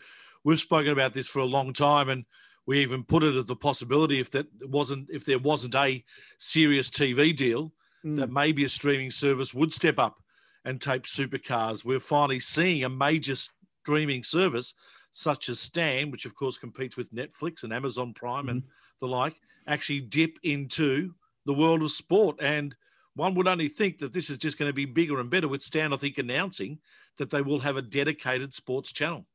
we've 0.43 0.59
spoken 0.59 0.91
about 0.91 1.13
this 1.13 1.27
for 1.27 1.39
a 1.39 1.45
long 1.45 1.73
time, 1.73 2.09
and 2.09 2.25
we 2.67 2.79
even 2.79 3.03
put 3.03 3.23
it 3.23 3.35
as 3.35 3.49
a 3.49 3.55
possibility 3.55 4.19
if 4.19 4.29
that 4.31 4.45
wasn't 4.61 5.09
if 5.09 5.25
there 5.25 5.39
wasn't 5.39 5.73
a 5.73 6.03
serious 6.37 6.91
TV 6.91 7.35
deal 7.35 7.71
hmm. 8.03 8.15
that 8.15 8.29
maybe 8.29 8.65
a 8.65 8.69
streaming 8.69 9.09
service 9.09 9.53
would 9.53 9.73
step 9.73 9.97
up 9.97 10.17
and 10.65 10.81
tape 10.81 11.03
supercars. 11.03 11.85
We're 11.85 12.01
finally 12.01 12.41
seeing 12.41 12.83
a 12.83 12.89
major 12.89 13.35
streaming 13.35 14.21
service 14.21 14.75
such 15.13 15.49
as 15.49 15.59
Stan, 15.59 16.11
which 16.11 16.25
of 16.25 16.35
course 16.35 16.57
competes 16.57 16.97
with 16.97 17.13
Netflix 17.13 17.63
and 17.63 17.73
Amazon 17.73 18.13
Prime 18.13 18.49
and 18.49 18.61
mm-hmm. 18.61 18.69
the 18.99 19.07
like, 19.07 19.35
actually 19.65 20.01
dip 20.01 20.37
into 20.43 21.13
the 21.45 21.53
world 21.53 21.81
of 21.81 21.91
sport. 21.91 22.35
And 22.41 22.75
one 23.15 23.33
would 23.35 23.47
only 23.47 23.69
think 23.69 23.97
that 23.99 24.13
this 24.13 24.29
is 24.29 24.37
just 24.37 24.59
going 24.59 24.69
to 24.69 24.73
be 24.73 24.85
bigger 24.85 25.19
and 25.19 25.29
better 25.29 25.47
with 25.47 25.63
Stan, 25.63 25.93
I 25.93 25.97
think, 25.97 26.17
announcing 26.17 26.79
that 27.17 27.29
they 27.29 27.41
will 27.41 27.59
have 27.59 27.77
a 27.77 27.81
dedicated 27.81 28.53
sports 28.53 28.91
channel. 28.91 29.25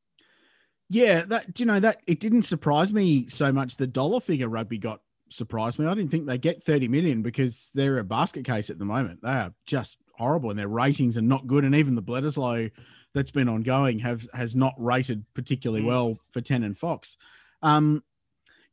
Yeah, 0.93 1.25
that 1.27 1.59
you 1.59 1.65
know 1.65 1.81
that 1.81 2.03
it 2.07 2.21
didn't 2.21 2.43
surprise 2.43 2.93
me 2.93 3.27
so 3.29 3.51
much. 3.51 3.77
The 3.77 3.87
dollar 3.87 4.21
figure 4.21 4.49
rugby 4.49 4.77
got 4.77 5.01
surprised 5.31 5.79
me. 5.79 5.87
I 5.87 5.95
didn't 5.95 6.11
think 6.11 6.27
they 6.27 6.37
get 6.37 6.63
30 6.63 6.89
million 6.89 7.23
because 7.23 7.71
they're 7.75 7.99
a 7.99 8.05
basket 8.05 8.45
case 8.45 8.69
at 8.69 8.79
the 8.79 8.85
moment. 8.85 9.21
They 9.23 9.31
are 9.31 9.55
just 9.65 9.97
horrible 10.19 10.51
and 10.51 10.59
their 10.59 10.69
ratings 10.69 11.17
are 11.17 11.23
not 11.23 11.47
good. 11.47 11.65
And 11.65 11.75
even 11.75 11.95
the 11.95 12.03
Bledisloe 12.03 12.71
that's 13.15 13.31
been 13.31 13.49
ongoing 13.49 14.01
have 14.01 14.29
has 14.35 14.55
not 14.55 14.75
rated 14.77 15.25
particularly 15.33 15.83
Mm. 15.83 15.87
well 15.87 16.19
for 16.33 16.43
10 16.43 16.63
and 16.63 16.77
Fox. 16.77 17.17
Um, 17.63 18.03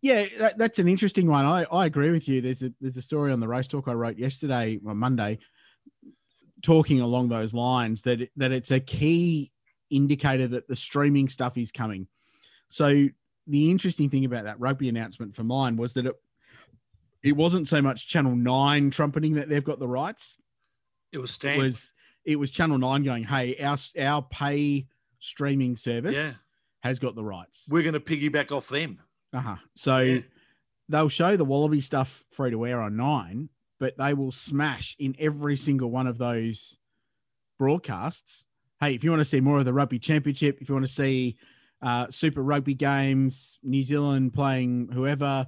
yeah, 0.01 0.25
that, 0.39 0.58
that's 0.58 0.79
an 0.79 0.89
interesting 0.89 1.27
one. 1.27 1.45
I, 1.45 1.63
I 1.71 1.86
agree 1.86 2.12
with 2.12 2.27
you. 2.27 2.41
There's 2.41 2.63
a 2.63 2.73
there's 2.82 2.97
a 2.97 3.01
story 3.01 3.32
on 3.32 3.39
the 3.39 3.47
race 3.47 3.67
talk 3.67 3.88
I 3.88 3.93
wrote 3.93 4.17
yesterday 4.17 4.77
on 4.86 4.97
Monday 4.97 5.39
talking 6.63 6.99
along 6.99 7.29
those 7.29 7.53
lines 7.53 8.01
that 8.01 8.19
it- 8.21 8.32
that 8.36 8.51
it's 8.51 8.71
a 8.71 8.82
key 8.82 9.51
indicator 9.89 10.47
that 10.47 10.67
the 10.67 10.75
streaming 10.75 11.30
stuff 11.30 11.58
is 11.58 11.71
coming. 11.71 12.08
So 12.69 13.08
the 13.47 13.71
interesting 13.71 14.10
thing 14.10 14.25
about 14.25 14.43
that 14.45 14.60
rugby 14.60 14.89
announcement 14.89 15.36
for 15.36 15.43
mine 15.43 15.75
was 15.78 15.93
that 15.93 16.06
it 16.06 16.15
it 17.21 17.36
wasn't 17.36 17.67
so 17.67 17.82
much 17.82 18.08
Channel 18.08 18.36
Nine 18.36 18.91
trumpeting 18.91 19.34
that 19.34 19.49
they've 19.49 19.63
got 19.63 19.80
the 19.80 19.88
rights. 19.88 20.38
It 21.12 21.17
was 21.17 21.38
It 21.43 21.58
was 21.58 21.91
it 22.25 22.36
was 22.38 22.52
Channel 22.52 22.78
Nine 22.78 23.04
going, 23.04 23.23
"Hey, 23.23 23.58
our 23.58 23.78
our 23.99 24.21
pay 24.21 24.88
streaming 25.19 25.75
service 25.75 26.15
Yeah. 26.15 26.34
has 26.82 26.99
got 26.99 27.15
the 27.15 27.23
rights." 27.23 27.65
We're 27.69 27.84
going 27.84 27.93
to 27.93 27.99
piggyback 27.99 28.52
off 28.52 28.67
them. 28.69 28.99
Uh 29.34 29.39
huh. 29.41 29.56
So 29.75 29.97
Yeah. 29.99 30.21
they'll 30.88 31.10
show 31.10 31.36
the 31.36 31.43
Wallaby 31.45 31.82
stuff 31.82 32.23
free 32.32 32.52
to 32.52 32.65
air 32.65 32.80
on 32.82 32.95
Nine, 32.95 33.49
but 33.80 33.97
they 33.97 34.13
will 34.13 34.32
smash 34.32 34.95
in 34.99 35.15
every 35.19 35.58
single 35.58 35.89
one 35.91 36.08
of 36.08 36.19
those 36.19 36.78
broadcasts. 37.58 38.45
Hey, 38.81 38.93
if 38.93 39.03
you 39.03 39.09
want 39.09 39.19
to 39.19 39.25
see 39.25 39.41
more 39.41 39.59
of 39.59 39.65
the 39.65 39.73
Rugby 39.73 39.99
Championship, 39.99 40.59
if 40.61 40.69
you 40.69 40.75
want 40.75 40.85
to 40.87 40.91
see 40.91 41.35
uh, 41.81 42.07
Super 42.09 42.41
Rugby 42.41 42.73
games, 42.73 43.59
New 43.61 43.83
Zealand 43.83 44.33
playing 44.33 44.89
whoever, 44.93 45.47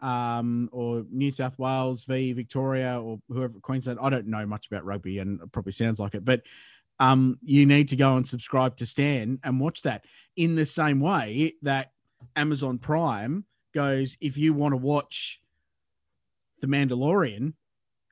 um, 0.00 0.68
or 0.70 1.04
New 1.10 1.32
South 1.32 1.58
Wales 1.58 2.04
v 2.04 2.32
Victoria 2.32 3.00
or 3.00 3.20
whoever 3.28 3.54
Queensland. 3.60 3.98
I 4.00 4.10
don't 4.10 4.28
know 4.28 4.46
much 4.46 4.68
about 4.68 4.84
rugby, 4.84 5.18
and 5.18 5.40
it 5.40 5.50
probably 5.50 5.72
sounds 5.72 5.98
like 5.98 6.14
it, 6.14 6.24
but 6.24 6.42
um, 7.00 7.38
you 7.42 7.66
need 7.66 7.88
to 7.88 7.96
go 7.96 8.16
and 8.16 8.26
subscribe 8.26 8.76
to 8.76 8.86
Stan 8.86 9.40
and 9.42 9.60
watch 9.60 9.82
that 9.82 10.04
in 10.36 10.54
the 10.54 10.66
same 10.66 11.00
way 11.00 11.54
that 11.62 11.92
Amazon 12.36 12.78
Prime 12.78 13.44
goes. 13.74 14.16
If 14.20 14.36
you 14.36 14.54
want 14.54 14.72
to 14.72 14.76
watch 14.76 15.40
The 16.60 16.68
Mandalorian, 16.68 17.54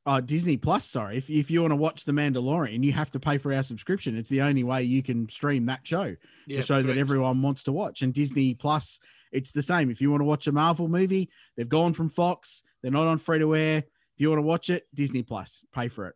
uh, 0.06 0.20
Disney 0.20 0.56
Plus, 0.56 0.84
sorry, 0.84 1.18
if, 1.18 1.28
if 1.28 1.50
you 1.50 1.60
want 1.60 1.72
to 1.72 1.76
watch 1.76 2.04
The 2.04 2.12
Mandalorian, 2.12 2.84
you 2.84 2.92
have 2.92 3.10
to 3.10 3.20
pay 3.20 3.38
for 3.38 3.52
our 3.52 3.64
subscription. 3.64 4.16
It's 4.16 4.30
the 4.30 4.42
only 4.42 4.62
way 4.62 4.84
you 4.84 5.02
can 5.02 5.28
stream 5.28 5.66
that 5.66 5.80
show 5.82 6.14
Yeah, 6.46 6.60
the 6.60 6.66
show 6.66 6.80
that 6.80 6.96
everyone 6.96 7.42
wants 7.42 7.64
to 7.64 7.72
watch. 7.72 8.02
And 8.02 8.14
Disney 8.14 8.54
Plus, 8.54 9.00
it's 9.32 9.50
the 9.50 9.62
same. 9.62 9.90
If 9.90 10.00
you 10.00 10.10
want 10.12 10.20
to 10.20 10.26
watch 10.26 10.46
a 10.46 10.52
Marvel 10.52 10.86
movie, 10.86 11.28
they've 11.56 11.68
gone 11.68 11.92
from 11.92 12.08
Fox. 12.08 12.62
They're 12.82 12.92
not 12.92 13.08
on 13.08 13.18
free 13.18 13.40
to 13.40 13.56
air. 13.56 13.78
If 13.78 14.20
you 14.20 14.30
want 14.30 14.38
to 14.38 14.46
watch 14.46 14.70
it, 14.70 14.86
Disney 14.94 15.24
Plus, 15.24 15.64
pay 15.74 15.88
for 15.88 16.06
it. 16.06 16.14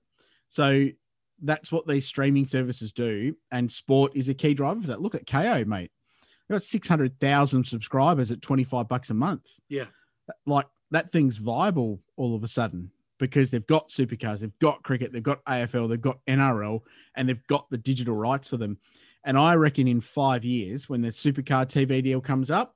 So 0.48 0.88
that's 1.42 1.72
what 1.72 1.88
these 1.88 2.06
streaming 2.06 2.46
services 2.46 2.92
do. 2.92 3.34
And 3.50 3.70
sport 3.72 4.12
is 4.14 4.28
a 4.28 4.34
key 4.34 4.54
driver 4.54 4.82
for 4.82 4.86
that. 4.88 5.02
Look 5.02 5.16
at 5.16 5.26
Kayo, 5.26 5.66
mate. 5.66 5.90
They've 6.48 6.54
got 6.54 6.62
600,000 6.62 7.64
subscribers 7.64 8.30
at 8.30 8.40
25 8.40 8.88
bucks 8.88 9.10
a 9.10 9.14
month. 9.14 9.46
Yeah. 9.68 9.86
Like 10.46 10.66
that 10.92 11.10
thing's 11.10 11.38
viable 11.38 12.00
all 12.16 12.36
of 12.36 12.44
a 12.44 12.48
sudden 12.48 12.92
because 13.20 13.50
they've 13.50 13.66
got 13.66 13.90
supercars, 13.90 14.40
they've 14.40 14.58
got 14.58 14.82
cricket, 14.82 15.12
they've 15.12 15.22
got 15.22 15.44
AFL, 15.44 15.88
they've 15.88 16.00
got 16.00 16.18
NRL, 16.26 16.80
and 17.14 17.28
they've 17.28 17.46
got 17.46 17.70
the 17.70 17.78
digital 17.78 18.16
rights 18.16 18.48
for 18.48 18.56
them. 18.56 18.78
And 19.22 19.38
I 19.38 19.54
reckon 19.54 19.86
in 19.86 20.00
five 20.00 20.44
years, 20.44 20.88
when 20.88 21.02
the 21.02 21.08
supercar 21.08 21.66
TV 21.66 22.02
deal 22.02 22.20
comes 22.20 22.50
up, 22.50 22.74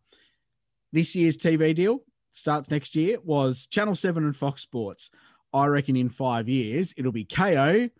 this 0.92 1.14
year's 1.14 1.36
TV 1.36 1.74
deal 1.74 2.04
starts 2.32 2.70
next 2.70 2.94
year 2.94 3.18
was 3.24 3.66
Channel 3.66 3.94
7 3.94 4.22
and 4.22 4.36
Fox 4.36 4.62
Sports. 4.62 5.10
I 5.52 5.66
reckon 5.66 5.96
in 5.96 6.10
five 6.10 6.48
years, 6.48 6.92
it'll 6.96 7.12
be 7.12 7.24
Kayo 7.24 7.90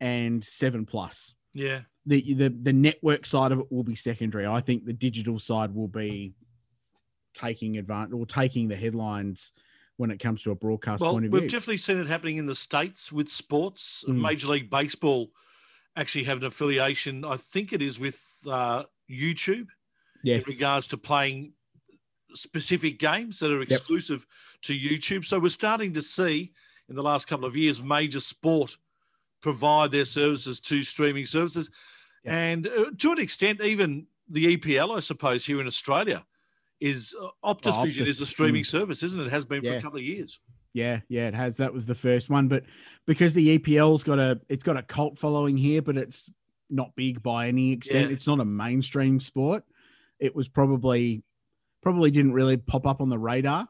and 0.00 0.42
7 0.42 0.84
Plus. 0.84 1.34
Yeah. 1.54 1.80
The, 2.04 2.34
the 2.34 2.48
the 2.48 2.72
network 2.72 3.24
side 3.26 3.52
of 3.52 3.60
it 3.60 3.70
will 3.70 3.84
be 3.84 3.94
secondary. 3.94 4.44
I 4.44 4.60
think 4.60 4.84
the 4.84 4.92
digital 4.92 5.38
side 5.38 5.72
will 5.72 5.86
be 5.86 6.34
taking 7.32 7.78
advantage 7.78 8.12
or 8.12 8.26
taking 8.26 8.66
the 8.66 8.74
headlines 8.74 9.52
when 10.02 10.10
it 10.10 10.18
comes 10.18 10.42
to 10.42 10.50
a 10.50 10.54
broadcast 10.56 11.00
Well, 11.00 11.12
point 11.12 11.26
of 11.26 11.32
we've 11.32 11.42
view. 11.42 11.48
definitely 11.48 11.76
seen 11.76 11.96
it 11.96 12.08
happening 12.08 12.36
in 12.38 12.46
the 12.46 12.56
states 12.56 13.12
with 13.12 13.28
sports. 13.28 14.04
Mm. 14.08 14.20
Major 14.20 14.48
League 14.48 14.68
Baseball 14.68 15.30
actually 15.94 16.24
have 16.24 16.38
an 16.38 16.44
affiliation. 16.44 17.24
I 17.24 17.36
think 17.36 17.72
it 17.72 17.80
is 17.80 18.00
with 18.00 18.20
uh, 18.50 18.82
YouTube 19.08 19.68
yes. 20.24 20.44
in 20.44 20.54
regards 20.54 20.88
to 20.88 20.96
playing 20.96 21.52
specific 22.34 22.98
games 22.98 23.38
that 23.38 23.52
are 23.52 23.62
exclusive 23.62 24.26
to 24.62 24.76
YouTube. 24.76 25.24
So 25.24 25.38
we're 25.38 25.50
starting 25.50 25.92
to 25.92 26.02
see 26.02 26.52
in 26.88 26.96
the 26.96 27.02
last 27.02 27.28
couple 27.28 27.46
of 27.46 27.54
years 27.56 27.80
major 27.80 28.18
sport 28.18 28.76
provide 29.40 29.92
their 29.92 30.04
services 30.04 30.58
to 30.62 30.82
streaming 30.82 31.26
services, 31.26 31.70
Yep. 32.24 32.34
and 32.34 32.66
uh, 32.66 32.84
to 32.98 33.12
an 33.12 33.20
extent, 33.20 33.60
even 33.60 34.08
the 34.28 34.56
EPL, 34.56 34.96
I 34.96 35.00
suppose, 35.00 35.44
here 35.46 35.60
in 35.60 35.68
Australia. 35.68 36.24
Is 36.82 37.14
uh, 37.20 37.28
Optus 37.44 37.74
Oh, 37.76 37.82
Vision 37.84 38.06
Optus, 38.06 38.08
is 38.08 38.20
a 38.20 38.26
streaming 38.26 38.64
service, 38.64 39.04
isn't 39.04 39.20
it? 39.20 39.26
It 39.26 39.30
has 39.30 39.44
been 39.44 39.62
for 39.62 39.74
a 39.74 39.80
couple 39.80 40.00
of 40.00 40.04
years. 40.04 40.40
Yeah, 40.72 40.98
yeah, 41.08 41.28
it 41.28 41.34
has. 41.34 41.56
That 41.58 41.72
was 41.72 41.86
the 41.86 41.94
first 41.94 42.28
one, 42.28 42.48
but 42.48 42.64
because 43.06 43.32
the 43.34 43.56
EPL's 43.56 44.02
got 44.02 44.18
a 44.18 44.40
it's 44.48 44.64
got 44.64 44.76
a 44.76 44.82
cult 44.82 45.16
following 45.16 45.56
here, 45.56 45.80
but 45.80 45.96
it's 45.96 46.28
not 46.70 46.90
big 46.96 47.22
by 47.22 47.46
any 47.46 47.72
extent. 47.72 48.08
Yeah. 48.08 48.14
It's 48.14 48.26
not 48.26 48.40
a 48.40 48.44
mainstream 48.44 49.20
sport. 49.20 49.62
It 50.18 50.34
was 50.34 50.48
probably 50.48 51.22
probably 51.82 52.10
didn't 52.10 52.32
really 52.32 52.56
pop 52.56 52.84
up 52.84 53.00
on 53.00 53.08
the 53.08 53.18
radar, 53.18 53.68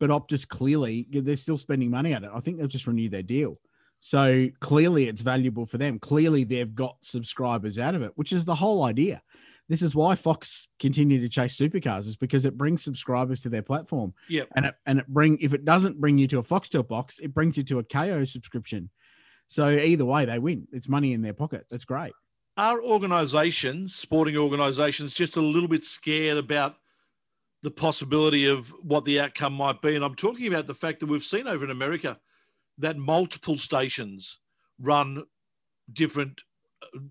but 0.00 0.10
Optus 0.10 0.48
clearly 0.48 1.06
they're 1.08 1.36
still 1.36 1.58
spending 1.58 1.90
money 1.90 2.14
on 2.14 2.24
it. 2.24 2.30
I 2.34 2.40
think 2.40 2.58
they've 2.58 2.68
just 2.68 2.88
renewed 2.88 3.12
their 3.12 3.22
deal. 3.22 3.60
So 4.00 4.48
clearly 4.60 5.08
it's 5.08 5.20
valuable 5.20 5.66
for 5.66 5.78
them. 5.78 5.98
Clearly 6.00 6.42
they've 6.44 6.74
got 6.74 6.96
subscribers 7.02 7.78
out 7.78 7.94
of 7.94 8.02
it, 8.02 8.12
which 8.16 8.32
is 8.32 8.44
the 8.44 8.54
whole 8.54 8.82
idea. 8.84 9.22
This 9.70 9.82
is 9.82 9.94
why 9.94 10.16
Fox 10.16 10.66
continue 10.80 11.20
to 11.20 11.28
chase 11.28 11.56
supercars 11.56 12.08
is 12.08 12.16
because 12.16 12.44
it 12.44 12.58
brings 12.58 12.82
subscribers 12.82 13.40
to 13.42 13.48
their 13.48 13.62
platform 13.62 14.14
Yep. 14.28 14.48
and 14.56 14.66
it 14.66 14.74
and 14.84 14.98
it 14.98 15.06
bring 15.06 15.38
if 15.40 15.54
it 15.54 15.64
doesn't 15.64 16.00
bring 16.00 16.18
you 16.18 16.26
to 16.26 16.38
a 16.38 16.42
Foxtel 16.42 16.86
box, 16.86 17.20
it 17.20 17.32
brings 17.32 17.56
you 17.56 17.62
to 17.62 17.78
a 17.78 17.84
Kayo 17.84 18.28
subscription. 18.28 18.90
So 19.46 19.68
either 19.68 20.04
way, 20.04 20.24
they 20.24 20.40
win. 20.40 20.66
It's 20.72 20.88
money 20.88 21.12
in 21.12 21.22
their 21.22 21.34
pocket. 21.34 21.66
That's 21.70 21.84
great. 21.84 22.12
Are 22.56 22.82
organisations, 22.82 23.94
sporting 23.94 24.36
organisations, 24.36 25.14
just 25.14 25.36
a 25.36 25.40
little 25.40 25.68
bit 25.68 25.84
scared 25.84 26.36
about 26.36 26.74
the 27.62 27.70
possibility 27.70 28.46
of 28.46 28.70
what 28.82 29.04
the 29.04 29.20
outcome 29.20 29.52
might 29.52 29.80
be? 29.80 29.94
And 29.94 30.04
I'm 30.04 30.16
talking 30.16 30.48
about 30.48 30.66
the 30.66 30.74
fact 30.74 30.98
that 30.98 31.06
we've 31.06 31.22
seen 31.22 31.46
over 31.46 31.64
in 31.64 31.70
America 31.70 32.18
that 32.78 32.96
multiple 32.96 33.56
stations 33.56 34.40
run 34.80 35.24
different, 35.92 36.40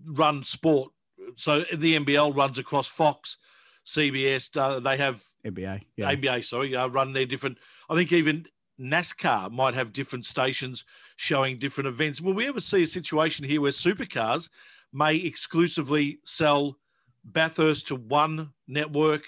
run 0.04 0.42
sport. 0.42 0.92
So 1.36 1.64
the 1.72 1.98
NBL 1.98 2.36
runs 2.36 2.58
across 2.58 2.86
Fox, 2.86 3.38
CBS. 3.86 4.56
Uh, 4.56 4.80
they 4.80 4.96
have 4.96 5.22
NBA. 5.44 5.82
Yeah. 5.96 6.10
ABA, 6.10 6.42
sorry, 6.42 6.76
uh, 6.76 6.88
run 6.88 7.12
their 7.12 7.26
different. 7.26 7.58
I 7.88 7.94
think 7.94 8.12
even 8.12 8.46
NASCAR 8.80 9.50
might 9.50 9.74
have 9.74 9.92
different 9.92 10.24
stations 10.24 10.84
showing 11.16 11.58
different 11.58 11.88
events. 11.88 12.20
Will 12.20 12.34
we 12.34 12.48
ever 12.48 12.60
see 12.60 12.82
a 12.82 12.86
situation 12.86 13.44
here 13.44 13.60
where 13.60 13.72
supercars 13.72 14.48
may 14.92 15.16
exclusively 15.16 16.20
sell 16.24 16.78
Bathurst 17.24 17.88
to 17.88 17.96
one 17.96 18.50
network, 18.66 19.24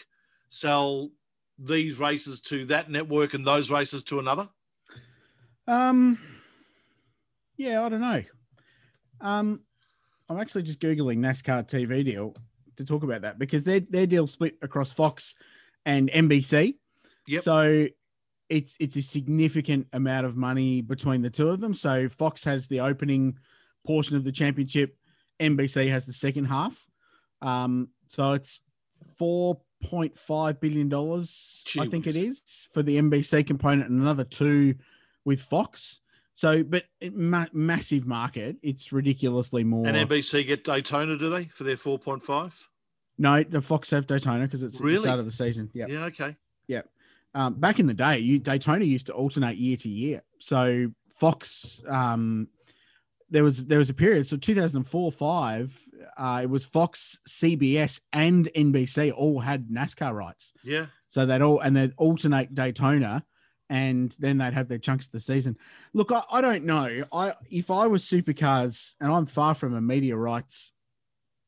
sell 0.49 1.11
these 1.59 1.99
races 1.99 2.41
to 2.41 2.65
that 2.67 2.91
network, 2.91 3.35
and 3.35 3.47
those 3.47 3.71
races 3.71 4.03
to 4.05 4.19
another? 4.19 4.49
Um 5.67 6.19
yeah, 7.57 7.85
I 7.85 7.89
don't 7.89 8.01
know. 8.01 8.25
Um 9.21 9.61
I'm 10.33 10.41
actually 10.41 10.63
just 10.63 10.81
Googling 10.81 11.19
NASCAR 11.19 11.69
TV 11.69 12.05
deal 12.05 12.35
to 12.77 12.85
talk 12.85 13.03
about 13.03 13.23
that 13.23 13.39
because 13.39 13.65
their 13.65 13.81
their 13.81 14.07
deal 14.07 14.27
split 14.27 14.57
across 14.63 14.91
Fox 14.91 15.35
and 15.85 16.11
NBC. 16.11 16.77
Yep. 17.29 17.43
So 17.43 17.87
it's 18.49 18.77
it's 18.81 18.97
a 18.97 19.03
significant 19.03 19.87
amount 19.93 20.27
of 20.27 20.37
money 20.37 20.81
between 20.81 21.23
the 21.23 21.31
two 21.31 21.51
of 21.51 21.61
them. 21.61 21.75
So 21.75 22.09
Fox 22.09 22.45
has 22.45 22.67
the 22.67 22.81
opening 22.81 23.39
portion 23.87 24.17
of 24.17 24.25
the 24.25 24.33
championship, 24.33 24.97
NBC 25.39 25.89
has 25.91 26.07
the 26.07 26.13
second 26.13 26.47
half. 26.47 26.77
Um, 27.43 27.89
so 28.09 28.33
it's 28.33 28.61
four 29.19 29.61
point 29.85 30.19
five 30.19 30.61
billion 30.61 30.89
dollars, 30.89 31.63
I 31.79 31.89
think 31.89 32.07
it 32.07 32.17
is, 32.17 32.69
for 32.73 32.83
the 32.83 32.99
NBC 32.99 33.47
component, 33.47 33.91
and 33.91 34.01
another 34.01 34.25
two 34.25 34.77
with 35.25 35.43
Fox. 35.43 36.01
So, 36.43 36.65
but 36.65 36.83
it, 37.01 37.15
ma- 37.15 37.47
massive 37.53 38.05
market. 38.05 38.57
It's 38.65 38.91
ridiculously 38.91 39.63
more. 39.63 39.87
And 39.87 39.97
NBC 39.97 40.45
get 40.45 40.65
Daytona, 40.65 41.17
do 41.17 41.31
they, 41.31 41.45
for 41.45 41.63
their 41.63 41.77
4.5? 41.77 42.65
No, 43.17 43.45
the 43.45 43.61
Fox 43.61 43.91
have 43.91 44.09
Daytona 44.09 44.47
because 44.47 44.65
it's 44.65 44.81
Really? 44.81 44.97
the 44.97 45.03
start 45.03 45.21
of 45.21 45.25
the 45.27 45.31
season. 45.31 45.71
Yeah, 45.73 45.87
Yeah, 45.89 46.05
okay. 46.07 46.35
yeah. 46.67 46.83
Um, 47.37 47.55
back 47.55 47.79
in 47.79 47.87
the 47.87 47.95
day, 47.95 48.19
you, 48.19 48.41
Daytona 48.41 48.85
used 48.85 49.07
to 49.07 49.13
alternate 49.13 49.57
year 49.57 49.77
to 49.77 49.89
year. 49.89 50.23
So 50.41 50.89
Fox, 51.15 51.81
um, 51.87 52.49
there 53.31 53.45
was 53.45 53.65
there 53.67 53.79
was 53.79 53.89
a 53.91 53.95
period. 53.95 54.27
So 54.29 54.37
2004 54.37 55.13
five, 55.13 55.73
uh, 56.17 56.41
it 56.43 56.51
was 56.51 56.65
Fox, 56.65 57.21
CBS, 57.29 58.01
and 58.13 58.49
NBC 58.57 59.13
all 59.15 59.39
had 59.39 59.69
NASCAR 59.69 60.13
rights. 60.13 60.53
Yeah. 60.65 60.87
So 61.07 61.25
they'd 61.25 61.41
all 61.41 61.61
and 61.61 61.77
they'd 61.77 61.93
alternate 61.99 62.53
Daytona, 62.53 63.25
and 63.71 64.15
then 64.19 64.39
they'd 64.39 64.55
have 64.55 64.69
their 64.69 64.79
chunks 64.79 65.07
of 65.07 65.13
the 65.13 65.21
season. 65.21 65.57
Look, 65.95 66.13
I, 66.13 66.23
I 66.31 66.41
don't 66.41 66.65
know. 66.65 67.05
I 67.13 67.35
if 67.51 67.71
I 67.71 67.87
was 67.87 68.05
supercars, 68.05 68.93
and 69.01 69.11
I'm 69.11 69.27
far 69.27 69.55
from 69.55 69.75
a 69.75 69.81
media 69.81 70.17
rights 70.17 70.73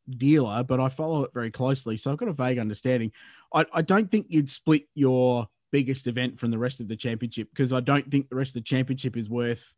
dealer, 0.08 0.62
but 0.62 0.80
I 0.80 0.88
follow 0.88 1.24
it 1.24 1.32
very 1.32 1.50
closely, 1.50 1.96
so 1.96 2.10
I've 2.10 2.18
got 2.18 2.28
a 2.28 2.32
vague 2.32 2.58
understanding. 2.58 3.12
I, 3.52 3.64
I 3.72 3.82
don't 3.82 4.10
think 4.10 4.26
you'd 4.28 4.50
split 4.50 4.86
your 4.94 5.48
biggest 5.72 6.06
event 6.06 6.38
from 6.38 6.50
the 6.50 6.58
rest 6.58 6.80
of 6.80 6.88
the 6.88 6.96
championship 6.96 7.48
because 7.50 7.72
I 7.72 7.80
don't 7.80 8.08
think 8.10 8.28
the 8.28 8.36
rest 8.36 8.50
of 8.50 8.54
the 8.54 8.60
championship 8.62 9.16
is 9.16 9.28
worth 9.28 9.72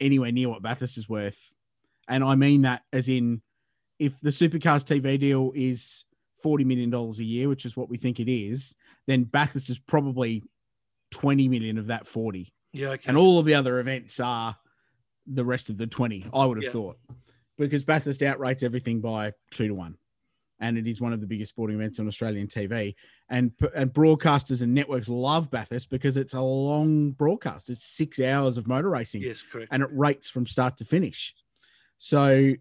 anywhere 0.00 0.32
near 0.32 0.48
what 0.48 0.62
Bathurst 0.62 0.96
is 0.96 1.08
worth. 1.08 1.36
And 2.08 2.24
I 2.24 2.34
mean 2.34 2.62
that 2.62 2.82
as 2.92 3.08
in 3.08 3.42
if 3.98 4.18
the 4.20 4.30
supercars 4.30 4.82
TV 4.82 5.20
deal 5.20 5.52
is 5.54 6.04
$40 6.42 6.64
million 6.64 6.92
a 6.94 7.22
year, 7.22 7.48
which 7.48 7.66
is 7.66 7.76
what 7.76 7.90
we 7.90 7.98
think 7.98 8.18
it 8.18 8.32
is, 8.32 8.74
then 9.06 9.24
Bathurst 9.24 9.68
is 9.68 9.78
probably 9.78 10.42
20 11.10 11.48
million 11.48 11.78
of 11.78 11.86
that 11.88 12.06
40. 12.06 12.52
Yeah, 12.72 12.90
okay. 12.90 13.04
And 13.08 13.16
all 13.16 13.38
of 13.38 13.46
the 13.46 13.54
other 13.54 13.80
events 13.80 14.20
are 14.20 14.56
the 15.26 15.44
rest 15.44 15.70
of 15.70 15.76
the 15.76 15.86
20, 15.86 16.26
I 16.32 16.46
would 16.46 16.58
have 16.58 16.64
Yeah. 16.64 16.72
thought. 16.72 16.98
Because 17.58 17.84
Bathurst 17.84 18.20
outrates 18.22 18.62
everything 18.62 19.00
by 19.00 19.32
two 19.50 19.68
to 19.68 19.74
one. 19.74 19.96
And 20.60 20.76
it 20.76 20.86
is 20.86 21.00
one 21.00 21.12
of 21.12 21.20
the 21.20 21.26
biggest 21.26 21.50
sporting 21.50 21.76
events 21.76 21.98
on 21.98 22.06
Australian 22.06 22.46
TV. 22.46 22.94
And, 23.28 23.52
and 23.74 23.92
broadcasters 23.92 24.60
and 24.62 24.74
networks 24.74 25.08
love 25.08 25.50
Bathurst 25.50 25.88
because 25.90 26.16
it's 26.16 26.34
a 26.34 26.40
long 26.40 27.12
broadcast. 27.12 27.70
It's 27.70 27.84
six 27.84 28.20
hours 28.20 28.56
of 28.58 28.66
motor 28.66 28.90
racing 28.90 29.22
yes, 29.22 29.42
correct. 29.42 29.68
and 29.72 29.82
it 29.82 29.88
rates 29.92 30.28
from 30.28 30.46
start 30.46 30.76
to 30.78 30.84
finish. 30.84 31.34
So 31.98 32.52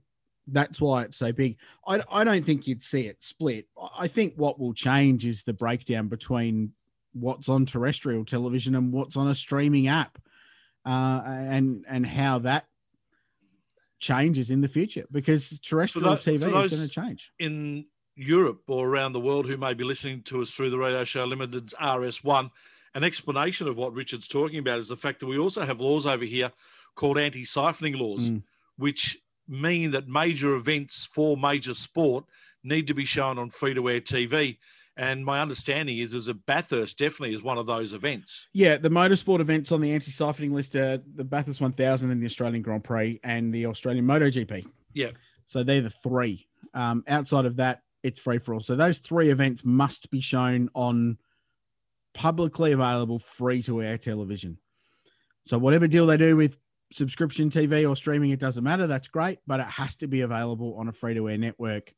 that's 0.47 0.79
why 0.81 1.03
it's 1.03 1.17
so 1.17 1.31
big. 1.31 1.57
I, 1.87 2.01
I 2.11 2.23
don't 2.23 2.45
think 2.45 2.67
you'd 2.67 2.83
see 2.83 3.07
it 3.07 3.21
split. 3.23 3.67
I- 3.79 3.89
I 3.99 4.07
think 4.07 4.33
what 4.35 4.59
will 4.59 4.73
change 4.73 5.25
is 5.25 5.43
the 5.43 5.53
breakdown 5.53 6.07
between 6.07 6.71
what's 7.13 7.49
on 7.49 7.65
terrestrial 7.65 8.25
television 8.25 8.75
and 8.75 8.91
what's 8.93 9.15
on 9.15 9.27
a 9.27 9.35
streaming 9.35 9.87
app, 9.87 10.17
uh, 10.85 11.21
and 11.25 11.85
and 11.87 12.05
how 12.05 12.39
that 12.39 12.65
changes 13.99 14.49
in 14.49 14.61
the 14.61 14.67
future 14.69 15.05
because 15.11 15.59
terrestrial 15.59 16.09
tho- 16.11 16.17
TV 16.17 16.35
is 16.35 16.43
going 16.43 16.69
to 16.69 16.87
change. 16.87 17.31
in 17.39 17.85
Europe 18.15 18.61
or 18.67 18.87
around 18.87 19.11
the 19.13 19.19
world 19.19 19.45
who 19.47 19.57
may 19.57 19.73
be 19.73 19.83
listening 19.83 20.21
to 20.23 20.41
us 20.41 20.51
through 20.51 20.69
the 20.69 20.77
Radio 20.77 21.03
Show 21.03 21.25
Limited's 21.25 21.73
RS1, 21.81 22.49
an 22.95 23.03
explanation 23.03 23.67
of 23.67 23.77
what 23.77 23.93
Richard's 23.93 24.27
talking 24.27 24.59
about 24.59 24.79
is 24.79 24.87
the 24.87 24.95
fact 24.97 25.19
that 25.19 25.25
we 25.27 25.37
also 25.37 25.65
have 25.65 25.79
laws 25.79 26.05
over 26.05 26.25
here 26.25 26.51
called 26.95 27.17
anti 27.17 27.43
siphoning 27.43 27.97
laws, 27.99 28.29
Mm. 28.29 28.43
which 28.77 29.17
mean 29.47 29.91
that 29.91 30.07
major 30.07 30.55
events 30.55 31.05
for 31.05 31.35
major 31.35 31.73
sport 31.73 32.25
need 32.63 32.87
to 32.87 32.93
be 32.93 33.05
shown 33.05 33.37
on 33.37 33.49
free 33.49 33.73
to 33.73 33.89
air 33.89 34.01
TV. 34.01 34.57
And 34.99 35.23
my 35.23 35.39
understanding 35.39 35.99
is, 35.99 36.13
is 36.13 36.25
that 36.25 36.45
Bathurst 36.45 36.97
definitely 36.97 37.33
is 37.33 37.41
one 37.41 37.57
of 37.57 37.65
those 37.65 37.93
events. 37.93 38.49
Yeah, 38.51 38.75
the 38.75 38.89
motorsport 38.89 39.39
events 39.39 39.71
on 39.71 39.79
the 39.79 39.93
anti-siphoning 39.93 40.51
list 40.51 40.75
are 40.75 41.01
the 41.15 41.23
Bathurst 41.23 41.61
1000 41.61 42.11
and 42.11 42.21
the 42.21 42.25
Australian 42.25 42.61
Grand 42.61 42.83
Prix 42.83 43.17
and 43.23 43.53
the 43.53 43.67
Australian 43.67 44.05
MotoGP. 44.05 44.67
Yeah. 44.93 45.11
So 45.45 45.63
they're 45.63 45.79
the 45.79 45.89
three. 45.89 46.49
Um, 46.73 47.05
outside 47.07 47.45
of 47.45 47.55
that, 47.55 47.81
it's 48.03 48.19
free 48.19 48.39
for 48.39 48.53
all. 48.53 48.59
So 48.59 48.75
those 48.75 48.97
three 48.97 49.29
events 49.29 49.63
must 49.63 50.11
be 50.11 50.19
shown 50.19 50.69
on 50.75 51.17
publicly 52.13 52.73
available 52.73 53.19
free 53.19 53.63
to 53.63 53.81
air 53.81 53.97
television. 53.97 54.57
So 55.45 55.57
whatever 55.57 55.87
deal 55.87 56.07
they 56.07 56.17
do 56.17 56.35
with 56.35 56.57
subscription 56.91 57.49
TV 57.49 57.89
or 57.89 57.95
streaming, 57.95 58.31
it 58.31 58.39
doesn't 58.41 58.65
matter. 58.65 58.85
That's 58.85 59.07
great, 59.07 59.39
but 59.47 59.61
it 59.61 59.67
has 59.67 59.95
to 59.97 60.07
be 60.07 60.21
available 60.21 60.75
on 60.77 60.89
a 60.89 60.91
free 60.91 61.13
to 61.13 61.29
air 61.29 61.37
network. 61.37 61.93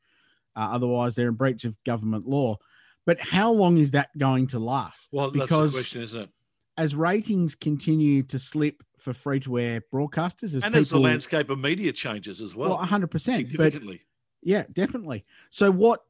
Uh, 0.54 0.68
otherwise, 0.70 1.16
they're 1.16 1.30
in 1.30 1.34
breach 1.34 1.64
of 1.64 1.74
government 1.82 2.28
law. 2.28 2.58
But 3.04 3.20
how 3.20 3.50
long 3.50 3.78
is 3.78 3.90
that 3.92 4.16
going 4.16 4.46
to 4.48 4.58
last? 4.58 5.08
Well, 5.12 5.30
that's 5.30 5.50
the 5.50 5.70
question, 5.70 6.02
isn't 6.02 6.22
it? 6.22 6.30
as 6.78 6.94
ratings 6.94 7.54
continue 7.54 8.22
to 8.22 8.38
slip 8.38 8.82
for 8.98 9.12
free 9.12 9.40
to 9.40 9.58
air 9.58 9.82
broadcasters, 9.92 10.54
as 10.54 10.54
And 10.54 10.64
people, 10.64 10.78
as 10.78 10.90
the 10.90 10.98
landscape 10.98 11.50
of 11.50 11.58
media 11.58 11.92
changes 11.92 12.40
as 12.40 12.54
well, 12.54 12.70
well, 12.70 12.78
hundred 12.78 13.10
percent, 13.10 13.44
but 13.44 13.50
significantly. 13.50 14.00
yeah, 14.42 14.64
definitely. 14.72 15.24
So 15.50 15.70
what 15.70 16.02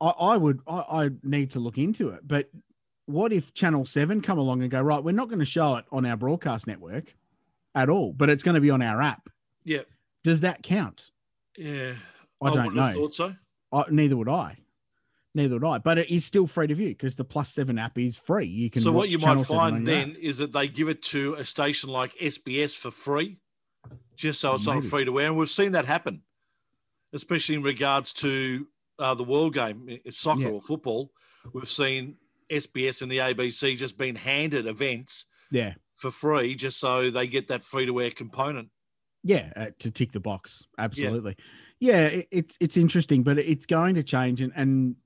I, 0.00 0.08
I 0.08 0.36
would 0.36 0.60
I, 0.66 1.04
I 1.04 1.10
need 1.22 1.50
to 1.52 1.60
look 1.60 1.76
into 1.78 2.10
it, 2.10 2.26
but 2.26 2.48
what 3.06 3.32
if 3.32 3.52
Channel 3.54 3.84
Seven 3.84 4.20
come 4.20 4.38
along 4.38 4.62
and 4.62 4.70
go 4.70 4.80
right? 4.80 5.02
We're 5.02 5.12
not 5.12 5.28
going 5.28 5.40
to 5.40 5.44
show 5.44 5.76
it 5.76 5.84
on 5.92 6.06
our 6.06 6.16
broadcast 6.16 6.66
network 6.66 7.14
at 7.74 7.88
all, 7.88 8.12
but 8.12 8.30
it's 8.30 8.42
going 8.42 8.54
to 8.54 8.60
be 8.60 8.70
on 8.70 8.80
our 8.82 9.02
app. 9.02 9.28
Yeah. 9.64 9.82
Does 10.24 10.40
that 10.40 10.62
count? 10.62 11.10
Yeah. 11.56 11.92
I 12.42 12.48
don't 12.50 12.66
wouldn't 12.66 12.76
have 12.78 12.94
know. 12.94 13.00
thought 13.00 13.14
so. 13.14 13.34
I, 13.72 13.84
neither 13.90 14.16
would 14.16 14.28
I. 14.28 14.56
Neither 15.36 15.56
would 15.58 15.64
I. 15.68 15.78
But 15.78 15.98
it 15.98 16.10
is 16.10 16.24
still 16.24 16.46
free 16.46 16.66
to 16.66 16.74
view 16.74 16.88
because 16.88 17.14
the 17.14 17.24
Plus 17.24 17.52
Seven 17.52 17.78
app 17.78 17.98
is 17.98 18.16
free. 18.16 18.46
You 18.46 18.70
can. 18.70 18.80
So 18.82 18.90
what 18.90 19.10
you 19.10 19.18
Channel 19.18 19.36
might 19.36 19.46
find 19.46 19.86
then 19.86 20.16
is 20.18 20.38
that 20.38 20.50
they 20.52 20.66
give 20.66 20.88
it 20.88 21.02
to 21.04 21.34
a 21.34 21.44
station 21.44 21.90
like 21.90 22.14
SBS 22.18 22.74
for 22.74 22.90
free, 22.90 23.38
just 24.16 24.40
so 24.40 24.54
it's 24.54 24.66
on 24.66 24.76
Maybe. 24.76 24.88
free 24.88 25.04
to 25.04 25.12
wear. 25.12 25.26
and 25.26 25.36
we've 25.36 25.50
seen 25.50 25.72
that 25.72 25.84
happen, 25.84 26.22
especially 27.12 27.56
in 27.56 27.62
regards 27.62 28.12
to 28.14 28.66
uh, 28.98 29.12
the 29.14 29.24
world 29.24 29.52
game, 29.52 29.84
it's 30.04 30.18
soccer 30.18 30.40
Yeah. 30.40 30.48
or 30.48 30.62
football. 30.62 31.12
We've 31.52 31.68
seen 31.68 32.16
SBS 32.50 33.02
and 33.02 33.12
the 33.12 33.18
ABC 33.18 33.76
just 33.76 33.98
being 33.98 34.14
handed 34.16 34.66
events 34.66 35.26
Yeah. 35.50 35.74
for 35.94 36.10
free, 36.10 36.54
just 36.54 36.80
so 36.80 37.10
they 37.10 37.26
get 37.26 37.48
that 37.48 37.62
free 37.62 37.84
to 37.84 37.92
wear 37.92 38.10
component. 38.10 38.70
Yeah, 39.22 39.52
uh, 39.54 39.66
to 39.80 39.90
tick 39.90 40.12
the 40.12 40.20
box, 40.20 40.64
absolutely. 40.78 41.36
Yeah, 41.78 42.06
it, 42.06 42.28
it's 42.30 42.56
it's 42.58 42.76
interesting, 42.78 43.22
but 43.22 43.38
it's 43.38 43.66
going 43.66 43.96
to 43.96 44.02
change, 44.02 44.40
and, 44.40 44.52
and 44.56 44.96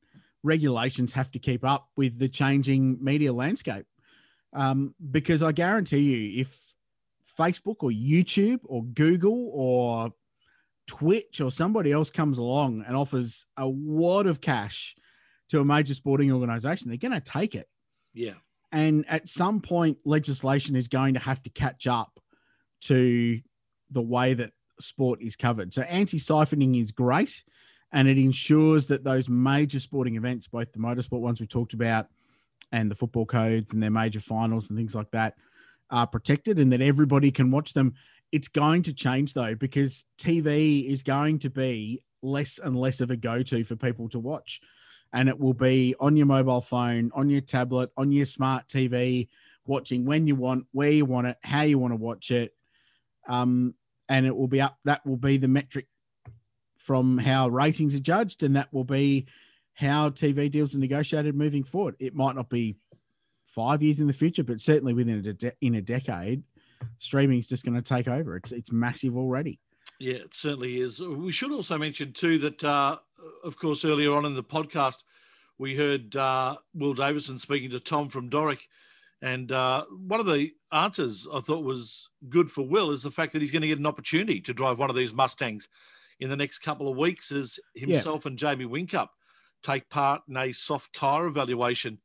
regulations 0.43 1.13
have 1.13 1.31
to 1.33 1.39
keep 1.39 1.65
up 1.65 1.89
with 1.97 2.19
the 2.19 2.29
changing 2.29 2.99
media 3.03 3.33
landscape. 3.33 3.87
Um, 4.53 4.95
because 5.11 5.43
I 5.43 5.53
guarantee 5.53 5.99
you, 5.99 6.41
if 6.41 6.59
Facebook 7.39 7.77
or 7.81 7.91
YouTube 7.91 8.61
or 8.65 8.85
Google 8.85 9.51
or 9.53 10.13
Twitch 10.87 11.41
or 11.41 11.51
somebody 11.51 11.93
else 11.93 12.11
comes 12.11 12.39
along 12.39 12.85
and 12.87 12.97
offers 12.97 13.47
a 13.57 13.69
wad 13.69 14.27
of 14.27 14.41
cash 14.41 14.97
to 15.51 15.61
a 15.61 15.65
major 15.65 15.95
sporting 15.95 16.33
organization, 16.33 16.89
they're 16.89 16.99
going 16.99 17.13
to 17.13 17.21
take 17.21 17.55
it. 17.55 17.69
Yeah. 18.13 18.35
And 18.73 19.05
at 19.09 19.29
some 19.29 19.61
point, 19.61 19.99
legislation 20.05 20.77
is 20.77 20.89
going 20.89 21.15
to 21.15 21.21
have 21.21 21.43
to 21.43 21.51
catch 21.51 21.87
up 21.87 22.21
to 22.83 23.41
the 23.91 24.03
way 24.03 24.35
that 24.35 24.53
sport 24.81 25.23
is 25.23 25.37
covered. 25.37 25.75
So 25.75 25.83
anti 25.83 26.19
siphoning 26.19 26.81
is 26.81 26.91
great 26.93 27.43
and 27.93 28.09
it 28.09 28.19
ensures 28.19 28.87
that 28.87 29.05
those 29.05 29.29
major 29.29 29.81
sporting 29.81 30.17
events, 30.17 30.47
both 30.47 30.73
the 30.73 30.79
motorsport 30.79 31.21
ones 31.21 31.41
we 31.41 31.47
talked 31.47 31.75
about 31.75 32.07
and 32.73 32.91
the 32.91 32.95
football 32.95 33.27
codes 33.27 33.73
and 33.73 33.83
their 33.83 33.91
major 33.91 34.21
finals 34.21 34.69
and 34.69 34.79
things 34.79 34.95
like 34.95 35.11
that, 35.11 35.35
are 35.91 36.07
protected 36.07 36.59
and 36.59 36.73
that 36.73 36.81
everybody 36.81 37.31
can 37.33 37.51
watch 37.51 37.73
them. 37.73 37.95
It's 38.31 38.49
going 38.49 38.83
to 38.85 38.93
change 38.93 39.35
though, 39.35 39.57
because 39.57 40.05
TV 40.19 40.89
is 40.89 41.03
going 41.03 41.41
to 41.41 41.51
be 41.51 42.03
less 42.23 42.61
and 42.63 42.77
less 42.79 43.01
of 43.01 43.11
a 43.11 43.17
go 43.17 43.43
to 43.43 43.65
for 43.65 43.75
people 43.75 44.09
to 44.11 44.21
watch. 44.21 44.61
And 45.13 45.29
it 45.29 45.39
will 45.39 45.55
be 45.55 45.97
on 45.99 46.17
your 46.17 46.27
mobile 46.27 46.61
phone, 46.61 47.11
on 47.15 47.29
your 47.29 47.41
tablet, 47.41 47.91
on 47.97 48.13
your 48.13 48.27
smart 48.27 48.69
TV, 48.69 49.27
watching 49.67 50.05
when 50.05 50.29
you 50.29 50.37
want, 50.37 50.67
where 50.71 50.93
you 50.93 51.05
want 51.05 51.27
it, 51.27 51.37
how 51.43 51.63
you 51.63 51.81
want 51.81 51.93
to 51.93 51.97
watch 51.97 52.31
it. 52.31 52.55
Um, 53.29 53.75
and 54.09 54.27
it 54.27 54.37
will 54.37 54.47
be 54.47 54.61
up, 54.61 54.79
that 54.85 55.05
will 55.05 55.17
be 55.17 55.37
the 55.37 55.49
metric 55.49 55.87
from 56.91 57.17
how 57.17 57.47
ratings 57.47 57.95
are 57.95 58.01
judged, 58.01 58.43
and 58.43 58.57
that 58.57 58.67
will 58.73 58.83
be 58.83 59.25
how 59.75 60.11
TV 60.11 60.51
deals 60.51 60.75
are 60.75 60.79
negotiated 60.79 61.37
moving 61.37 61.63
forward. 61.63 61.95
It 62.01 62.17
might 62.17 62.35
not 62.35 62.49
be 62.49 62.75
five 63.47 63.81
years 63.81 64.01
in 64.01 64.09
the 64.09 64.13
future, 64.13 64.43
but 64.43 64.61
certainly 64.61 64.93
within 64.93 65.25
a 65.25 65.33
de- 65.33 65.53
in 65.61 65.77
a 65.77 65.81
decade, 65.81 66.43
streaming 66.99 67.39
is 67.39 67.49
just 67.49 67.65
going 67.65 67.77
to 67.77 67.81
take 67.81 68.09
over. 68.09 68.35
It's 68.35 68.51
it's 68.51 68.73
massive 68.73 69.17
already. 69.17 69.61
Yeah, 70.01 70.15
it 70.15 70.35
certainly 70.35 70.81
is. 70.81 70.99
We 70.99 71.31
should 71.31 71.53
also 71.53 71.79
mention 71.79 72.13
too 72.13 72.41
that, 72.41 72.65
uh, 72.65 72.97
of 73.45 73.57
course, 73.57 73.85
earlier 73.85 74.13
on 74.13 74.25
in 74.25 74.35
the 74.35 74.43
podcast, 74.43 75.05
we 75.59 75.77
heard 75.77 76.17
uh, 76.17 76.57
Will 76.75 76.95
Davison 76.95 77.39
speaking 77.39 77.71
to 77.71 77.79
Tom 77.79 78.09
from 78.09 78.31
Doric, 78.31 78.67
And 79.23 79.53
uh, 79.53 79.85
one 80.09 80.19
of 80.19 80.27
the 80.27 80.51
answers 80.73 81.29
I 81.33 81.39
thought 81.39 81.63
was 81.63 82.11
good 82.29 82.51
for 82.51 82.63
Will 82.67 82.91
is 82.91 83.05
the 83.05 83.13
fact 83.13 83.33
that 83.35 83.43
he's 83.43 83.53
going 83.53 83.63
to 83.63 83.69
get 83.69 83.79
an 83.79 83.87
opportunity 83.87 84.41
to 84.41 84.53
drive 84.53 84.81
one 84.81 84.91
of 84.91 84.97
these 84.97 85.15
Mustangs 85.15 85.69
in 86.21 86.29
the 86.31 86.37
next 86.37 86.59
couple 86.59 86.89
of 86.89 86.97
weeks 86.97 87.33
as 87.33 87.59
himself 87.75 88.25
yeah. 88.25 88.29
and 88.31 88.39
Jamie 88.39 88.67
Whincup 88.67 89.09
take 89.63 89.89
part 89.89 90.23
in 90.29 90.37
a 90.37 90.53
soft 90.53 90.95
tyre 90.95 91.27
evaluation 91.27 91.99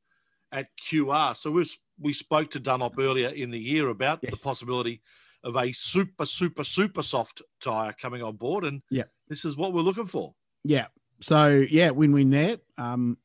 at 0.52 0.68
QR. 0.90 1.36
So 1.36 1.52
we 1.52 1.66
we 2.00 2.14
spoke 2.14 2.52
to 2.52 2.60
Dunlop 2.60 2.98
earlier 2.98 3.30
in 3.30 3.52
the 3.52 3.60
year 3.60 3.90
about 3.90 4.20
yes. 4.22 4.32
the 4.32 4.40
possibility 4.40 5.02
of 5.44 5.56
a 5.56 5.72
super, 5.72 6.26
super, 6.26 6.64
super 6.64 7.04
soft 7.04 7.42
tyre 7.62 7.94
coming 7.94 8.24
on 8.24 8.36
board. 8.36 8.66
And 8.66 8.82
yeah, 8.90 9.04
this 9.28 9.46
is 9.46 9.56
what 9.56 9.74
we're 9.74 9.82
looking 9.82 10.06
for. 10.06 10.34
Yeah. 10.64 10.88
So 11.22 11.66
yeah, 11.70 11.92
win-win 11.92 12.32
there. 12.32 12.58
Um, 12.78 13.18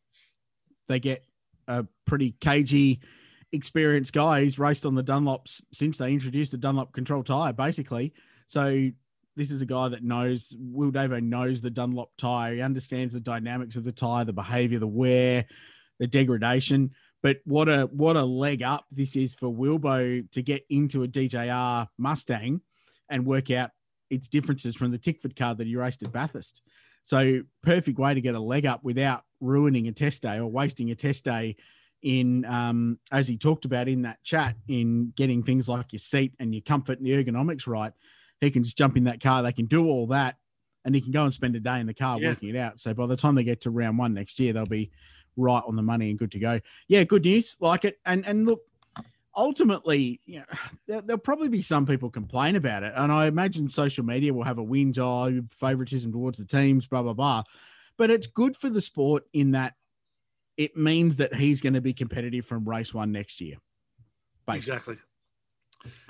they 0.88 1.01
get 1.01 1.24
a 1.66 1.86
pretty 2.07 2.32
cagey, 2.41 3.01
experienced 3.53 4.12
guy 4.12 4.43
who's 4.43 4.59
raced 4.59 4.84
on 4.84 4.95
the 4.95 5.05
Dunlops 5.05 5.61
since 5.72 5.99
they 5.99 6.12
introduced 6.12 6.51
the 6.51 6.59
Dunlop 6.59 6.93
control 6.93 7.22
tyre, 7.22 7.53
basically. 7.53 8.12
So 8.47 8.91
this 9.36 9.50
is 9.50 9.62
a 9.62 9.66
guy 9.66 9.88
that 9.88 10.02
knows 10.02 10.52
Will 10.58 10.90
Davo 10.90 11.22
knows 11.22 11.60
the 11.60 11.70
Dunlop 11.70 12.10
tyre. 12.18 12.54
He 12.54 12.60
understands 12.60 13.14
the 13.14 13.20
dynamics 13.20 13.76
of 13.76 13.84
the 13.84 13.92
tyre, 13.92 14.24
the 14.24 14.32
behaviour, 14.32 14.78
the 14.78 14.86
wear, 14.86 15.46
the 15.98 16.06
degradation. 16.06 16.90
But 17.22 17.38
what 17.44 17.68
a 17.68 17.82
what 17.92 18.16
a 18.16 18.24
leg 18.24 18.62
up 18.62 18.86
this 18.90 19.14
is 19.16 19.34
for 19.34 19.48
Wilbo 19.48 20.30
to 20.30 20.42
get 20.42 20.64
into 20.70 21.02
a 21.02 21.08
DJR 21.08 21.86
Mustang 21.98 22.60
and 23.08 23.26
work 23.26 23.50
out 23.50 23.70
its 24.08 24.28
differences 24.28 24.74
from 24.74 24.90
the 24.90 24.98
Tickford 24.98 25.36
car 25.36 25.54
that 25.54 25.66
he 25.66 25.76
raced 25.76 26.02
at 26.02 26.12
Bathurst. 26.12 26.62
So 27.04 27.42
perfect 27.62 27.98
way 27.98 28.14
to 28.14 28.20
get 28.20 28.34
a 28.34 28.40
leg 28.40 28.66
up 28.66 28.82
without 28.82 29.22
ruining 29.40 29.88
a 29.88 29.92
test 29.92 30.22
day 30.22 30.38
or 30.38 30.46
wasting 30.46 30.90
a 30.90 30.94
test 30.94 31.24
day 31.24 31.56
in 32.02 32.44
um, 32.46 32.98
as 33.12 33.28
he 33.28 33.36
talked 33.36 33.64
about 33.64 33.88
in 33.88 34.02
that 34.02 34.22
chat 34.24 34.56
in 34.68 35.12
getting 35.16 35.42
things 35.42 35.68
like 35.68 35.92
your 35.92 35.98
seat 35.98 36.34
and 36.38 36.54
your 36.54 36.62
comfort 36.62 36.98
and 36.98 37.06
the 37.06 37.24
ergonomics 37.24 37.66
right. 37.66 37.92
He 38.41 38.51
can 38.51 38.64
just 38.64 38.78
jump 38.78 38.97
in 38.97 39.05
that 39.05 39.20
car. 39.20 39.43
They 39.43 39.53
can 39.53 39.66
do 39.66 39.86
all 39.86 40.07
that, 40.09 40.36
and 40.84 40.95
he 40.95 41.01
can 41.01 41.12
go 41.12 41.24
and 41.24 41.32
spend 41.32 41.57
a 41.57 41.61
day 41.61 41.80
in 41.80 41.86
the 41.86 41.95
car 41.95 42.18
yeah. 42.20 42.28
working 42.28 42.49
it 42.51 42.57
out. 42.57 42.80
So 42.80 42.95
by 42.95 43.07
the 43.07 43.16
time 43.16 43.34
they 43.34 43.45
get 43.45 43.62
to 43.62 43.70
round 43.70 43.99
one 43.99 44.14
next 44.14 44.38
year, 44.41 44.53
they'll 44.53 44.66
be 44.66 44.91
right 45.36 45.62
on 45.66 45.76
the 45.76 45.82
money 45.82 46.11
and 46.11 46.18
good 46.18 46.32
to 46.32 46.38
go. 46.38 46.61
Yeah, 46.88 47.05
good 47.05 47.24
news. 47.24 47.57
Like 47.61 47.84
it. 47.84 47.99
And 48.07 48.26
and 48.26 48.47
look, 48.47 48.62
ultimately, 49.36 50.20
you 50.24 50.41
know, 50.41 50.45
there, 50.86 51.03
will 51.03 51.18
probably 51.18 51.49
be 51.49 51.62
some 51.62 51.86
people 51.86 52.11
complain 52.11 52.57
about 52.57 52.82
it, 52.82 52.93
and 52.97 53.12
I 53.12 53.26
imagine 53.26 53.68
social 53.68 54.05
media 54.05 54.32
will 54.32 54.45
have 54.45 54.59
a 54.59 54.64
whinge, 54.64 54.99
oh, 54.99 55.45
favoritism 55.51 56.12
towards 56.12 56.38
the 56.38 56.45
teams, 56.45 56.86
blah 56.86 57.03
blah 57.03 57.14
blah. 57.14 57.43
But 57.97 58.11
it's 58.11 58.26
good 58.26 58.57
for 58.57 58.70
the 58.70 58.80
sport 58.80 59.24
in 59.32 59.51
that 59.51 59.74
it 60.57 60.76
means 60.76 61.16
that 61.16 61.34
he's 61.34 61.61
going 61.61 61.74
to 61.74 61.80
be 61.80 61.93
competitive 61.93 62.45
from 62.45 62.68
race 62.68 62.93
one 62.93 63.12
next 63.12 63.41
year. 63.41 63.57
Basically. 64.47 64.74
Exactly. 64.76 64.99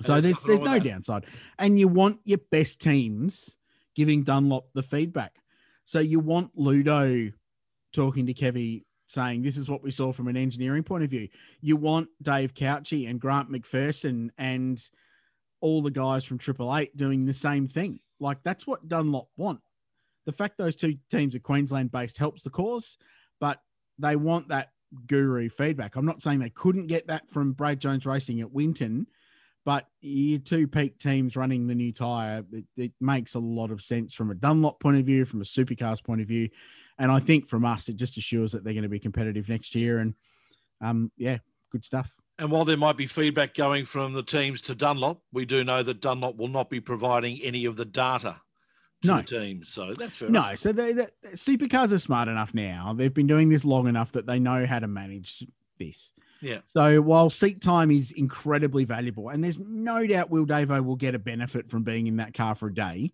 So 0.00 0.20
there's 0.20 0.36
there's 0.46 0.60
no 0.60 0.74
that. 0.74 0.84
downside, 0.84 1.26
and 1.58 1.78
you 1.78 1.88
want 1.88 2.20
your 2.24 2.40
best 2.50 2.80
teams 2.80 3.56
giving 3.94 4.22
Dunlop 4.22 4.68
the 4.74 4.82
feedback. 4.82 5.36
So 5.84 6.00
you 6.00 6.20
want 6.20 6.50
Ludo 6.54 7.30
talking 7.92 8.26
to 8.26 8.34
Kevy 8.34 8.84
saying 9.08 9.42
this 9.42 9.56
is 9.56 9.68
what 9.68 9.82
we 9.82 9.90
saw 9.90 10.12
from 10.12 10.28
an 10.28 10.36
engineering 10.36 10.84
point 10.84 11.04
of 11.04 11.10
view. 11.10 11.28
You 11.60 11.76
want 11.76 12.08
Dave 12.22 12.54
Cauchi 12.54 13.10
and 13.10 13.20
Grant 13.20 13.50
McPherson 13.50 14.30
and 14.38 14.80
all 15.60 15.82
the 15.82 15.90
guys 15.90 16.24
from 16.24 16.38
Triple 16.38 16.74
Eight 16.76 16.96
doing 16.96 17.26
the 17.26 17.34
same 17.34 17.66
thing. 17.66 18.00
Like 18.20 18.42
that's 18.42 18.66
what 18.66 18.88
Dunlop 18.88 19.28
want. 19.36 19.60
The 20.26 20.32
fact 20.32 20.58
those 20.58 20.76
two 20.76 20.98
teams 21.10 21.34
are 21.34 21.40
Queensland 21.40 21.90
based 21.90 22.18
helps 22.18 22.42
the 22.42 22.50
cause, 22.50 22.96
but 23.40 23.60
they 23.98 24.16
want 24.16 24.48
that 24.48 24.70
guru 25.06 25.48
feedback. 25.48 25.96
I'm 25.96 26.06
not 26.06 26.22
saying 26.22 26.38
they 26.38 26.50
couldn't 26.50 26.86
get 26.86 27.08
that 27.08 27.30
from 27.30 27.52
Brad 27.52 27.80
Jones 27.80 28.06
Racing 28.06 28.40
at 28.40 28.52
Winton, 28.52 29.06
but 29.64 29.86
your 30.00 30.38
two 30.38 30.66
peak 30.66 30.98
teams 30.98 31.36
running 31.36 31.66
the 31.66 31.74
new 31.74 31.92
tyre, 31.92 32.44
it, 32.52 32.64
it, 32.76 32.92
makes 33.00 33.34
a 33.34 33.38
lot 33.38 33.70
of 33.70 33.82
sense 33.82 34.14
from 34.14 34.30
a 34.30 34.34
Dunlop 34.34 34.80
point 34.80 34.98
of 34.98 35.04
view, 35.04 35.24
from 35.24 35.42
a 35.42 35.44
supercars 35.44 36.02
point 36.02 36.20
of 36.20 36.28
view. 36.28 36.48
And 36.98 37.10
I 37.10 37.20
think 37.20 37.48
from 37.48 37.64
us, 37.64 37.88
it 37.88 37.96
just 37.96 38.16
assures 38.16 38.52
that 38.52 38.64
they're 38.64 38.72
going 38.72 38.84
to 38.84 38.88
be 38.88 38.98
competitive 38.98 39.48
next 39.48 39.74
year. 39.74 39.98
And 39.98 40.14
um, 40.80 41.12
yeah, 41.16 41.38
good 41.70 41.84
stuff. 41.84 42.10
And 42.38 42.50
while 42.50 42.64
there 42.64 42.78
might 42.78 42.96
be 42.96 43.06
feedback 43.06 43.54
going 43.54 43.84
from 43.84 44.14
the 44.14 44.22
teams 44.22 44.62
to 44.62 44.74
Dunlop, 44.74 45.20
we 45.30 45.44
do 45.44 45.62
know 45.62 45.82
that 45.82 46.00
Dunlop 46.00 46.36
will 46.36 46.48
not 46.48 46.70
be 46.70 46.80
providing 46.80 47.38
any 47.42 47.66
of 47.66 47.76
the 47.76 47.84
data 47.84 48.36
to 49.02 49.08
no. 49.08 49.16
the 49.18 49.22
teams. 49.22 49.68
So 49.68 49.92
that's 49.94 50.16
fair. 50.16 50.30
No, 50.30 50.54
so 50.54 50.72
they, 50.72 50.92
they, 50.92 51.06
supercars 51.32 51.92
are 51.92 51.98
smart 51.98 52.28
enough 52.28 52.54
now. 52.54 52.94
They've 52.96 53.12
been 53.12 53.26
doing 53.26 53.50
this 53.50 53.64
long 53.64 53.88
enough 53.88 54.12
that 54.12 54.26
they 54.26 54.38
know 54.38 54.64
how 54.64 54.78
to 54.78 54.88
manage 54.88 55.44
this. 55.78 56.14
Yeah. 56.42 56.60
So 56.66 57.00
while 57.00 57.30
seat 57.30 57.60
time 57.60 57.90
is 57.90 58.12
incredibly 58.12 58.84
valuable, 58.84 59.28
and 59.28 59.42
there's 59.42 59.58
no 59.58 60.06
doubt 60.06 60.30
Will 60.30 60.46
Davo 60.46 60.84
will 60.84 60.96
get 60.96 61.14
a 61.14 61.18
benefit 61.18 61.70
from 61.70 61.82
being 61.82 62.06
in 62.06 62.16
that 62.16 62.34
car 62.34 62.54
for 62.54 62.68
a 62.68 62.74
day, 62.74 63.12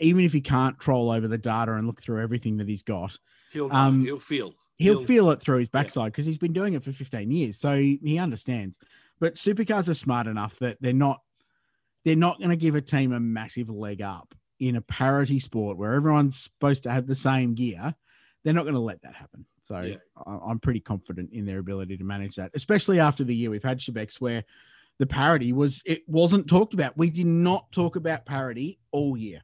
even 0.00 0.24
if 0.24 0.32
he 0.32 0.40
can't 0.40 0.78
troll 0.78 1.10
over 1.10 1.28
the 1.28 1.38
data 1.38 1.74
and 1.74 1.86
look 1.86 2.02
through 2.02 2.22
everything 2.22 2.56
that 2.58 2.68
he's 2.68 2.82
got, 2.82 3.16
he'll 3.52 3.72
um, 3.72 4.04
he'll 4.04 4.18
feel 4.18 4.54
he'll, 4.76 4.98
he'll, 4.98 5.06
feel 5.06 5.30
it 5.30 5.40
through 5.40 5.58
his 5.58 5.68
backside 5.68 6.12
because 6.12 6.26
yeah. 6.26 6.32
he's 6.32 6.38
been 6.38 6.52
doing 6.52 6.74
it 6.74 6.82
for 6.82 6.92
15 6.92 7.30
years, 7.30 7.58
so 7.58 7.76
he, 7.76 8.00
he 8.02 8.18
understands. 8.18 8.76
But 9.20 9.36
supercars 9.36 9.88
are 9.88 9.94
smart 9.94 10.26
enough 10.26 10.58
that 10.58 10.78
they're 10.80 10.92
not 10.92 11.20
they're 12.04 12.16
not 12.16 12.38
going 12.38 12.50
to 12.50 12.56
give 12.56 12.74
a 12.74 12.80
team 12.80 13.12
a 13.12 13.20
massive 13.20 13.70
leg 13.70 14.02
up 14.02 14.34
in 14.60 14.76
a 14.76 14.80
parity 14.80 15.40
sport 15.40 15.76
where 15.76 15.94
everyone's 15.94 16.42
supposed 16.42 16.82
to 16.84 16.90
have 16.90 17.06
the 17.06 17.14
same 17.14 17.54
gear. 17.54 17.94
They're 18.42 18.52
not 18.54 18.64
going 18.64 18.74
to 18.74 18.80
let 18.80 19.02
that 19.02 19.14
happen. 19.14 19.46
So 19.64 19.80
yeah. 19.80 19.96
I'm 20.26 20.58
pretty 20.58 20.80
confident 20.80 21.30
in 21.32 21.46
their 21.46 21.58
ability 21.58 21.96
to 21.96 22.04
manage 22.04 22.36
that, 22.36 22.50
especially 22.54 23.00
after 23.00 23.24
the 23.24 23.34
year 23.34 23.50
we've 23.50 23.64
had 23.64 23.78
Shebex 23.78 24.20
where 24.20 24.44
the 24.98 25.06
parity 25.06 25.52
was 25.52 25.82
it 25.86 26.06
wasn't 26.06 26.46
talked 26.48 26.74
about. 26.74 26.98
We 26.98 27.08
did 27.08 27.26
not 27.26 27.72
talk 27.72 27.96
about 27.96 28.26
parity 28.26 28.78
all 28.92 29.16
year. 29.16 29.40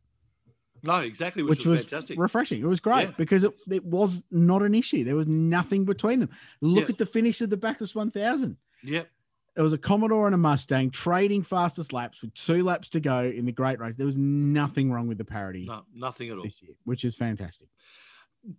No, 0.83 0.97
exactly, 0.97 1.43
which, 1.43 1.61
which 1.61 1.67
was, 1.67 1.79
was, 1.79 1.81
fantastic. 1.81 2.19
refreshing. 2.19 2.61
It 2.61 2.67
was 2.67 2.81
great 2.81 3.09
yeah. 3.09 3.15
because 3.17 3.45
it, 3.45 3.53
it 3.71 3.85
was 3.85 4.23
not 4.31 4.63
an 4.63 4.75
issue. 4.75 5.05
There 5.05 5.17
was 5.17 5.27
nothing 5.27 5.85
between 5.85 6.21
them. 6.21 6.31
Look 6.61 6.85
yeah. 6.85 6.93
at 6.93 6.99
the 6.99 7.07
finish 7.07 7.41
of 7.41 7.51
the 7.51 7.57
Bathurst 7.57 7.95
1000. 7.95 8.57
Yep. 8.85 9.09
It 9.57 9.63
was 9.63 9.73
a 9.73 9.79
Commodore 9.79 10.27
and 10.27 10.35
a 10.35 10.39
Mustang 10.39 10.91
trading 10.91 11.43
fastest 11.43 11.93
laps 11.93 12.23
with 12.23 12.33
two 12.35 12.63
laps 12.63 12.89
to 12.91 13.01
go 13.01 13.25
in 13.25 13.45
the 13.45 13.53
great 13.53 13.79
race. 13.79 13.95
There 13.97 14.07
was 14.07 14.17
nothing 14.17 14.91
wrong 14.91 15.07
with 15.07 15.19
the 15.19 15.25
parity. 15.25 15.67
No, 15.67 15.83
nothing 15.95 16.31
at 16.31 16.37
all. 16.37 16.45
This 16.45 16.63
year, 16.63 16.75
which 16.85 17.05
is 17.05 17.15
fantastic. 17.15 17.69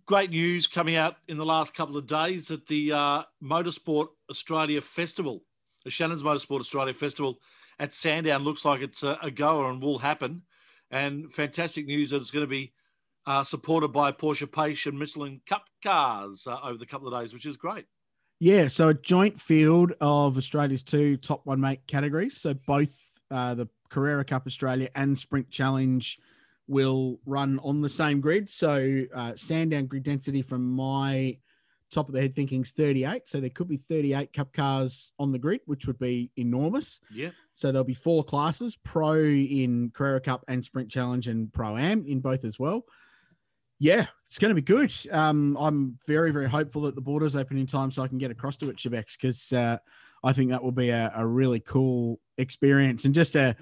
Great 0.06 0.30
news 0.30 0.66
coming 0.66 0.94
out 0.94 1.16
in 1.28 1.38
the 1.38 1.44
last 1.44 1.74
couple 1.74 1.96
of 1.96 2.06
days 2.06 2.46
that 2.48 2.66
the 2.66 2.92
uh, 2.92 3.22
Motorsport 3.42 4.08
Australia 4.30 4.80
Festival, 4.80 5.42
the 5.84 5.90
Shannon's 5.90 6.22
Motorsport 6.22 6.60
Australia 6.60 6.94
Festival 6.94 7.38
at 7.78 7.92
Sandown, 7.92 8.44
looks 8.44 8.64
like 8.64 8.80
it's 8.80 9.02
a, 9.02 9.18
a 9.22 9.30
goer 9.30 9.68
and 9.70 9.82
will 9.82 9.98
happen 9.98 10.42
and 10.90 11.32
fantastic 11.32 11.86
news 11.86 12.10
that 12.10 12.16
it's 12.16 12.30
going 12.30 12.44
to 12.44 12.50
be 12.50 12.72
uh, 13.26 13.42
supported 13.42 13.88
by 13.88 14.12
Porsche 14.12 14.50
Payce 14.50 14.86
and 14.86 14.98
Michelin 14.98 15.40
Cup 15.46 15.64
cars 15.82 16.46
uh, 16.46 16.58
over 16.62 16.78
the 16.78 16.86
couple 16.86 17.12
of 17.12 17.20
days, 17.20 17.32
which 17.32 17.46
is 17.46 17.56
great. 17.56 17.86
Yeah, 18.38 18.68
so 18.68 18.88
a 18.88 18.94
joint 18.94 19.40
field 19.40 19.92
of 20.00 20.36
Australia's 20.36 20.82
two 20.82 21.16
top 21.16 21.46
one 21.46 21.60
mate 21.60 21.80
categories. 21.86 22.40
So 22.40 22.54
both 22.54 22.90
uh, 23.30 23.54
the 23.54 23.68
Carrera 23.88 24.24
Cup 24.24 24.46
Australia 24.46 24.88
and 24.94 25.16
Sprint 25.16 25.50
Challenge 25.50 26.18
will 26.68 27.18
run 27.26 27.58
on 27.62 27.80
the 27.80 27.88
same 27.88 28.20
grid. 28.20 28.48
So 28.48 29.04
uh, 29.14 29.32
Sandown 29.36 29.86
grid 29.86 30.04
density 30.04 30.42
from 30.42 30.70
my 30.70 31.38
top 31.92 32.08
of 32.08 32.14
the 32.14 32.20
head 32.20 32.34
thinking 32.34 32.62
is 32.62 32.70
38. 32.70 33.28
So 33.28 33.40
there 33.40 33.50
could 33.50 33.68
be 33.68 33.76
38 33.76 34.32
cup 34.32 34.52
cars 34.52 35.12
on 35.18 35.30
the 35.30 35.38
grid, 35.38 35.60
which 35.66 35.86
would 35.86 35.98
be 35.98 36.30
enormous. 36.36 37.00
Yeah. 37.12 37.30
So 37.54 37.70
there'll 37.70 37.84
be 37.84 37.94
four 37.94 38.24
classes 38.24 38.76
pro 38.82 39.22
in 39.22 39.90
Carrera 39.94 40.20
Cup 40.20 40.44
and 40.48 40.64
Sprint 40.64 40.90
Challenge 40.90 41.28
and 41.28 41.52
Pro 41.52 41.76
Am 41.76 42.04
in 42.06 42.20
both 42.20 42.44
as 42.44 42.58
well. 42.58 42.84
Yeah, 43.78 44.06
it's 44.26 44.38
going 44.38 44.50
to 44.50 44.54
be 44.54 44.62
good. 44.62 44.92
Um, 45.10 45.56
I'm 45.58 45.98
very, 46.06 46.30
very 46.30 46.48
hopeful 46.48 46.82
that 46.82 46.94
the 46.94 47.00
borders 47.00 47.34
open 47.34 47.58
in 47.58 47.66
time 47.66 47.90
so 47.90 48.02
I 48.02 48.08
can 48.08 48.18
get 48.18 48.30
across 48.30 48.56
to 48.56 48.70
it, 48.70 48.76
Shebex, 48.76 49.16
because 49.20 49.52
uh, 49.52 49.78
I 50.22 50.32
think 50.32 50.50
that 50.50 50.62
will 50.62 50.72
be 50.72 50.90
a, 50.90 51.12
a, 51.16 51.26
really 51.26 51.58
cool 51.58 52.20
experience. 52.38 53.04
And 53.04 53.14
just 53.14 53.34
a, 53.34 53.56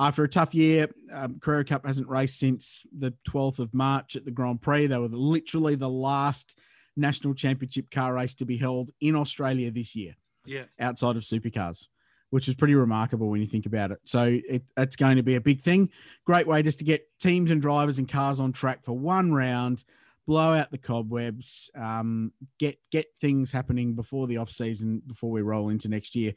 after 0.00 0.24
a 0.24 0.28
tough 0.28 0.54
year, 0.54 0.88
um, 1.12 1.38
Carrera 1.40 1.64
Cup 1.64 1.84
hasn't 1.84 2.08
raced 2.08 2.38
since 2.38 2.86
the 2.98 3.12
12th 3.28 3.58
of 3.58 3.74
March 3.74 4.16
at 4.16 4.24
the 4.24 4.30
Grand 4.30 4.62
Prix. 4.62 4.86
They 4.86 4.96
were 4.96 5.08
literally 5.08 5.74
the 5.74 5.90
last 5.90 6.58
national 6.96 7.34
championship 7.34 7.90
car 7.90 8.14
race 8.14 8.32
to 8.34 8.46
be 8.46 8.56
held 8.56 8.90
in 9.02 9.14
Australia 9.14 9.70
this 9.70 9.94
year. 9.94 10.16
Yeah. 10.46 10.64
Outside 10.80 11.16
of 11.16 11.22
supercars, 11.22 11.88
which 12.30 12.48
is 12.48 12.54
pretty 12.54 12.74
remarkable 12.74 13.28
when 13.28 13.42
you 13.42 13.46
think 13.46 13.66
about 13.66 13.90
it. 13.90 13.98
So 14.04 14.40
it, 14.48 14.62
it's 14.78 14.96
going 14.96 15.18
to 15.18 15.22
be 15.22 15.34
a 15.34 15.40
big 15.40 15.60
thing. 15.60 15.90
Great 16.24 16.46
way 16.46 16.62
just 16.62 16.78
to 16.78 16.84
get 16.84 17.06
teams 17.20 17.50
and 17.50 17.60
drivers 17.60 17.98
and 17.98 18.08
cars 18.08 18.40
on 18.40 18.52
track 18.52 18.82
for 18.82 18.96
one 18.96 19.34
round, 19.34 19.84
blow 20.26 20.54
out 20.54 20.70
the 20.70 20.78
cobwebs, 20.78 21.70
um, 21.74 22.32
get 22.58 22.78
get 22.90 23.08
things 23.20 23.52
happening 23.52 23.92
before 23.92 24.26
the 24.26 24.38
off 24.38 24.50
season, 24.50 25.02
before 25.06 25.30
we 25.30 25.42
roll 25.42 25.68
into 25.68 25.88
next 25.88 26.16
year. 26.16 26.32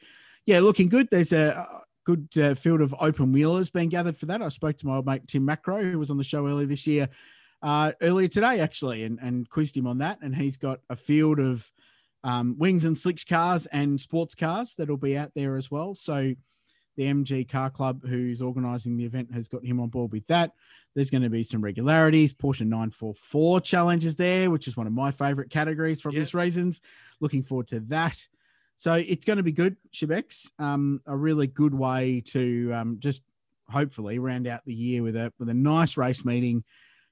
Yeah, 0.45 0.59
looking 0.59 0.89
good. 0.89 1.07
There's 1.09 1.31
a 1.31 1.83
good 2.05 2.27
uh, 2.37 2.55
field 2.55 2.81
of 2.81 2.93
open 2.99 3.31
wheelers 3.31 3.69
being 3.69 3.89
gathered 3.89 4.17
for 4.17 4.25
that. 4.27 4.41
I 4.41 4.49
spoke 4.49 4.77
to 4.79 4.87
my 4.87 4.95
old 4.97 5.05
mate 5.05 5.27
Tim 5.27 5.45
Macrow, 5.47 5.91
who 5.91 5.99
was 5.99 6.09
on 6.09 6.17
the 6.17 6.23
show 6.23 6.47
earlier 6.47 6.67
this 6.67 6.85
year, 6.87 7.09
uh, 7.61 7.93
earlier 8.01 8.27
today, 8.27 8.59
actually, 8.59 9.03
and, 9.03 9.19
and 9.19 9.49
quizzed 9.49 9.77
him 9.77 9.87
on 9.87 9.99
that. 9.99 10.19
And 10.21 10.35
he's 10.35 10.57
got 10.57 10.79
a 10.89 10.95
field 10.95 11.39
of 11.39 11.71
um, 12.23 12.55
wings 12.57 12.83
and 12.85 12.97
slicks 12.97 13.23
cars 13.23 13.65
and 13.67 13.99
sports 13.99 14.35
cars 14.35 14.75
that'll 14.77 14.97
be 14.97 15.17
out 15.17 15.31
there 15.35 15.57
as 15.57 15.69
well. 15.71 15.95
So 15.95 16.33
the 16.95 17.03
MG 17.03 17.49
Car 17.49 17.69
Club, 17.69 18.05
who's 18.07 18.41
organising 18.41 18.97
the 18.97 19.05
event, 19.05 19.33
has 19.33 19.47
got 19.47 19.65
him 19.65 19.79
on 19.79 19.89
board 19.89 20.11
with 20.11 20.27
that. 20.27 20.51
There's 20.95 21.09
going 21.09 21.23
to 21.23 21.29
be 21.29 21.43
some 21.43 21.61
regularities. 21.61 22.33
Porsche 22.33 22.61
944 22.67 23.61
challenges 23.61 24.15
there, 24.15 24.51
which 24.51 24.67
is 24.67 24.77
one 24.77 24.85
of 24.85 24.93
my 24.93 25.09
favourite 25.11 25.49
categories 25.49 25.99
for 26.01 26.09
obvious 26.09 26.33
Yep. 26.33 26.43
reasons. 26.43 26.81
Looking 27.19 27.43
forward 27.43 27.67
to 27.69 27.79
that. 27.81 28.23
So 28.83 28.95
it's 28.95 29.23
going 29.23 29.37
to 29.37 29.43
be 29.43 29.53
good, 29.53 29.77
Shebex. 29.95 30.49
Um, 30.59 30.99
a 31.05 31.15
really 31.15 31.47
good 31.47 31.73
way 31.73 32.21
to 32.31 32.73
um, 32.73 32.97
just 32.99 33.21
hopefully 33.69 34.19
round 34.19 34.45
out 34.45 34.59
the 34.65 34.73
year 34.73 35.01
with 35.01 35.15
a 35.15 35.31
with 35.39 35.47
a 35.47 35.53
nice 35.53 35.95
race 35.95 36.25
meeting, 36.25 36.65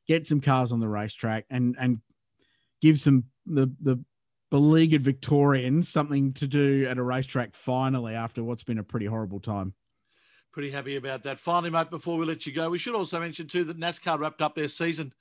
get 0.06 0.28
some 0.28 0.42
cars 0.42 0.74
on 0.74 0.82
the 0.82 0.90
racetrack, 0.90 1.46
and 1.50 1.78
and 1.80 2.02
give 2.82 3.00
some 3.00 3.24
the 3.46 3.72
the 3.80 4.04
beleaguered 4.50 5.02
Victorians 5.02 5.88
something 5.88 6.34
to 6.34 6.46
do 6.46 6.88
at 6.90 6.98
a 6.98 7.04
racetrack 7.04 7.56
finally 7.56 8.16
after 8.16 8.44
what's 8.44 8.64
been 8.64 8.80
a 8.80 8.84
pretty 8.84 9.06
horrible 9.06 9.40
time. 9.40 9.74
Pretty 10.52 10.72
happy 10.72 10.98
about 10.98 11.24
that. 11.24 11.40
Finally, 11.40 11.70
mate, 11.70 11.90
before 11.90 12.18
we 12.18 12.26
let 12.26 12.46
you 12.46 12.52
go, 12.52 12.70
we 12.70 12.80
should 12.80 12.96
also 12.96 13.18
mention 13.18 13.48
too 13.48 13.64
that 13.64 13.80
NASCAR 13.80 14.20
wrapped 14.20 14.42
up 14.42 14.56
their 14.56 14.68
season 14.68 15.14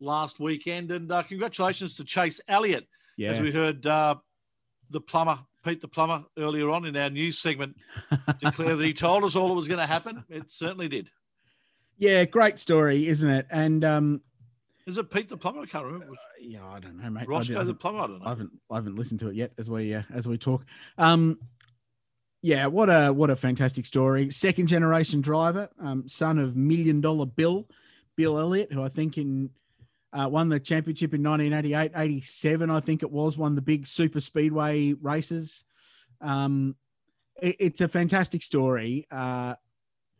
last 0.00 0.40
weekend, 0.40 0.90
and 0.90 1.12
uh, 1.12 1.22
congratulations 1.22 1.94
to 1.94 2.04
Chase 2.04 2.40
Elliott. 2.48 2.88
Yeah, 3.16 3.30
As 3.30 3.38
we 3.38 3.52
heard 3.52 3.86
uh, 3.86 4.16
the 4.90 5.00
plumber, 5.00 5.38
Pete 5.62 5.80
the 5.80 5.88
plumber, 5.88 6.24
earlier 6.38 6.70
on 6.70 6.84
in 6.84 6.96
our 6.96 7.10
news 7.10 7.38
segment, 7.38 7.76
declare 8.40 8.76
that 8.76 8.84
he 8.84 8.92
told 8.92 9.24
us 9.24 9.36
all 9.36 9.52
it 9.52 9.54
was 9.54 9.68
going 9.68 9.80
to 9.80 9.86
happen. 9.86 10.24
It 10.28 10.50
certainly 10.50 10.88
did. 10.88 11.08
yeah, 11.98 12.24
great 12.24 12.58
story, 12.58 13.06
isn't 13.08 13.28
it? 13.30 13.46
And 13.50 13.84
um, 13.84 14.20
Is 14.86 14.98
it 14.98 15.10
Pete 15.10 15.28
the 15.28 15.36
plumber? 15.36 15.60
I 15.60 15.66
can't 15.66 15.84
remember. 15.84 16.14
yeah, 16.40 16.66
I 16.66 16.80
don't 16.80 17.00
know, 17.00 17.10
mate. 17.10 17.28
Roscoe 17.28 17.62
the 17.64 17.74
plumber. 17.74 18.00
I 18.00 18.06
don't 18.08 18.18
know. 18.20 18.26
I 18.26 18.28
haven't 18.30 18.50
I 18.70 18.74
haven't 18.76 18.96
listened 18.96 19.20
to 19.20 19.28
it 19.28 19.36
yet 19.36 19.52
as 19.58 19.70
we 19.70 19.94
uh, 19.94 20.02
as 20.12 20.26
we 20.26 20.36
talk. 20.38 20.64
Um, 20.98 21.38
yeah, 22.42 22.66
what 22.66 22.88
a 22.90 23.12
what 23.12 23.30
a 23.30 23.36
fantastic 23.36 23.86
story. 23.86 24.30
Second 24.30 24.66
generation 24.66 25.20
driver, 25.20 25.68
um, 25.80 26.08
son 26.08 26.38
of 26.38 26.56
million 26.56 27.00
dollar 27.00 27.26
Bill, 27.26 27.68
Bill 28.16 28.36
Elliott, 28.38 28.72
who 28.72 28.82
I 28.82 28.88
think 28.88 29.16
in 29.16 29.50
uh, 30.12 30.28
won 30.30 30.48
the 30.48 30.60
championship 30.60 31.14
in 31.14 31.22
1988, 31.22 31.92
87, 31.94 32.70
I 32.70 32.80
think 32.80 33.02
it 33.02 33.10
was, 33.10 33.38
won 33.38 33.54
the 33.54 33.62
big 33.62 33.86
super 33.86 34.20
speedway 34.20 34.92
races. 34.92 35.64
Um, 36.20 36.76
it- 37.40 37.56
it's 37.58 37.80
a 37.80 37.88
fantastic 37.88 38.42
story 38.42 39.06
uh, 39.10 39.54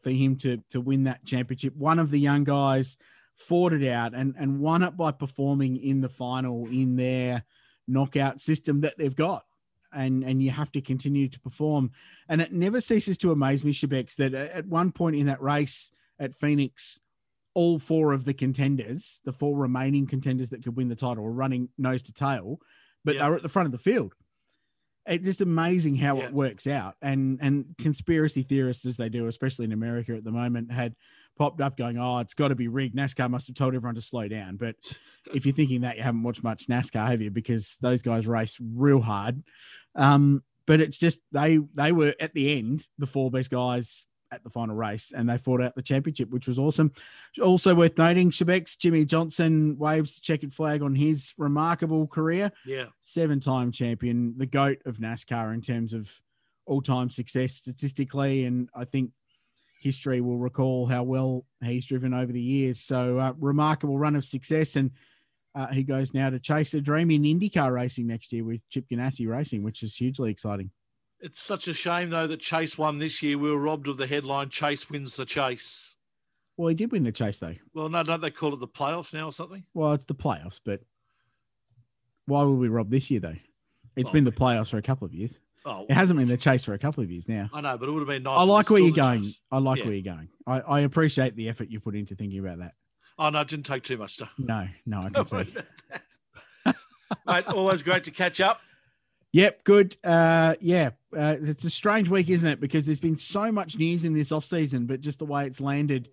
for 0.03 0.11
him 0.11 0.37
to 0.37 0.59
to 0.71 0.81
win 0.81 1.05
that 1.05 1.25
championship. 1.25 1.77
One 1.77 1.99
of 1.99 2.11
the 2.11 2.19
young 2.19 2.45
guys 2.45 2.97
fought 3.37 3.73
it 3.73 3.87
out 3.89 4.15
and 4.15 4.35
and 4.39 4.61
won 4.61 4.83
it 4.83 4.97
by 4.97 5.13
performing 5.13 5.77
in 5.77 6.01
the 6.01 6.09
final 6.09 6.67
in 6.67 6.97
their 6.97 7.45
knockout 7.87 8.41
system 8.41 8.81
that 8.81 8.97
they've 8.99 9.15
got. 9.15 9.45
And 9.93 10.25
and 10.25 10.43
you 10.43 10.51
have 10.51 10.73
to 10.73 10.81
continue 10.81 11.29
to 11.29 11.39
perform. 11.41 11.91
And 12.29 12.41
it 12.41 12.53
never 12.53 12.81
ceases 12.81 13.19
to 13.19 13.31
amaze 13.31 13.63
me, 13.63 13.73
Shebex, 13.73 14.17
that 14.17 14.33
at 14.35 14.51
at 14.51 14.67
one 14.67 14.91
point 14.91 15.17
in 15.17 15.27
that 15.27 15.43
race 15.43 15.93
at 16.19 16.35
Phoenix, 16.35 16.99
all 17.55 17.79
four 17.79 18.13
of 18.13 18.25
the 18.25 18.35
contenders, 18.35 19.21
the 19.25 19.33
four 19.33 19.57
remaining 19.57 20.07
contenders 20.07 20.51
that 20.51 20.63
could 20.65 20.77
win 20.77 20.89
the 20.89 20.97
title, 20.97 21.23
were 21.25 21.33
running 21.33 21.69
nose 21.79 22.03
to 22.03 22.13
tail, 22.13 22.59
but 23.05 23.15
Yeah. 23.15 23.25
they 23.25 23.31
were 23.31 23.37
at 23.37 23.43
the 23.43 23.49
front 23.49 23.67
of 23.67 23.73
the 23.73 23.79
field. 23.79 24.15
It's 25.07 25.25
just 25.25 25.41
amazing 25.41 25.97
how 25.97 26.17
Yeah. 26.19 26.27
it 26.27 26.33
works 26.33 26.67
out. 26.67 26.95
And 27.03 27.39
and 27.43 27.75
conspiracy 27.79 28.43
theorists, 28.43 28.87
as 28.87 28.97
they 28.97 29.09
do, 29.09 29.27
especially 29.27 29.65
in 29.65 29.73
America 29.73 30.15
at 30.15 30.23
the 30.25 30.31
moment, 30.31 30.71
had 30.71 30.95
popped 31.37 31.61
up 31.61 31.77
going, 31.77 31.99
"Oh, 31.99 32.19
it's 32.21 32.35
got 32.35 32.49
to 32.49 32.55
be 32.55 32.69
rigged." 32.69 32.95
NASCAR 32.95 33.29
must 33.29 33.49
have 33.49 33.57
told 33.57 33.75
everyone 33.75 33.97
to 33.97 34.01
slow 34.01 34.29
down. 34.29 34.57
But 34.57 34.77
if 35.35 35.45
you're 35.45 35.55
thinking 35.55 35.81
that, 35.81 35.97
you 35.97 36.05
haven't 36.05 36.23
watched 36.23 36.45
much 36.45 36.69
NASCAR, 36.69 37.09
have 37.09 37.21
you? 37.21 37.31
Because 37.31 37.77
those 37.81 38.01
guys 38.03 38.27
race 38.29 38.57
real 38.61 39.01
hard. 39.01 39.43
Um, 39.97 40.45
but 40.67 40.81
it's 40.81 40.99
just 40.99 41.19
they 41.33 41.59
they 41.75 41.91
were 41.91 42.15
at 42.21 42.33
the 42.35 42.57
end 42.57 42.87
the 42.99 43.07
four 43.09 43.31
best 43.31 43.51
guys 43.51 44.07
at 44.33 44.43
the 44.43 44.51
final 44.51 44.75
race, 44.75 45.13
and 45.15 45.29
they 45.29 45.39
fought 45.39 45.63
out 45.63 45.75
the 45.77 45.83
championship, 45.83 46.31
which 46.31 46.49
was 46.49 46.59
awesome. 46.59 46.91
Also 47.41 47.75
worth 47.75 47.97
noting, 47.99 48.31
Shebex 48.31 48.79
Jimmie 48.79 49.05
Johnson 49.05 49.77
waves 49.79 50.15
the 50.15 50.21
checkered 50.21 50.53
flag 50.55 50.83
on 50.83 50.95
his 50.95 51.33
remarkable 51.37 52.07
career 52.07 52.51
Yeah. 52.67 52.87
seven 53.03 53.39
time 53.41 53.71
champion, 53.71 54.35
the 54.39 54.47
GOAT 54.47 54.79
of 54.87 54.99
NASCAR 54.99 55.53
in 55.55 55.61
terms 55.61 55.93
of 55.93 56.11
all 56.65 56.81
time 56.81 57.11
success 57.11 57.55
statistically. 57.55 58.45
And 58.45 58.69
I 58.75 58.85
think 58.87 59.11
history 59.81 60.21
will 60.21 60.39
recall 60.39 60.87
how 60.87 61.03
well 61.03 61.45
he's 61.63 61.87
driven 61.87 62.15
over 62.15 62.33
the 62.33 62.41
years. 62.41 62.81
So, 62.81 63.19
uh, 63.19 63.35
remarkable 63.39 63.99
run 63.99 64.17
of 64.17 64.25
success. 64.25 64.77
And 64.77 64.93
uh, 65.55 65.67
he 65.67 65.83
goes 65.83 66.15
now 66.15 66.31
to 66.31 66.39
chase 66.39 66.73
a 66.73 66.81
dream 66.81 67.11
in 67.11 67.23
IndyCar 67.25 67.73
racing 67.73 68.07
next 68.07 68.33
year 68.33 68.45
with 68.45 68.67
Chip 68.71 68.87
Ganassi 68.91 69.29
Racing, 69.29 69.63
which 69.63 69.83
is 69.83 69.95
hugely 69.97 70.31
exciting. 70.31 70.71
It's 71.23 71.41
such 71.41 71.69
a 71.69 71.75
shame, 71.75 72.11
though, 72.11 72.27
that 72.27 72.41
Chase 72.41 72.77
won 72.77 72.99
this 72.99 73.23
year. 73.23 73.39
We 73.39 73.51
were 73.51 73.59
robbed 73.59 73.87
of 73.89 73.97
the 73.97 74.07
headline 74.09 74.49
Chase 74.49 74.91
wins 74.91 75.15
the 75.17 75.25
chase. 75.25 75.95
Well, 76.57 76.69
he 76.69 76.75
did 76.75 76.91
win 76.93 77.05
the 77.05 77.13
chase, 77.13 77.39
though. 77.39 77.55
Well, 77.73 77.89
no, 77.89 78.03
don't 78.03 78.21
they 78.21 78.31
call 78.31 78.53
it 78.55 78.61
the 78.61 78.67
playoffs 78.69 79.15
now 79.15 79.27
or 79.29 79.33
something? 79.33 79.65
Well, 79.73 79.93
it's 79.93 80.05
the 80.05 80.15
playoffs, 80.17 80.61
but 80.65 80.81
why 82.27 82.43
were 82.43 82.55
we 82.55 82.69
robbed 82.69 82.91
this 82.91 83.11
year, 83.11 83.21
though? 83.21 83.37
It's 83.97 84.07
Well, 84.07 84.13
been 84.15 84.25
the 84.25 84.33
playoffs 84.33 84.69
for 84.71 84.79
a 84.79 84.83
couple 84.83 85.07
of 85.07 85.15
years. 85.15 85.39
Oh, 85.65 85.87
It 85.89 85.95
hasn't 85.95 86.19
been 86.19 86.29
the 86.29 86.37
chase 86.37 86.65
for 86.65 86.75
a 86.75 86.79
couple 86.79 87.05
of 87.05 87.11
years 87.11 87.29
now. 87.29 87.49
I 87.53 87.61
know, 87.61 87.79
but 87.79 87.89
it 87.89 87.93
would 87.93 88.01
have 88.01 88.09
been 88.09 88.25
nice. 88.25 88.41
I 88.41 88.43
like 88.43 88.69
where 88.69 88.81
you're 88.81 88.91
going. 88.95 89.23
Chase. 89.23 89.41
I 89.53 89.59
like 89.59 89.79
Yeah. 89.79 89.85
where 89.87 89.95
you're 89.95 90.15
going. 90.15 90.29
I, 90.47 90.61
I 90.61 90.81
appreciate 90.81 91.37
the 91.37 91.49
effort 91.49 91.69
you 91.71 91.79
put 91.79 91.95
into 91.95 92.17
thinking 92.17 92.41
about 92.41 92.59
that. 92.59 92.73
Oh, 93.19 93.31
no, 93.31 93.41
it 93.43 93.49
didn't 93.49 93.67
take 93.67 93.85
too 93.85 93.97
much, 93.97 94.17
though. 94.17 94.29
No, 94.39 94.67
no, 94.87 95.03
I 95.03 95.11
can 95.25 95.27
see. 95.27 95.55
Mate, 97.27 97.47
always 97.47 97.83
great 97.83 98.05
to 98.05 98.11
catch 98.11 98.41
up. 98.41 98.61
Yep, 99.33 99.65
good. 99.65 99.97
Uh, 100.05 100.55
yeah, 100.61 100.91
uh, 101.17 101.37
it's 101.41 101.65
a 101.65 101.71
strange 101.71 102.09
week, 102.09 102.29
isn't 102.29 102.47
it? 102.49 102.61
Because 102.61 102.85
there's 102.85 103.01
been 103.01 103.17
so 103.17 103.51
much 103.51 103.79
news 103.79 104.05
in 104.05 104.13
this 104.13 104.31
off 104.31 104.45
season, 104.45 104.87
but 104.87 105.01
just 105.01 105.19
the 105.19 105.25
way 105.25 105.47
it's 105.47 105.61
landed, 105.61 106.11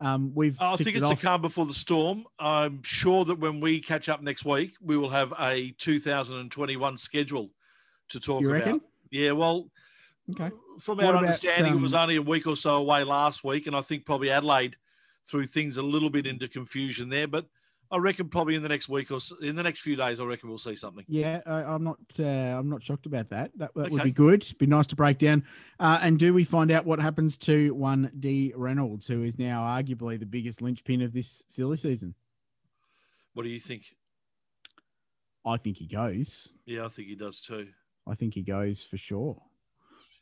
um, 0.00 0.32
we've. 0.34 0.60
I 0.60 0.72
ticked 0.76 0.84
think 0.84 0.96
it 0.96 1.02
it's 1.02 1.10
a 1.10 1.16
calm 1.16 1.40
before 1.40 1.64
the 1.64 1.74
storm. 1.74 2.24
I'm 2.38 2.82
sure 2.82 3.24
that 3.24 3.38
when 3.38 3.60
we 3.60 3.80
catch 3.80 4.08
up 4.08 4.22
next 4.22 4.44
week, 4.44 4.74
we 4.82 4.98
will 4.98 5.08
have 5.08 5.32
a 5.38 5.74
2021 5.78 6.96
schedule 6.98 7.50
to 8.10 8.20
talk 8.20 8.42
You 8.42 8.54
about. 8.54 8.80
Yeah, 9.10 9.32
well, 9.32 9.70
Okay. 10.30 10.54
from 10.78 10.98
What 10.98 11.06
our 11.06 11.12
about, 11.12 11.24
understanding, 11.24 11.74
it 11.74 11.80
was 11.80 11.94
um, 11.94 12.02
only 12.02 12.16
a 12.16 12.22
week 12.22 12.46
or 12.46 12.56
so 12.56 12.76
away 12.76 13.04
last 13.04 13.42
week, 13.42 13.66
and 13.66 13.74
I 13.74 13.80
think 13.80 14.04
probably 14.04 14.30
Adelaide 14.30 14.76
threw 15.26 15.46
things 15.46 15.76
a 15.76 15.82
little 15.82 16.10
bit 16.10 16.26
into 16.26 16.46
confusion 16.46 17.08
there. 17.08 17.26
But 17.26 17.46
I 17.92 17.98
reckon 17.98 18.28
probably 18.28 18.54
in 18.54 18.62
the 18.62 18.68
next 18.68 18.88
week 18.88 19.10
or 19.10 19.20
so, 19.20 19.36
in 19.38 19.56
the 19.56 19.64
next 19.64 19.80
few 19.80 19.96
days, 19.96 20.20
I 20.20 20.24
reckon 20.24 20.48
we'll 20.48 20.58
see 20.58 20.76
something. 20.76 21.04
Yeah, 21.08 21.40
I, 21.44 21.62
I'm 21.64 21.82
not. 21.82 21.98
Uh, 22.18 22.22
I'm 22.22 22.68
not 22.68 22.84
shocked 22.84 23.06
about 23.06 23.30
that. 23.30 23.50
That, 23.56 23.72
that 23.74 23.90
would 23.90 24.04
be 24.04 24.12
good. 24.12 24.46
Be 24.58 24.66
nice 24.66 24.86
to 24.88 24.96
break 24.96 25.18
down. 25.18 25.44
Uh, 25.80 25.98
and 26.00 26.18
do 26.18 26.32
we 26.32 26.44
find 26.44 26.70
out 26.70 26.84
what 26.86 27.00
happens 27.00 27.36
to 27.38 27.74
one 27.74 28.12
D 28.18 28.52
Reynolds, 28.54 29.08
who 29.08 29.24
is 29.24 29.38
now 29.38 29.62
arguably 29.62 30.20
the 30.20 30.26
biggest 30.26 30.62
linchpin 30.62 31.02
of 31.02 31.12
this 31.12 31.42
silly 31.48 31.76
season? 31.76 32.14
What 33.34 33.42
do 33.42 33.48
you 33.48 33.60
think? 33.60 33.84
I 35.44 35.56
think 35.56 35.78
he 35.78 35.86
goes. 35.86 36.48
Yeah, 36.66 36.84
I 36.84 36.88
think 36.88 37.08
he 37.08 37.16
does 37.16 37.40
too. 37.40 37.68
I 38.06 38.14
think 38.14 38.34
he 38.34 38.42
goes 38.42 38.84
for 38.84 38.98
sure. 38.98 39.42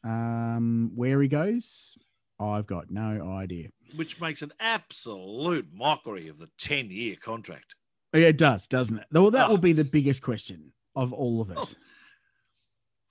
Um, 0.04 0.92
where 0.94 1.20
he 1.20 1.28
goes, 1.28 1.98
I've 2.40 2.66
got 2.66 2.90
no 2.90 3.32
idea. 3.32 3.68
Which 3.96 4.20
makes 4.20 4.42
an 4.42 4.52
absolute 4.60 5.68
mockery 5.72 6.28
of 6.28 6.38
the 6.38 6.48
10 6.58 6.90
year 6.90 7.16
contract. 7.20 7.74
It 8.12 8.38
does, 8.38 8.66
doesn't 8.66 8.98
it? 8.98 9.06
Well, 9.12 9.30
that 9.32 9.46
Oh. 9.46 9.50
will 9.50 9.58
be 9.58 9.72
the 9.72 9.84
biggest 9.84 10.22
question 10.22 10.72
of 10.96 11.12
all 11.12 11.40
of 11.40 11.50
it. 11.50 11.58
Oh. 11.58 11.68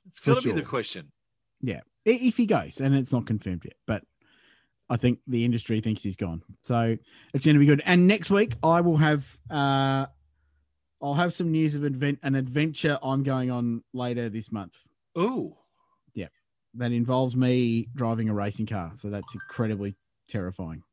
It's 0.08 0.20
got 0.22 0.42
to 0.42 0.48
be 0.48 0.54
the 0.54 0.62
question. 0.62 1.12
Yeah, 1.62 1.82
if 2.06 2.38
he 2.38 2.46
goes, 2.46 2.80
and 2.80 2.96
it's 2.96 3.12
not 3.12 3.26
confirmed 3.26 3.64
yet, 3.66 3.76
but 3.86 4.04
I 4.90 4.96
think 4.98 5.20
the 5.28 5.44
industry 5.44 5.82
thinks 5.82 6.02
he's 6.04 6.16
gone, 6.16 6.44
so 6.64 6.98
it's 7.34 7.46
going 7.46 7.56
to 7.56 7.60
be 7.60 7.66
good. 7.66 7.82
And 7.86 8.08
next 8.08 8.30
week, 8.32 8.56
I 8.64 8.80
will 8.82 8.98
have, 8.98 9.38
uh, 9.50 10.06
I'll 11.02 11.16
have 11.16 11.34
some 11.34 11.52
news 11.52 11.76
of 11.76 11.84
advent 11.84 12.20
an 12.24 12.36
adventure 12.36 12.98
I'm 13.04 13.24
going 13.24 13.52
on 13.52 13.84
later 13.94 14.30
this 14.30 14.52
month 14.52 14.74
Ooh. 15.18 15.56
That 16.78 16.92
involves 16.92 17.36
me 17.36 17.90
driving 17.96 18.30
a 18.30 18.34
racing 18.34 18.66
car. 18.66 18.94
So 18.96 19.10
that's 19.10 19.34
incredibly 19.34 19.96
terrifying. 20.28 20.84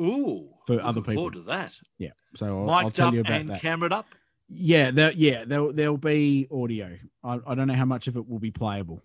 Ooh. 0.00 0.48
For 0.66 0.80
other 0.80 1.00
people. 1.00 1.14
forward 1.14 1.34
to 1.34 1.42
that. 1.42 1.74
Yeah, 1.98 2.10
so 2.36 2.62
I'll, 2.62 2.70
I'll 2.70 2.90
tell 2.90 3.08
up 3.08 3.14
you 3.14 3.20
about 3.20 3.40
and 3.40 3.50
that. 3.50 3.60
camered 3.60 3.92
up. 3.92 4.06
Yeah, 4.48 4.90
there, 4.90 5.12
yeah, 5.12 5.44
there, 5.46 5.72
there'll 5.72 5.96
be 5.96 6.46
audio. 6.52 6.98
I, 7.24 7.40
I 7.46 7.54
don't 7.54 7.68
know 7.68 7.74
how 7.74 7.84
much 7.84 8.08
of 8.08 8.16
it 8.16 8.28
will 8.28 8.38
be 8.38 8.50
playable, 8.50 9.02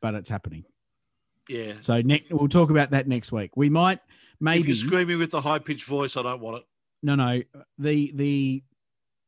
but 0.00 0.14
it's 0.14 0.28
happening. 0.28 0.64
Yeah. 1.48 1.74
So 1.80 2.00
next, 2.02 2.30
we'll 2.30 2.48
talk 2.48 2.70
about 2.70 2.90
that 2.90 3.08
next 3.08 3.32
week. 3.32 3.56
We 3.56 3.68
might, 3.68 4.00
maybe, 4.40 4.68
you're 4.68 4.76
screaming 4.76 5.18
with 5.18 5.30
the 5.30 5.40
high 5.40 5.58
pitched 5.58 5.86
voice, 5.86 6.16
I 6.16 6.22
don't 6.22 6.40
want 6.40 6.58
it. 6.58 6.64
no, 7.02 7.14
no, 7.14 7.42
the 7.78 8.12
the 8.14 8.62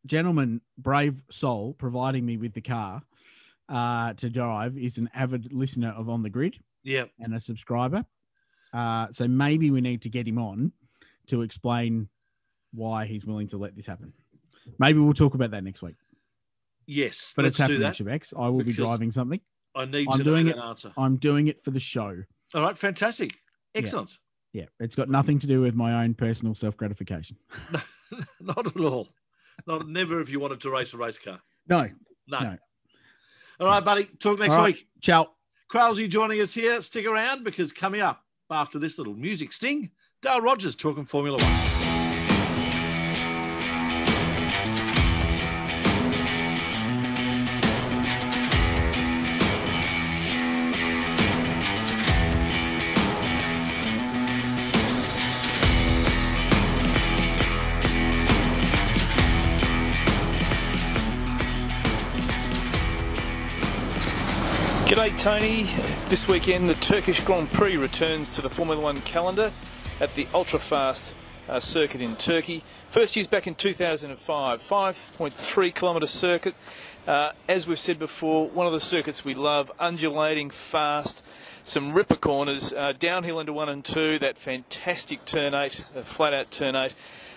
gentleman, 0.07 0.61
brave 0.77 1.23
soul, 1.31 1.75
providing 1.75 2.27
me 2.27 2.37
with 2.37 2.53
the 2.53 2.61
car 2.61 3.03
uh, 3.69 4.13
to 4.15 4.29
drive 4.31 4.77
is 4.79 4.99
an 4.99 5.09
avid 5.15 5.53
listener 5.53 5.91
of 5.97 6.09
On 6.09 6.23
the 6.23 6.31
Grid 6.31 6.57
Yeah. 6.83 7.05
and 7.19 7.35
a 7.35 7.41
subscriber. 7.41 8.05
Uh, 8.73 9.09
so 9.13 9.29
maybe 9.29 9.71
we 9.71 9.81
need 9.81 10.03
to 10.03 10.09
get 10.09 10.27
him 10.27 10.39
on 10.39 10.73
to 11.29 11.43
explain 11.43 12.09
why 12.73 13.07
he's 13.07 13.25
willing 13.25 13.49
to 13.49 13.57
let 13.57 13.77
this 13.77 13.87
happen. 13.87 14.13
Maybe 14.79 14.99
we'll 14.99 15.15
talk 15.15 15.35
about 15.35 15.51
that 15.53 15.63
next 15.65 15.81
week. 15.83 15.95
Yes, 16.87 17.33
but 17.37 17.45
it's 17.47 17.57
happening. 17.59 17.81
Shebex. 17.81 18.35
I 18.39 18.49
will 18.49 18.65
be 18.65 18.73
driving 18.73 19.11
something. 19.13 19.41
I 19.75 19.85
need 19.87 20.07
I'm 20.11 20.19
to 20.19 20.25
doing 20.25 20.49
it. 20.49 20.57
answer. 20.59 20.93
I'm 20.97 21.17
doing 21.17 21.47
it 21.49 21.63
for 21.65 21.71
the 21.71 21.81
show. 21.81 22.23
All 22.55 22.63
right, 22.63 22.77
fantastic. 22.77 23.37
Excellent. 23.75 24.19
Yeah, 24.53 24.67
it's 24.79 24.95
got 24.95 25.09
nothing 25.09 25.39
to 25.41 25.47
do 25.47 25.61
with 25.61 25.75
my 25.75 26.05
own 26.05 26.15
personal 26.15 26.55
self 26.55 26.77
gratification. 26.77 27.37
Not 28.41 28.67
at 28.67 28.77
all. 28.81 29.09
Not 29.67 29.89
never 29.89 30.21
if 30.21 30.29
you 30.31 30.39
wanted 30.41 30.61
to 30.61 30.71
race 30.71 30.93
a 30.95 30.97
race 30.97 31.19
car. 31.19 31.41
No, 31.69 31.89
No. 32.29 32.41
No. 32.41 32.57
All 33.61 33.69
right, 33.69 33.85
buddy. 33.85 34.05
Talk 34.19 34.39
next 34.39 34.55
right, 34.55 34.75
week. 34.75 34.89
Ciao. 35.01 35.31
Crowlesy 35.71 36.09
joining 36.09 36.41
us 36.41 36.55
here. 36.55 36.81
Stick 36.83 37.07
around 37.07 37.45
because 37.45 37.73
coming 37.73 38.01
up 38.01 38.25
after 38.51 38.79
this 38.79 38.99
little 38.99 39.15
music 39.15 39.53
sting, 39.53 39.91
Dale 40.23 40.41
Rogers 40.41 40.77
talking 40.77 41.05
Formula 41.05 41.39
One. 41.39 42.04
G'day, 65.05 65.19
Tony. 65.19 65.63
This 66.09 66.27
weekend, 66.27 66.67
the 66.67 66.75
Turkish 66.77 67.21
Grand 67.21 67.51
Prix 67.51 67.77
returns 67.77 68.35
to 68.37 68.41
the 68.41 68.49
Formula 68.49 68.81
One 68.81 69.03
calendar 69.03 69.53
at 70.01 70.15
the 70.15 70.27
ultra 70.33 70.59
fast 70.59 71.15
uh, 71.47 71.61
circuit 71.61 72.01
in 72.01 72.17
Turkey. 72.17 72.63
First 72.89 73.15
used 73.15 73.31
back 73.31 73.47
in 73.47 73.55
2005, 73.55 74.63
5.3 74.63 75.75
kilometre 75.75 76.07
circuit. 76.07 76.55
Uh, 77.07 77.33
as 77.51 77.67
we've 77.67 77.79
said 77.79 77.99
before, 77.99 78.49
one 78.49 78.67
of 78.67 78.73
the 78.73 78.81
circuits 78.81 79.27
we 79.27 79.35
love, 79.35 79.71
undulating, 79.79 80.49
fast, 80.49 81.23
some 81.65 81.93
ripper 81.93 82.17
corners, 82.17 82.73
uh, 82.73 82.95
downhill 82.99 83.39
into 83.39 83.53
one 83.53 83.69
and 83.69 83.85
two, 83.85 84.19
that 84.21 84.39
fantastic 84.39 85.27
turn 85.27 85.55
eight, 85.55 85.85
uh, 85.95 86.01
flat 86.01 86.33
out 86.33 86.51
turn 86.51 86.75
eight, 86.75 86.95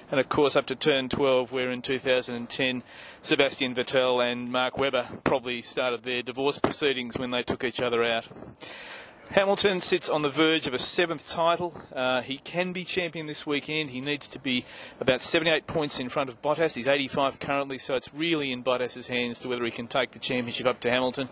and 0.09 0.19
of 0.19 0.29
course 0.29 0.55
up 0.55 0.65
to 0.67 0.75
turn 0.75 1.09
12, 1.09 1.51
where 1.51 1.71
in 1.71 1.81
2010 1.81 2.83
Sebastian 3.21 3.75
Vettel 3.75 4.23
and 4.23 4.51
Mark 4.51 4.77
Webber 4.77 5.09
probably 5.23 5.61
started 5.61 6.03
their 6.03 6.21
divorce 6.21 6.59
proceedings 6.59 7.17
when 7.17 7.31
they 7.31 7.43
took 7.43 7.63
each 7.63 7.81
other 7.81 8.03
out. 8.03 8.27
Hamilton 9.31 9.81
sits 9.81 10.07
on 10.07 10.21
the 10.21 10.29
verge 10.29 10.67
of 10.67 10.73
a 10.73 10.77
seventh 10.77 11.27
title. 11.27 11.73
Uh, 11.93 12.21
he 12.21 12.37
can 12.37 12.71
be 12.71 12.85
champion 12.85 13.25
this 13.25 13.45
weekend. 13.45 13.89
He 13.89 13.99
needs 13.99 14.25
to 14.29 14.39
be 14.39 14.63
about 15.01 15.19
78 15.19 15.67
points 15.67 15.99
in 15.99 16.07
front 16.07 16.29
of 16.29 16.41
Bottas. 16.41 16.75
He's 16.75 16.87
85 16.87 17.37
currently, 17.37 17.77
so 17.77 17.95
it's 17.95 18.13
really 18.13 18.53
in 18.53 18.63
Bottas's 18.63 19.07
hands 19.07 19.39
to 19.39 19.49
whether 19.49 19.65
he 19.65 19.71
can 19.71 19.87
take 19.87 20.11
the 20.11 20.19
championship 20.19 20.65
up 20.65 20.79
to 20.79 20.89
Hamilton. 20.89 21.27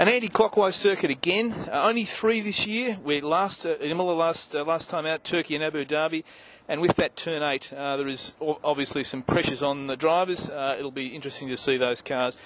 An 0.00 0.08
anti-clockwise 0.08 0.74
circuit 0.74 1.10
again. 1.10 1.52
Uh, 1.52 1.84
only 1.84 2.04
three 2.04 2.40
this 2.40 2.66
year. 2.66 2.98
We 3.02 3.20
last 3.20 3.64
uh, 3.64 3.76
Imola 3.80 4.12
last 4.12 4.54
uh, 4.54 4.64
last 4.64 4.90
time 4.90 5.06
out, 5.06 5.22
Turkey 5.22 5.54
and 5.54 5.62
Abu 5.62 5.84
Dhabi. 5.84 6.24
And 6.70 6.80
with 6.80 6.94
that 6.98 7.16
turn 7.16 7.42
eight, 7.42 7.72
uh, 7.72 7.96
there 7.96 8.06
is 8.06 8.36
obviously 8.40 9.02
some 9.02 9.22
pressures 9.22 9.60
on 9.60 9.88
the 9.88 9.96
drivers. 9.96 10.48
Uh, 10.48 10.76
it'll 10.78 10.92
be 10.92 11.08
interesting 11.08 11.48
to 11.48 11.56
see 11.56 11.76
those 11.76 12.00
cars 12.00 12.38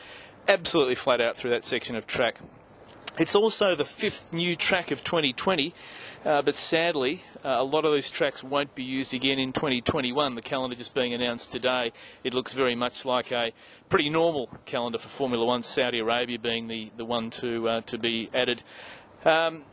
absolutely 0.48 0.94
flat 0.94 1.20
out 1.20 1.36
through 1.36 1.50
that 1.50 1.62
section 1.62 1.94
of 1.94 2.06
track. 2.06 2.38
It's 3.18 3.34
also 3.34 3.74
the 3.74 3.84
fifth 3.84 4.32
new 4.32 4.56
track 4.56 4.90
of 4.90 5.04
2020, 5.04 5.74
uh, 6.24 6.40
but 6.40 6.54
sadly, 6.54 7.22
uh, 7.44 7.56
a 7.58 7.64
lot 7.64 7.84
of 7.84 7.92
these 7.92 8.10
tracks 8.10 8.42
won't 8.42 8.74
be 8.74 8.82
used 8.82 9.12
again 9.12 9.38
in 9.38 9.52
2021. 9.52 10.36
The 10.36 10.40
calendar 10.40 10.74
just 10.74 10.94
being 10.94 11.12
announced 11.12 11.52
today, 11.52 11.92
it 12.24 12.32
looks 12.32 12.54
very 12.54 12.74
much 12.74 13.04
like 13.04 13.30
a 13.30 13.52
pretty 13.90 14.08
normal 14.08 14.48
calendar 14.64 14.96
for 14.96 15.08
Formula 15.08 15.44
One. 15.44 15.62
Saudi 15.62 15.98
Arabia 15.98 16.38
being 16.38 16.68
the, 16.68 16.90
the 16.96 17.04
one 17.04 17.28
to 17.28 17.68
uh, 17.68 17.80
to 17.82 17.98
be 17.98 18.30
added. 18.32 18.62
Um, 19.26 19.64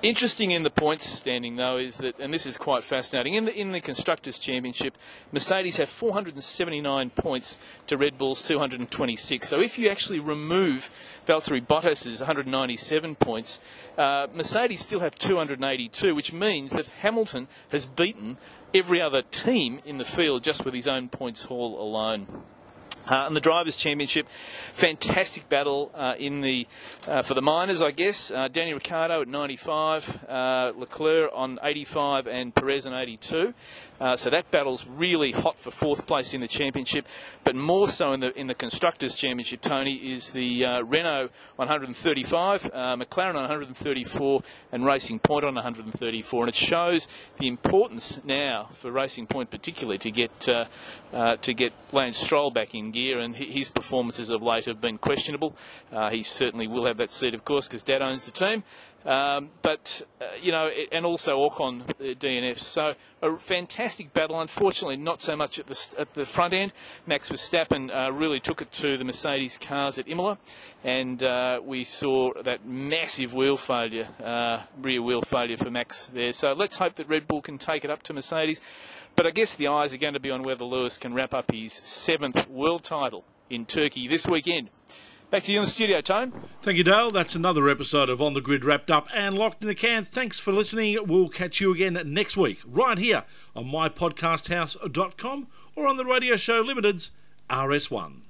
Interesting 0.00 0.52
in 0.52 0.62
the 0.62 0.70
points 0.70 1.08
standing 1.08 1.56
though 1.56 1.76
is 1.76 1.98
that, 1.98 2.20
and 2.20 2.32
this 2.32 2.46
is 2.46 2.56
quite 2.56 2.84
fascinating, 2.84 3.34
in 3.34 3.46
the, 3.46 3.52
in 3.52 3.72
the 3.72 3.80
Constructors' 3.80 4.38
Championship, 4.38 4.96
Mercedes 5.32 5.76
have 5.78 5.88
479 5.88 7.10
points 7.10 7.58
to 7.88 7.96
Red 7.96 8.16
Bull's 8.16 8.40
226. 8.42 9.48
So 9.48 9.60
if 9.60 9.76
you 9.76 9.88
actually 9.88 10.20
remove 10.20 10.92
Valtteri 11.26 11.66
Bottas's 11.66 12.20
197 12.20 13.16
points, 13.16 13.58
uh, 13.96 14.28
Mercedes 14.32 14.82
still 14.82 15.00
have 15.00 15.16
282, 15.16 16.14
which 16.14 16.32
means 16.32 16.70
that 16.70 16.86
Hamilton 17.00 17.48
has 17.70 17.84
beaten 17.84 18.38
every 18.72 19.00
other 19.00 19.22
team 19.22 19.80
in 19.84 19.98
the 19.98 20.04
field 20.04 20.44
just 20.44 20.64
with 20.64 20.74
his 20.74 20.86
own 20.86 21.08
points 21.08 21.46
haul 21.46 21.80
alone. 21.82 22.44
Uh, 23.08 23.24
and 23.26 23.34
the 23.34 23.40
drivers' 23.40 23.76
championship, 23.76 24.26
fantastic 24.72 25.48
battle 25.48 25.90
uh, 25.94 26.14
in 26.18 26.42
the 26.42 26.66
uh, 27.06 27.22
for 27.22 27.34
the 27.34 27.42
minors, 27.42 27.80
I 27.80 27.90
guess. 27.90 28.30
Uh, 28.30 28.48
Danny 28.48 28.74
Ricciardo 28.74 29.22
at 29.22 29.28
95, 29.28 30.24
uh, 30.28 30.72
Leclerc 30.76 31.30
on 31.32 31.58
85, 31.62 32.26
and 32.26 32.54
Perez 32.54 32.86
on 32.86 32.92
82. 32.92 33.54
Uh, 34.00 34.16
so 34.16 34.30
that 34.30 34.50
battle's 34.50 34.86
really 34.86 35.32
hot 35.32 35.58
for 35.58 35.70
fourth 35.70 36.06
place 36.06 36.32
in 36.32 36.40
the 36.40 36.48
championship, 36.48 37.04
but 37.42 37.56
more 37.56 37.88
so 37.88 38.12
in 38.12 38.20
the 38.20 38.38
in 38.38 38.46
the 38.46 38.54
constructors' 38.54 39.14
championship. 39.14 39.60
Tony 39.60 39.94
is 39.94 40.30
the 40.30 40.64
uh, 40.64 40.82
Renault 40.82 41.30
135, 41.56 42.66
uh, 42.66 42.68
McLaren 42.96 43.34
on 43.34 43.42
134, 43.42 44.42
and 44.70 44.84
Racing 44.84 45.18
Point 45.18 45.44
on 45.44 45.54
134. 45.54 46.42
And 46.42 46.48
it 46.48 46.54
shows 46.54 47.08
the 47.38 47.48
importance 47.48 48.22
now 48.24 48.68
for 48.72 48.92
Racing 48.92 49.26
Point, 49.26 49.50
particularly, 49.50 49.98
to 49.98 50.10
get 50.12 50.48
uh, 50.48 50.66
uh, 51.12 51.36
to 51.36 51.52
get 51.52 51.72
Lance 51.90 52.18
Stroll 52.18 52.50
back 52.50 52.74
in 52.74 52.92
gear. 52.92 53.18
And 53.18 53.34
his 53.34 53.68
performances 53.68 54.30
of 54.30 54.42
late 54.42 54.66
have 54.66 54.80
been 54.80 54.98
questionable. 54.98 55.56
He 56.10 56.22
certainly 56.22 56.68
will 56.68 56.86
have 56.86 56.98
that 56.98 57.12
seat, 57.12 57.34
of 57.34 57.44
course, 57.44 57.66
because 57.66 57.82
Dad 57.82 58.02
owns 58.02 58.26
the 58.26 58.30
team. 58.30 58.62
Um, 59.08 59.48
but 59.62 60.02
uh, 60.20 60.26
you 60.42 60.52
know, 60.52 60.66
it, 60.66 60.90
and 60.92 61.06
also 61.06 61.38
Ocon 61.48 61.80
uh, 61.88 61.94
DNF. 61.98 62.58
So 62.58 62.92
a 63.22 63.38
fantastic 63.38 64.12
battle. 64.12 64.38
Unfortunately, 64.38 64.98
not 64.98 65.22
so 65.22 65.34
much 65.34 65.58
at 65.58 65.66
the 65.66 65.96
at 65.98 66.12
the 66.12 66.26
front 66.26 66.52
end. 66.52 66.74
Max 67.06 67.30
Verstappen 67.30 67.90
uh, 67.90 68.12
really 68.12 68.38
took 68.38 68.60
it 68.60 68.70
to 68.72 68.98
the 68.98 69.04
Mercedes 69.04 69.56
cars 69.56 69.98
at 69.98 70.08
Imola, 70.08 70.36
and 70.84 71.22
uh, 71.22 71.58
we 71.64 71.84
saw 71.84 72.34
that 72.42 72.66
massive 72.66 73.32
wheel 73.32 73.56
failure, 73.56 74.08
uh, 74.22 74.64
rear 74.82 75.00
wheel 75.00 75.22
failure 75.22 75.56
for 75.56 75.70
Max 75.70 76.04
there. 76.12 76.32
So 76.32 76.52
let's 76.52 76.76
hope 76.76 76.96
that 76.96 77.08
Red 77.08 77.26
Bull 77.26 77.40
can 77.40 77.56
take 77.56 77.86
it 77.86 77.90
up 77.90 78.02
to 78.04 78.12
Mercedes. 78.12 78.60
But 79.16 79.26
I 79.26 79.30
guess 79.30 79.54
the 79.54 79.68
eyes 79.68 79.94
are 79.94 79.98
going 79.98 80.14
to 80.14 80.20
be 80.20 80.30
on 80.30 80.42
whether 80.42 80.64
Lewis 80.64 80.98
can 80.98 81.14
wrap 81.14 81.32
up 81.32 81.50
his 81.50 81.72
seventh 81.72 82.46
world 82.50 82.84
title 82.84 83.24
in 83.48 83.64
Turkey 83.64 84.06
this 84.06 84.26
weekend. 84.26 84.68
Back 85.30 85.42
to 85.42 85.52
you 85.52 85.58
in 85.58 85.66
the 85.66 85.70
studio, 85.70 86.00
Tone. 86.00 86.32
Thank 86.62 86.78
you, 86.78 86.84
Dale. 86.84 87.10
That's 87.10 87.34
another 87.34 87.68
episode 87.68 88.08
of 88.08 88.22
On 88.22 88.32
the 88.32 88.40
Grid 88.40 88.64
wrapped 88.64 88.90
up 88.90 89.08
and 89.14 89.38
locked 89.38 89.60
in 89.60 89.68
the 89.68 89.74
can. 89.74 90.02
Thanks 90.04 90.40
for 90.40 90.52
listening. 90.52 90.96
We'll 91.06 91.28
catch 91.28 91.60
you 91.60 91.70
again 91.70 92.00
next 92.06 92.38
week, 92.38 92.60
right 92.64 92.96
here 92.96 93.24
on 93.54 93.66
mypodcasthouse.com 93.66 95.48
or 95.76 95.86
on 95.86 95.98
the 95.98 96.06
Radio 96.06 96.36
Show 96.36 96.62
Limited's 96.62 97.10
RS1. 97.50 98.22